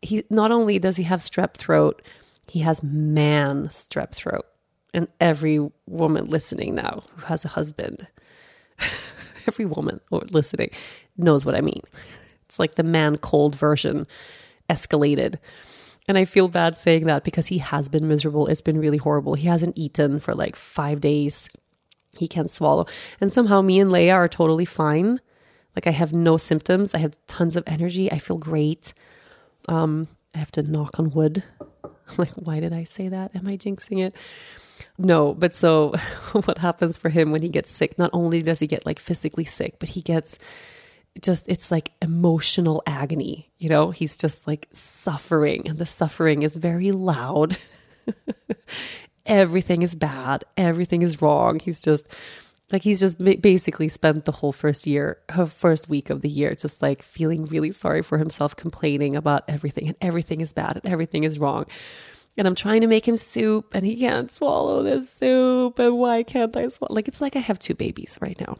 he 0.02 0.24
not 0.30 0.50
only 0.52 0.78
does 0.78 0.96
he 0.96 1.04
have 1.04 1.20
strep 1.20 1.54
throat, 1.54 2.02
he 2.48 2.60
has 2.60 2.82
man 2.82 3.68
strep 3.68 4.12
throat. 4.12 4.46
And 4.94 5.08
every 5.20 5.58
woman 5.86 6.26
listening 6.26 6.74
now 6.74 7.02
who 7.16 7.26
has 7.26 7.44
a 7.44 7.48
husband, 7.48 8.06
every 9.46 9.66
woman 9.66 10.00
listening 10.10 10.70
knows 11.16 11.44
what 11.44 11.54
I 11.54 11.60
mean. 11.60 11.82
It's 12.46 12.58
like 12.58 12.76
the 12.76 12.82
man 12.82 13.18
cold 13.18 13.56
version 13.56 14.06
escalated. 14.70 15.36
And 16.08 16.16
I 16.16 16.24
feel 16.24 16.48
bad 16.48 16.76
saying 16.76 17.06
that 17.06 17.24
because 17.24 17.48
he 17.48 17.58
has 17.58 17.88
been 17.88 18.06
miserable. 18.06 18.46
It's 18.46 18.60
been 18.60 18.78
really 18.78 18.96
horrible. 18.96 19.34
He 19.34 19.48
hasn't 19.48 19.76
eaten 19.76 20.20
for 20.20 20.34
like 20.34 20.54
five 20.54 21.00
days. 21.00 21.48
He 22.16 22.28
can't 22.28 22.50
swallow. 22.50 22.86
And 23.20 23.32
somehow 23.32 23.60
me 23.60 23.80
and 23.80 23.90
Lea 23.90 24.10
are 24.10 24.28
totally 24.28 24.64
fine. 24.64 25.20
Like 25.76 25.86
I 25.86 25.90
have 25.90 26.12
no 26.12 26.38
symptoms. 26.38 26.94
I 26.94 26.98
have 26.98 27.18
tons 27.26 27.54
of 27.54 27.62
energy. 27.66 28.10
I 28.10 28.18
feel 28.18 28.38
great. 28.38 28.94
Um, 29.68 30.08
I 30.34 30.38
have 30.38 30.50
to 30.52 30.62
knock 30.62 30.98
on 30.98 31.10
wood. 31.10 31.44
like, 32.16 32.32
why 32.32 32.60
did 32.60 32.72
I 32.72 32.84
say 32.84 33.08
that? 33.08 33.36
Am 33.36 33.46
I 33.46 33.56
jinxing 33.56 34.04
it? 34.04 34.16
No, 34.98 35.34
but 35.34 35.54
so 35.54 35.90
what 36.32 36.58
happens 36.58 36.96
for 36.96 37.10
him 37.10 37.30
when 37.30 37.42
he 37.42 37.48
gets 37.48 37.72
sick? 37.72 37.98
Not 37.98 38.10
only 38.12 38.42
does 38.42 38.58
he 38.58 38.66
get 38.66 38.86
like 38.86 38.98
physically 38.98 39.44
sick, 39.44 39.76
but 39.78 39.90
he 39.90 40.00
gets 40.00 40.38
just, 41.22 41.48
it's 41.48 41.70
like 41.70 41.92
emotional 42.02 42.82
agony. 42.86 43.50
You 43.58 43.68
know, 43.68 43.90
he's 43.90 44.16
just 44.16 44.46
like 44.46 44.68
suffering, 44.72 45.68
and 45.68 45.78
the 45.78 45.86
suffering 45.86 46.42
is 46.42 46.56
very 46.56 46.92
loud. 46.92 47.58
everything 49.26 49.82
is 49.82 49.94
bad, 49.94 50.44
everything 50.56 51.02
is 51.02 51.22
wrong. 51.22 51.58
He's 51.58 51.80
just, 51.80 52.06
like 52.72 52.82
he's 52.82 53.00
just 53.00 53.22
basically 53.40 53.88
spent 53.88 54.24
the 54.24 54.32
whole 54.32 54.52
first 54.52 54.86
year, 54.86 55.18
her 55.28 55.46
first 55.46 55.88
week 55.88 56.10
of 56.10 56.22
the 56.22 56.28
year, 56.28 56.54
just 56.54 56.82
like 56.82 57.02
feeling 57.02 57.46
really 57.46 57.70
sorry 57.70 58.02
for 58.02 58.18
himself, 58.18 58.56
complaining 58.56 59.14
about 59.14 59.44
everything, 59.46 59.88
and 59.88 59.96
everything 60.00 60.40
is 60.40 60.52
bad 60.52 60.80
and 60.82 60.92
everything 60.92 61.22
is 61.24 61.38
wrong. 61.38 61.66
And 62.36 62.46
I'm 62.46 62.56
trying 62.56 62.80
to 62.80 62.86
make 62.86 63.06
him 63.06 63.16
soup, 63.16 63.72
and 63.72 63.86
he 63.86 63.96
can't 63.96 64.30
swallow 64.30 64.82
this 64.82 65.08
soup. 65.08 65.78
And 65.78 65.96
why 65.96 66.22
can't 66.22 66.54
I 66.56 66.68
swallow? 66.68 66.94
Like 66.94 67.08
it's 67.08 67.20
like 67.20 67.36
I 67.36 67.38
have 67.38 67.58
two 67.58 67.74
babies 67.74 68.18
right 68.20 68.38
now. 68.40 68.58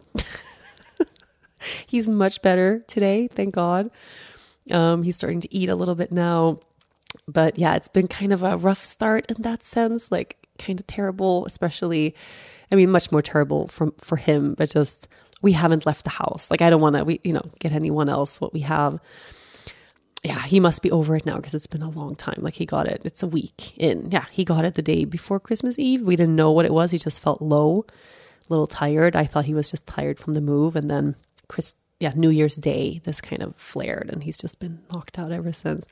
he's 1.87 2.09
much 2.09 2.41
better 2.43 2.85
today, 2.87 3.29
thank 3.29 3.55
God. 3.55 3.91
Um, 4.71 5.03
he's 5.03 5.17
starting 5.17 5.41
to 5.41 5.55
eat 5.55 5.69
a 5.69 5.75
little 5.75 5.95
bit 5.95 6.13
now, 6.13 6.61
but 7.27 7.59
yeah, 7.59 7.75
it's 7.75 7.89
been 7.89 8.07
kind 8.07 8.33
of 8.33 8.43
a 8.45 8.57
rough 8.57 8.83
start 8.85 9.27
in 9.31 9.43
that 9.43 9.63
sense, 9.63 10.11
like 10.13 10.47
kind 10.59 10.79
of 10.81 10.87
terrible, 10.87 11.45
especially 11.45 12.15
I 12.71 12.75
mean, 12.75 12.91
much 12.91 13.13
more 13.13 13.23
terrible 13.23 13.69
for 13.69 13.93
for 13.99 14.17
him, 14.17 14.55
but 14.55 14.71
just 14.71 15.09
we 15.43 15.53
haven't 15.53 15.87
left 15.87 16.05
the 16.05 16.11
house. 16.11 16.51
Like 16.51 16.63
I 16.63 16.71
don't 16.71 16.81
want 16.81 16.97
to, 16.97 17.05
we 17.05 17.21
you 17.23 17.33
know, 17.33 17.45
get 17.59 17.73
anyone 17.73 18.09
else 18.09 18.41
what 18.41 18.53
we 18.53 18.61
have. 18.61 18.99
Yeah, 20.25 20.41
he 20.43 20.59
must 20.59 20.83
be 20.83 20.91
over 20.91 21.15
it 21.15 21.25
now 21.27 21.37
because 21.37 21.55
it's 21.55 21.69
been 21.69 21.83
a 21.83 21.91
long 21.91 22.17
time. 22.17 22.39
Like 22.39 22.55
he 22.55 22.67
got 22.67 22.89
it. 22.89 23.03
It's 23.05 23.23
a 23.23 23.29
week 23.29 23.77
in. 23.77 24.11
Yeah, 24.11 24.25
he 24.31 24.45
got 24.45 24.65
it 24.65 24.75
the 24.75 24.83
day 24.83 25.05
before 25.05 25.39
Christmas 25.39 25.79
Eve. 25.79 26.03
We 26.03 26.17
didn't 26.17 26.35
know 26.35 26.51
what 26.51 26.65
it 26.65 26.75
was. 26.75 26.91
He 26.91 26.99
just 26.99 27.23
felt 27.23 27.41
low, 27.41 27.85
a 27.89 27.93
little 28.49 28.67
tired. 28.67 29.15
I 29.15 29.25
thought 29.25 29.45
he 29.45 29.55
was 29.55 29.71
just 29.71 29.87
tired 29.87 30.19
from 30.19 30.35
the 30.35 30.41
move, 30.41 30.75
and 30.75 30.91
then 30.91 31.15
Chris, 31.49 31.77
yeah, 32.01 32.13
New 32.17 32.31
Year's 32.31 32.57
Day, 32.57 33.01
this 33.05 33.21
kind 33.21 33.43
of 33.43 33.55
flared, 33.57 34.11
and 34.13 34.23
he's 34.25 34.39
just 34.39 34.59
been 34.59 34.81
knocked 34.93 35.19
out 35.19 35.31
ever 35.31 35.53
since. 35.53 35.87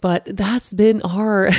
But 0.00 0.24
that's 0.26 0.72
been 0.72 1.02
our 1.02 1.50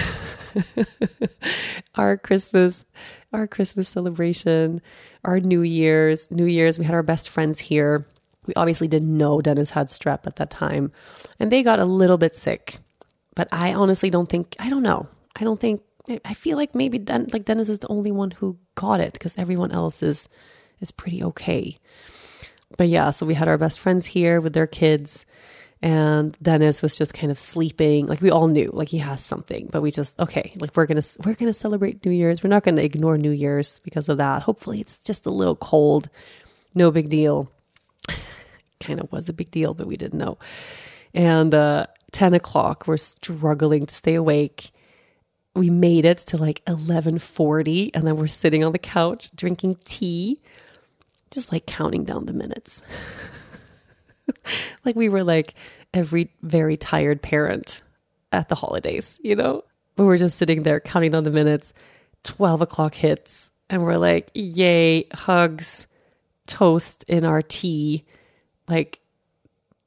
our 1.95 2.17
Christmas 2.17 2.85
our 3.33 3.47
Christmas 3.47 3.89
celebration, 3.89 4.81
our 5.23 5.39
New 5.39 5.61
Year's. 5.61 6.29
New 6.31 6.45
Year's, 6.45 6.79
we 6.79 6.85
had 6.85 6.95
our 6.95 7.03
best 7.03 7.29
friends 7.29 7.59
here. 7.59 8.05
We 8.45 8.53
obviously 8.55 8.87
didn't 8.87 9.15
know 9.15 9.41
Dennis 9.41 9.71
had 9.71 9.87
strep 9.87 10.25
at 10.25 10.37
that 10.37 10.49
time, 10.49 10.91
and 11.39 11.51
they 11.51 11.63
got 11.63 11.79
a 11.79 11.85
little 11.85 12.17
bit 12.17 12.35
sick. 12.35 12.79
But 13.35 13.49
I 13.51 13.73
honestly 13.73 14.09
don't 14.09 14.29
think, 14.29 14.55
I 14.59 14.69
don't 14.69 14.83
know. 14.83 15.07
I 15.35 15.43
don't 15.43 15.59
think, 15.59 15.81
I 16.23 16.33
feel 16.33 16.57
like 16.57 16.73
maybe 16.73 16.97
Den, 16.97 17.27
like 17.33 17.45
Dennis 17.45 17.69
is 17.69 17.79
the 17.79 17.89
only 17.89 18.11
one 18.11 18.31
who 18.31 18.57
got 18.75 19.01
it 19.01 19.13
because 19.13 19.37
everyone 19.37 19.71
else 19.71 20.01
is 20.01 20.29
is 20.79 20.91
pretty 20.91 21.23
okay. 21.23 21.77
But 22.77 22.87
yeah, 22.87 23.09
so 23.09 23.25
we 23.25 23.33
had 23.33 23.47
our 23.47 23.57
best 23.57 23.79
friends 23.79 24.05
here 24.05 24.39
with 24.39 24.53
their 24.53 24.67
kids 24.67 25.25
and 25.81 26.35
Dennis 26.41 26.81
was 26.81 26.97
just 26.97 27.13
kind 27.13 27.31
of 27.31 27.37
sleeping. 27.37 28.07
Like 28.07 28.21
we 28.21 28.31
all 28.31 28.47
knew, 28.47 28.71
like 28.73 28.89
he 28.89 28.97
has 28.97 29.23
something, 29.23 29.69
but 29.71 29.81
we 29.81 29.91
just 29.91 30.19
okay, 30.19 30.53
like 30.57 30.75
we're 30.75 30.87
gonna 30.87 31.03
we're 31.23 31.35
gonna 31.35 31.53
celebrate 31.53 32.03
New 32.03 32.11
Year's. 32.11 32.43
We're 32.43 32.49
not 32.49 32.63
gonna 32.63 32.81
ignore 32.81 33.17
New 33.17 33.31
Year's 33.31 33.79
because 33.79 34.09
of 34.09 34.17
that. 34.17 34.43
Hopefully, 34.43 34.81
it's 34.81 34.97
just 34.97 35.25
a 35.25 35.31
little 35.31 35.55
cold, 35.55 36.09
no 36.73 36.89
big 36.89 37.09
deal. 37.09 37.51
kind 38.79 38.99
of 38.99 39.11
was 39.11 39.29
a 39.29 39.33
big 39.33 39.51
deal, 39.51 39.73
but 39.73 39.87
we 39.87 39.97
didn't 39.97 40.17
know. 40.17 40.39
And 41.13 41.53
uh, 41.53 41.87
ten 42.11 42.33
o'clock, 42.33 42.87
we're 42.87 42.97
struggling 42.97 43.85
to 43.85 43.93
stay 43.93 44.15
awake. 44.15 44.71
We 45.53 45.69
made 45.69 46.05
it 46.05 46.19
to 46.19 46.37
like 46.37 46.63
eleven 46.67 47.19
forty, 47.19 47.93
and 47.93 48.05
then 48.05 48.17
we're 48.17 48.27
sitting 48.27 48.63
on 48.63 48.71
the 48.71 48.79
couch 48.79 49.29
drinking 49.35 49.75
tea, 49.85 50.41
just 51.29 51.51
like 51.51 51.67
counting 51.67 52.03
down 52.03 52.25
the 52.25 52.33
minutes. 52.33 52.81
like 54.87 54.95
we 54.95 55.09
were 55.09 55.23
like 55.23 55.53
every 55.93 56.31
very 56.41 56.77
tired 56.77 57.21
parent 57.21 57.83
at 58.31 58.49
the 58.49 58.55
holidays, 58.55 59.19
you 59.21 59.35
know? 59.35 59.63
We 59.97 60.05
were 60.05 60.17
just 60.17 60.37
sitting 60.37 60.63
there 60.63 60.79
counting 60.79 61.13
on 61.13 61.23
the 61.23 61.31
minutes. 61.31 61.73
12 62.23 62.61
o'clock 62.61 62.95
hits, 62.95 63.51
and 63.69 63.83
we're 63.83 63.97
like, 63.97 64.29
yay, 64.33 65.07
hugs, 65.13 65.87
toast 66.47 67.05
in 67.07 67.25
our 67.25 67.41
tea. 67.41 68.05
Like 68.67 68.99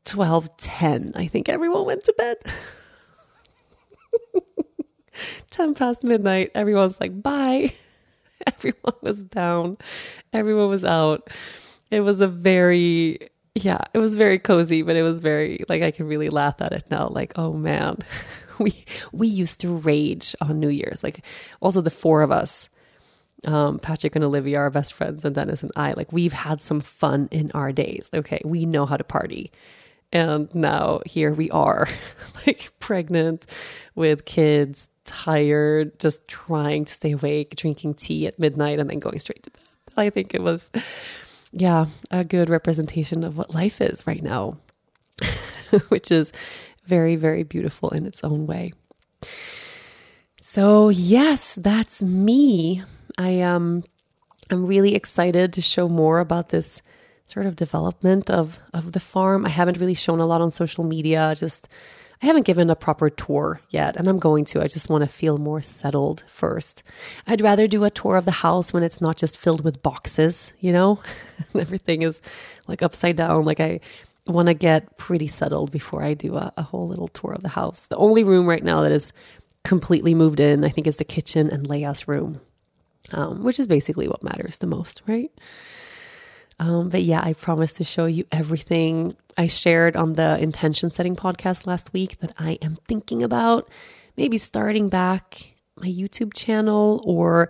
12 0.04 0.56
10, 0.56 1.12
I 1.16 1.26
think 1.26 1.48
everyone 1.48 1.84
went 1.84 2.04
to 2.04 2.14
bed. 2.16 2.36
10 5.50 5.74
past 5.74 6.04
midnight, 6.04 6.50
everyone's 6.54 7.00
like, 7.00 7.22
bye. 7.22 7.72
Everyone 8.46 8.94
was 9.02 9.22
down, 9.22 9.76
everyone 10.32 10.70
was 10.70 10.82
out. 10.82 11.28
It 11.90 12.00
was 12.00 12.22
a 12.22 12.26
very 12.26 13.18
yeah, 13.54 13.80
it 13.92 13.98
was 13.98 14.16
very 14.16 14.38
cozy, 14.38 14.82
but 14.82 14.96
it 14.96 15.02
was 15.02 15.20
very 15.20 15.64
like 15.68 15.82
I 15.82 15.90
can 15.90 16.06
really 16.06 16.28
laugh 16.28 16.60
at 16.60 16.72
it 16.72 16.84
now. 16.90 17.08
Like, 17.08 17.32
oh 17.36 17.52
man, 17.52 17.98
we 18.58 18.84
we 19.12 19.26
used 19.26 19.60
to 19.60 19.76
rage 19.76 20.34
on 20.40 20.60
New 20.60 20.68
Year's. 20.68 21.02
Like, 21.02 21.24
also 21.60 21.80
the 21.80 21.90
four 21.90 22.22
of 22.22 22.30
us, 22.30 22.68
um, 23.46 23.78
Patrick 23.78 24.14
and 24.14 24.24
Olivia, 24.24 24.58
our 24.58 24.70
best 24.70 24.94
friends, 24.94 25.24
and 25.24 25.34
Dennis 25.34 25.62
and 25.62 25.72
I. 25.74 25.92
Like, 25.92 26.12
we've 26.12 26.32
had 26.32 26.60
some 26.60 26.80
fun 26.80 27.28
in 27.32 27.50
our 27.52 27.72
days. 27.72 28.08
Okay, 28.14 28.40
we 28.44 28.66
know 28.66 28.86
how 28.86 28.96
to 28.96 29.04
party, 29.04 29.50
and 30.12 30.52
now 30.54 31.00
here 31.04 31.32
we 31.32 31.50
are, 31.50 31.88
like 32.46 32.70
pregnant 32.78 33.46
with 33.96 34.24
kids, 34.26 34.88
tired, 35.04 35.98
just 35.98 36.28
trying 36.28 36.84
to 36.84 36.94
stay 36.94 37.12
awake, 37.12 37.56
drinking 37.56 37.94
tea 37.94 38.28
at 38.28 38.38
midnight, 38.38 38.78
and 38.78 38.88
then 38.88 39.00
going 39.00 39.18
straight 39.18 39.42
to 39.42 39.50
bed. 39.50 39.62
I 39.96 40.08
think 40.10 40.34
it 40.34 40.42
was 40.42 40.70
yeah, 41.52 41.86
a 42.10 42.24
good 42.24 42.48
representation 42.50 43.24
of 43.24 43.36
what 43.36 43.54
life 43.54 43.80
is 43.80 44.06
right 44.06 44.22
now, 44.22 44.58
which 45.88 46.10
is 46.10 46.32
very, 46.84 47.16
very 47.16 47.42
beautiful 47.42 47.90
in 47.90 48.06
its 48.06 48.22
own 48.24 48.46
way. 48.46 48.72
So, 50.40 50.88
yes, 50.88 51.54
that's 51.56 52.02
me. 52.02 52.82
I 53.18 53.40
um 53.40 53.82
I'm 54.50 54.66
really 54.66 54.94
excited 54.94 55.52
to 55.52 55.60
show 55.60 55.88
more 55.88 56.18
about 56.18 56.48
this 56.48 56.82
sort 57.26 57.46
of 57.46 57.54
development 57.56 58.30
of 58.30 58.58
of 58.72 58.92
the 58.92 59.00
farm. 59.00 59.46
I 59.46 59.50
haven't 59.50 59.78
really 59.78 59.94
shown 59.94 60.20
a 60.20 60.26
lot 60.26 60.40
on 60.40 60.50
social 60.50 60.84
media, 60.84 61.34
just 61.36 61.68
I 62.22 62.26
haven't 62.26 62.44
given 62.44 62.68
a 62.68 62.76
proper 62.76 63.08
tour 63.08 63.60
yet, 63.70 63.96
and 63.96 64.06
I'm 64.06 64.18
going 64.18 64.44
to. 64.46 64.62
I 64.62 64.66
just 64.66 64.90
want 64.90 65.02
to 65.02 65.08
feel 65.08 65.38
more 65.38 65.62
settled 65.62 66.22
first. 66.26 66.82
I'd 67.26 67.40
rather 67.40 67.66
do 67.66 67.84
a 67.84 67.90
tour 67.90 68.16
of 68.16 68.26
the 68.26 68.30
house 68.30 68.72
when 68.72 68.82
it's 68.82 69.00
not 69.00 69.16
just 69.16 69.38
filled 69.38 69.64
with 69.64 69.82
boxes, 69.82 70.52
you 70.60 70.72
know? 70.72 71.00
Everything 71.54 72.02
is 72.02 72.20
like 72.68 72.82
upside 72.82 73.16
down. 73.16 73.46
Like 73.46 73.60
I 73.60 73.80
want 74.26 74.48
to 74.48 74.54
get 74.54 74.98
pretty 74.98 75.28
settled 75.28 75.70
before 75.70 76.02
I 76.02 76.12
do 76.12 76.36
a, 76.36 76.52
a 76.58 76.62
whole 76.62 76.86
little 76.86 77.08
tour 77.08 77.32
of 77.32 77.42
the 77.42 77.48
house. 77.48 77.86
The 77.86 77.96
only 77.96 78.22
room 78.22 78.46
right 78.46 78.62
now 78.62 78.82
that 78.82 78.92
is 78.92 79.14
completely 79.64 80.14
moved 80.14 80.40
in, 80.40 80.62
I 80.62 80.68
think, 80.68 80.86
is 80.86 80.98
the 80.98 81.04
kitchen 81.04 81.50
and 81.50 81.66
Lea's 81.66 82.06
room, 82.06 82.40
um, 83.12 83.44
which 83.44 83.58
is 83.58 83.66
basically 83.66 84.08
what 84.08 84.22
matters 84.22 84.58
the 84.58 84.66
most, 84.66 85.02
right? 85.06 85.30
Um, 86.60 86.90
but 86.90 87.02
yeah, 87.02 87.20
I 87.24 87.32
promise 87.32 87.72
to 87.74 87.84
show 87.84 88.04
you 88.04 88.26
everything 88.30 89.16
I 89.36 89.46
shared 89.46 89.96
on 89.96 90.12
the 90.12 90.38
intention 90.38 90.90
setting 90.90 91.16
podcast 91.16 91.66
last 91.66 91.92
week 91.94 92.20
that 92.20 92.34
I 92.38 92.58
am 92.60 92.76
thinking 92.86 93.22
about 93.22 93.68
maybe 94.16 94.36
starting 94.36 94.90
back 94.90 95.54
my 95.76 95.88
YouTube 95.88 96.34
channel 96.34 97.02
or 97.04 97.48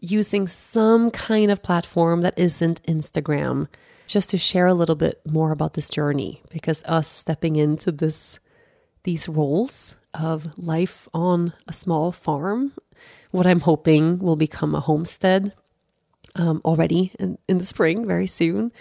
using 0.00 0.46
some 0.46 1.10
kind 1.10 1.50
of 1.50 1.62
platform 1.62 2.20
that 2.20 2.38
isn't 2.38 2.82
Instagram 2.82 3.68
just 4.06 4.30
to 4.30 4.38
share 4.38 4.66
a 4.66 4.74
little 4.74 4.94
bit 4.94 5.20
more 5.26 5.50
about 5.50 5.72
this 5.72 5.88
journey 5.88 6.42
because 6.50 6.82
us 6.84 7.08
stepping 7.08 7.56
into 7.56 7.90
this 7.90 8.38
these 9.02 9.28
roles 9.28 9.96
of 10.12 10.58
life 10.58 11.08
on 11.14 11.52
a 11.68 11.72
small 11.72 12.12
farm 12.12 12.72
what 13.30 13.46
i'm 13.46 13.60
hoping 13.60 14.18
will 14.18 14.36
become 14.36 14.74
a 14.74 14.80
homestead 14.80 15.52
um, 16.36 16.60
already 16.64 17.12
in, 17.18 17.38
in 17.48 17.58
the 17.58 17.64
spring 17.64 18.04
very 18.04 18.26
soon 18.26 18.72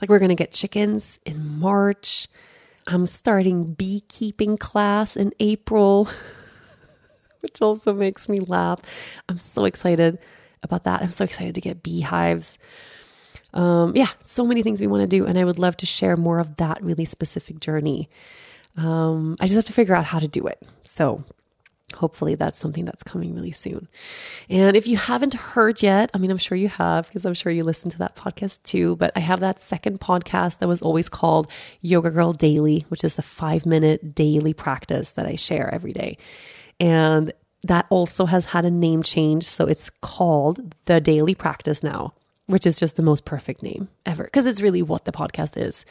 like 0.00 0.10
we're 0.10 0.18
going 0.18 0.28
to 0.30 0.34
get 0.34 0.52
chickens 0.52 1.20
in 1.24 1.58
march 1.58 2.28
i'm 2.86 3.06
starting 3.06 3.72
beekeeping 3.74 4.56
class 4.56 5.16
in 5.16 5.32
april 5.40 6.08
which 7.40 7.62
also 7.62 7.92
makes 7.92 8.28
me 8.28 8.38
laugh 8.38 8.80
i'm 9.28 9.38
so 9.38 9.64
excited 9.64 10.18
about 10.62 10.84
that 10.84 11.02
i'm 11.02 11.10
so 11.10 11.24
excited 11.24 11.54
to 11.54 11.60
get 11.60 11.82
beehives 11.82 12.58
um, 13.54 13.92
yeah, 13.94 14.08
so 14.24 14.44
many 14.44 14.62
things 14.62 14.80
we 14.80 14.88
want 14.88 15.02
to 15.02 15.06
do. 15.06 15.24
And 15.24 15.38
I 15.38 15.44
would 15.44 15.60
love 15.60 15.76
to 15.78 15.86
share 15.86 16.16
more 16.16 16.40
of 16.40 16.56
that 16.56 16.82
really 16.82 17.04
specific 17.04 17.60
journey. 17.60 18.10
Um, 18.76 19.36
I 19.40 19.46
just 19.46 19.54
have 19.54 19.66
to 19.66 19.72
figure 19.72 19.94
out 19.94 20.04
how 20.04 20.18
to 20.18 20.26
do 20.28 20.46
it. 20.48 20.60
So 20.82 21.24
hopefully 21.94 22.34
that's 22.34 22.58
something 22.58 22.84
that's 22.84 23.02
coming 23.02 23.34
really 23.34 23.50
soon. 23.50 23.88
And 24.48 24.76
if 24.76 24.86
you 24.86 24.96
haven't 24.96 25.34
heard 25.34 25.82
yet, 25.82 26.10
I 26.14 26.18
mean, 26.18 26.30
I'm 26.30 26.38
sure 26.38 26.56
you 26.56 26.68
have 26.68 27.06
because 27.06 27.24
I'm 27.24 27.34
sure 27.34 27.52
you 27.52 27.64
listened 27.64 27.92
to 27.92 27.98
that 27.98 28.16
podcast 28.16 28.62
too, 28.62 28.96
but 28.96 29.12
I 29.14 29.20
have 29.20 29.40
that 29.40 29.60
second 29.60 30.00
podcast 30.00 30.58
that 30.58 30.68
was 30.68 30.82
always 30.82 31.08
called 31.08 31.50
Yoga 31.82 32.10
Girl 32.10 32.32
Daily, 32.32 32.84
which 32.88 33.04
is 33.04 33.18
a 33.18 33.22
five 33.22 33.66
minute 33.66 34.14
daily 34.14 34.54
practice 34.54 35.12
that 35.12 35.26
I 35.26 35.36
share 35.36 35.72
every 35.72 35.92
day. 35.92 36.18
And 36.80 37.32
that 37.62 37.86
also 37.90 38.26
has 38.26 38.46
had 38.46 38.64
a 38.64 38.70
name 38.70 39.02
change. 39.02 39.44
So 39.44 39.66
it's 39.66 39.90
called 39.90 40.74
The 40.86 41.00
Daily 41.00 41.34
Practice 41.34 41.82
now 41.82 42.14
which 42.46 42.66
is 42.66 42.78
just 42.78 42.96
the 42.96 43.02
most 43.02 43.24
perfect 43.24 43.62
name 43.62 43.88
ever 44.04 44.24
because 44.24 44.46
it's 44.46 44.60
really 44.60 44.82
what 44.82 45.04
the 45.04 45.12
podcast 45.12 45.56
is. 45.56 45.84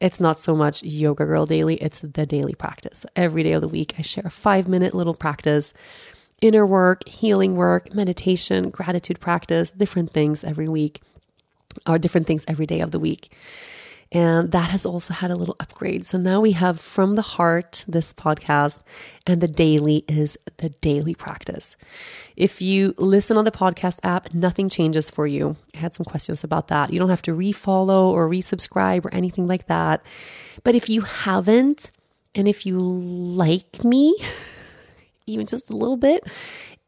It's 0.00 0.20
not 0.20 0.38
so 0.38 0.54
much 0.54 0.82
Yoga 0.84 1.26
Girl 1.26 1.44
Daily, 1.44 1.74
it's 1.76 2.00
the 2.00 2.24
daily 2.24 2.54
practice. 2.54 3.04
Every 3.16 3.42
day 3.42 3.52
of 3.52 3.62
the 3.62 3.68
week, 3.68 3.94
I 3.98 4.02
share 4.02 4.24
a 4.26 4.30
five 4.30 4.68
minute 4.68 4.94
little 4.94 5.14
practice 5.14 5.74
inner 6.40 6.64
work, 6.64 7.06
healing 7.08 7.56
work, 7.56 7.92
meditation, 7.92 8.70
gratitude 8.70 9.18
practice, 9.18 9.72
different 9.72 10.12
things 10.12 10.44
every 10.44 10.68
week, 10.68 11.02
or 11.84 11.98
different 11.98 12.28
things 12.28 12.44
every 12.46 12.66
day 12.66 12.78
of 12.80 12.92
the 12.92 13.00
week. 13.00 13.32
And 14.10 14.52
that 14.52 14.70
has 14.70 14.86
also 14.86 15.12
had 15.12 15.30
a 15.30 15.36
little 15.36 15.56
upgrade. 15.60 16.06
So 16.06 16.16
now 16.16 16.40
we 16.40 16.52
have 16.52 16.80
From 16.80 17.14
the 17.14 17.22
Heart, 17.22 17.84
this 17.86 18.14
podcast, 18.14 18.78
and 19.26 19.40
the 19.40 19.48
daily 19.48 20.04
is 20.08 20.38
the 20.56 20.70
daily 20.70 21.14
practice. 21.14 21.76
If 22.34 22.62
you 22.62 22.94
listen 22.96 23.36
on 23.36 23.44
the 23.44 23.50
podcast 23.50 23.98
app, 24.02 24.32
nothing 24.32 24.70
changes 24.70 25.10
for 25.10 25.26
you. 25.26 25.56
I 25.74 25.78
had 25.78 25.94
some 25.94 26.04
questions 26.04 26.42
about 26.42 26.68
that. 26.68 26.90
You 26.90 26.98
don't 26.98 27.10
have 27.10 27.22
to 27.22 27.32
refollow 27.32 28.06
or 28.06 28.28
resubscribe 28.28 29.04
or 29.04 29.12
anything 29.12 29.46
like 29.46 29.66
that. 29.66 30.02
But 30.64 30.74
if 30.74 30.88
you 30.88 31.02
haven't, 31.02 31.90
and 32.34 32.48
if 32.48 32.64
you 32.64 32.78
like 32.78 33.84
me, 33.84 34.16
even 35.26 35.46
just 35.46 35.68
a 35.68 35.76
little 35.76 35.98
bit, 35.98 36.26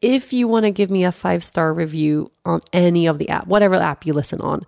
if 0.01 0.33
you 0.33 0.49
want 0.49 0.65
to 0.65 0.71
give 0.71 0.91
me 0.91 1.05
a 1.05 1.13
five 1.13 1.45
star 1.45 1.75
review 1.75 2.31
on 2.47 2.61
any 2.73 3.07
of 3.07 3.19
the 3.19 3.29
app, 3.29 3.47
whatever 3.47 3.75
app 3.75 4.07
you 4.07 4.15
listen 4.15 4.41
on, 4.41 4.65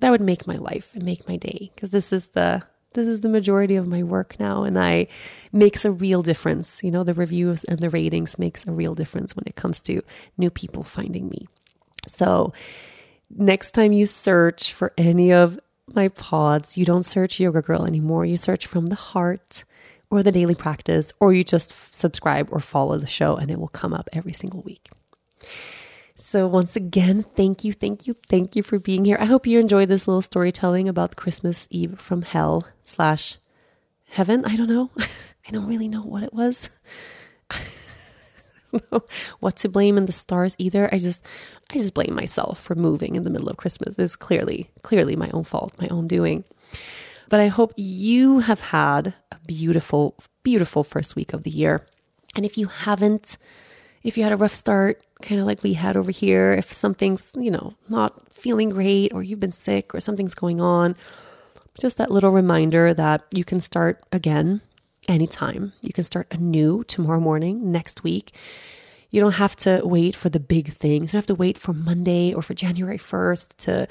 that 0.00 0.10
would 0.10 0.20
make 0.20 0.46
my 0.46 0.56
life 0.56 0.92
and 0.94 1.04
make 1.04 1.28
my 1.28 1.36
day 1.36 1.70
because 1.74 1.90
this 1.90 2.12
is 2.12 2.28
the 2.28 2.62
this 2.94 3.06
is 3.06 3.20
the 3.20 3.28
majority 3.28 3.76
of 3.76 3.86
my 3.86 4.02
work 4.02 4.36
now 4.40 4.62
and 4.62 4.78
I 4.78 5.08
makes 5.52 5.84
a 5.84 5.90
real 5.90 6.22
difference. 6.22 6.82
You 6.82 6.90
know, 6.90 7.04
the 7.04 7.12
reviews 7.12 7.62
and 7.64 7.78
the 7.78 7.90
ratings 7.90 8.38
makes 8.38 8.66
a 8.66 8.72
real 8.72 8.94
difference 8.94 9.36
when 9.36 9.44
it 9.46 9.54
comes 9.54 9.82
to 9.82 10.02
new 10.38 10.48
people 10.48 10.82
finding 10.82 11.28
me. 11.28 11.46
So, 12.08 12.54
next 13.28 13.72
time 13.72 13.92
you 13.92 14.06
search 14.06 14.72
for 14.72 14.92
any 14.96 15.32
of 15.32 15.60
my 15.92 16.08
pods, 16.08 16.78
you 16.78 16.84
don't 16.84 17.04
search 17.04 17.38
Yoga 17.38 17.60
Girl 17.60 17.84
anymore. 17.84 18.24
You 18.24 18.36
search 18.36 18.66
from 18.66 18.86
the 18.86 18.94
heart 18.94 19.64
or 20.08 20.22
the 20.22 20.32
daily 20.32 20.54
practice, 20.54 21.12
or 21.20 21.34
you 21.34 21.44
just 21.44 21.92
subscribe 21.92 22.48
or 22.52 22.60
follow 22.60 22.96
the 22.96 23.06
show 23.06 23.36
and 23.36 23.50
it 23.50 23.58
will 23.58 23.68
come 23.68 23.92
up 23.92 24.08
every 24.12 24.32
single 24.32 24.62
week. 24.62 24.88
So, 26.18 26.46
once 26.46 26.76
again, 26.76 27.24
thank 27.36 27.62
you, 27.62 27.72
thank 27.72 28.06
you, 28.06 28.16
thank 28.28 28.56
you 28.56 28.62
for 28.62 28.78
being 28.78 29.04
here. 29.04 29.18
I 29.20 29.26
hope 29.26 29.46
you 29.46 29.60
enjoyed 29.60 29.88
this 29.88 30.08
little 30.08 30.22
storytelling 30.22 30.88
about 30.88 31.16
Christmas 31.16 31.68
Eve 31.70 32.00
from 32.00 32.22
hell 32.22 32.66
slash 32.84 33.36
heaven. 34.08 34.44
I 34.46 34.56
don't 34.56 34.68
know. 34.68 34.90
I 35.48 35.50
don't 35.50 35.66
really 35.66 35.88
know 35.88 36.02
what 36.02 36.22
it 36.22 36.32
was. 36.32 36.80
I 37.50 37.58
don't 38.72 38.92
know 38.92 39.02
what 39.40 39.56
to 39.58 39.68
blame 39.68 39.98
in 39.98 40.06
the 40.06 40.12
stars 40.12 40.56
either. 40.58 40.88
I 40.92 40.98
just, 40.98 41.22
I 41.70 41.74
just 41.74 41.94
blame 41.94 42.14
myself 42.14 42.60
for 42.60 42.74
moving 42.74 43.14
in 43.14 43.24
the 43.24 43.30
middle 43.30 43.50
of 43.50 43.58
Christmas. 43.58 43.98
It's 43.98 44.16
clearly, 44.16 44.70
clearly 44.82 45.16
my 45.16 45.30
own 45.34 45.44
fault, 45.44 45.74
my 45.78 45.88
own 45.88 46.08
doing. 46.08 46.44
But 47.28 47.40
I 47.40 47.48
hope 47.48 47.74
you 47.76 48.40
have 48.40 48.60
had 48.60 49.14
a 49.30 49.36
beautiful, 49.46 50.16
beautiful 50.42 50.82
first 50.82 51.14
week 51.14 51.34
of 51.34 51.42
the 51.42 51.50
year. 51.50 51.86
And 52.34 52.44
if 52.44 52.56
you 52.56 52.68
haven't, 52.68 53.36
if 54.02 54.16
you 54.16 54.22
had 54.22 54.32
a 54.32 54.36
rough 54.36 54.54
start, 54.54 55.05
kind 55.22 55.40
of 55.40 55.46
like 55.46 55.62
we 55.62 55.72
had 55.72 55.96
over 55.96 56.10
here, 56.10 56.52
if 56.52 56.72
something's, 56.72 57.32
you 57.36 57.50
know, 57.50 57.74
not 57.88 58.32
feeling 58.32 58.70
great 58.70 59.12
or 59.12 59.22
you've 59.22 59.40
been 59.40 59.52
sick 59.52 59.94
or 59.94 60.00
something's 60.00 60.34
going 60.34 60.60
on, 60.60 60.94
just 61.78 61.98
that 61.98 62.10
little 62.10 62.30
reminder 62.30 62.94
that 62.94 63.24
you 63.32 63.44
can 63.44 63.60
start 63.60 64.02
again 64.12 64.60
anytime. 65.08 65.72
You 65.82 65.92
can 65.92 66.04
start 66.04 66.26
anew 66.30 66.84
tomorrow 66.84 67.20
morning, 67.20 67.72
next 67.72 68.02
week. 68.02 68.34
You 69.10 69.20
don't 69.20 69.32
have 69.32 69.56
to 69.56 69.80
wait 69.84 70.16
for 70.16 70.28
the 70.28 70.40
big 70.40 70.68
things. 70.68 71.12
You 71.12 71.16
don't 71.16 71.22
have 71.22 71.26
to 71.26 71.34
wait 71.34 71.56
for 71.56 71.72
Monday 71.72 72.34
or 72.34 72.42
for 72.42 72.54
January 72.54 72.98
1st 72.98 73.56
to 73.58 73.88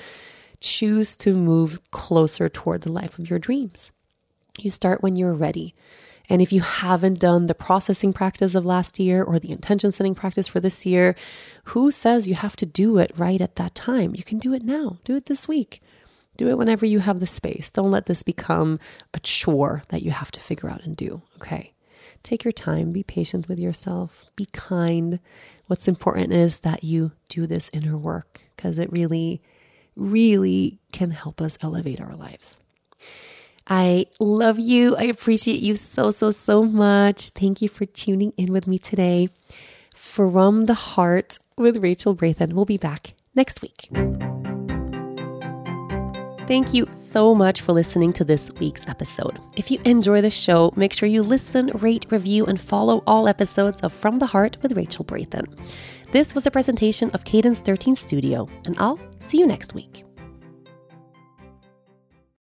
choose 0.59 1.15
to 1.17 1.33
move 1.33 1.79
closer 1.91 2.49
toward 2.49 2.81
the 2.81 2.91
life 2.91 3.17
of 3.17 3.29
your 3.29 3.39
dreams. 3.39 3.91
You 4.59 4.69
start 4.69 5.01
when 5.01 5.15
you're 5.15 5.33
ready. 5.33 5.75
And 6.29 6.41
if 6.41 6.51
you 6.51 6.61
haven't 6.61 7.19
done 7.19 7.45
the 7.45 7.55
processing 7.55 8.13
practice 8.13 8.55
of 8.55 8.65
last 8.65 8.99
year 8.99 9.23
or 9.23 9.39
the 9.39 9.51
intention 9.51 9.91
setting 9.91 10.15
practice 10.15 10.47
for 10.47 10.59
this 10.59 10.85
year, 10.85 11.15
who 11.65 11.91
says 11.91 12.29
you 12.29 12.35
have 12.35 12.55
to 12.57 12.65
do 12.65 12.97
it 12.97 13.11
right 13.15 13.41
at 13.41 13.55
that 13.55 13.75
time? 13.75 14.15
You 14.15 14.23
can 14.23 14.39
do 14.39 14.53
it 14.53 14.63
now. 14.63 14.97
Do 15.03 15.15
it 15.15 15.27
this 15.27 15.47
week. 15.47 15.81
Do 16.37 16.49
it 16.49 16.57
whenever 16.57 16.85
you 16.85 16.99
have 16.99 17.19
the 17.19 17.27
space. 17.27 17.71
Don't 17.71 17.91
let 17.91 18.07
this 18.07 18.23
become 18.23 18.79
a 19.13 19.19
chore 19.19 19.83
that 19.89 20.01
you 20.01 20.11
have 20.11 20.31
to 20.31 20.39
figure 20.39 20.69
out 20.69 20.83
and 20.83 20.95
do. 20.97 21.21
Okay. 21.37 21.73
Take 22.23 22.43
your 22.43 22.51
time, 22.51 22.91
be 22.91 23.03
patient 23.03 23.47
with 23.47 23.59
yourself, 23.59 24.25
be 24.35 24.47
kind. 24.47 25.19
What's 25.67 25.87
important 25.87 26.33
is 26.33 26.59
that 26.59 26.83
you 26.83 27.11
do 27.29 27.45
this 27.45 27.69
inner 27.71 27.97
work 27.97 28.41
because 28.55 28.79
it 28.79 28.91
really, 28.91 29.43
really 29.95 30.79
can 30.91 31.11
help 31.11 31.39
us 31.39 31.57
elevate 31.61 32.01
our 32.01 32.15
lives. 32.15 32.59
I 33.67 34.05
love 34.19 34.59
you. 34.59 34.95
I 34.95 35.03
appreciate 35.03 35.59
you 35.59 35.75
so, 35.75 36.11
so, 36.11 36.31
so 36.31 36.63
much. 36.63 37.29
Thank 37.29 37.61
you 37.61 37.69
for 37.69 37.85
tuning 37.85 38.33
in 38.37 38.51
with 38.51 38.67
me 38.67 38.77
today. 38.77 39.29
From 39.95 40.65
the 40.65 40.73
Heart 40.73 41.39
with 41.57 41.77
Rachel 41.77 42.15
Brathen. 42.15 42.53
We'll 42.53 42.65
be 42.65 42.77
back 42.77 43.13
next 43.33 43.61
week. 43.61 43.89
Thank 46.47 46.75
you 46.75 46.85
so 46.93 47.33
much 47.33 47.61
for 47.61 47.73
listening 47.73 48.13
to 48.13 48.23
this 48.23 48.51
week's 48.59 48.87
episode. 48.87 49.39
If 49.55 49.71
you 49.71 49.81
enjoy 49.83 50.21
the 50.21 50.29
show, 50.29 50.71
make 50.75 50.93
sure 50.93 51.09
you 51.09 51.23
listen, 51.23 51.71
rate, 51.73 52.05
review, 52.11 52.45
and 52.45 52.61
follow 52.61 53.03
all 53.07 53.27
episodes 53.27 53.81
of 53.81 53.91
From 53.91 54.19
the 54.19 54.27
Heart 54.27 54.57
with 54.61 54.77
Rachel 54.77 55.03
Brathen. 55.03 55.47
This 56.11 56.35
was 56.35 56.45
a 56.45 56.51
presentation 56.51 57.09
of 57.11 57.23
Cadence 57.23 57.61
13 57.61 57.95
Studio, 57.95 58.47
and 58.65 58.75
I'll 58.77 58.99
see 59.21 59.39
you 59.39 59.47
next 59.47 59.73
week. 59.73 60.04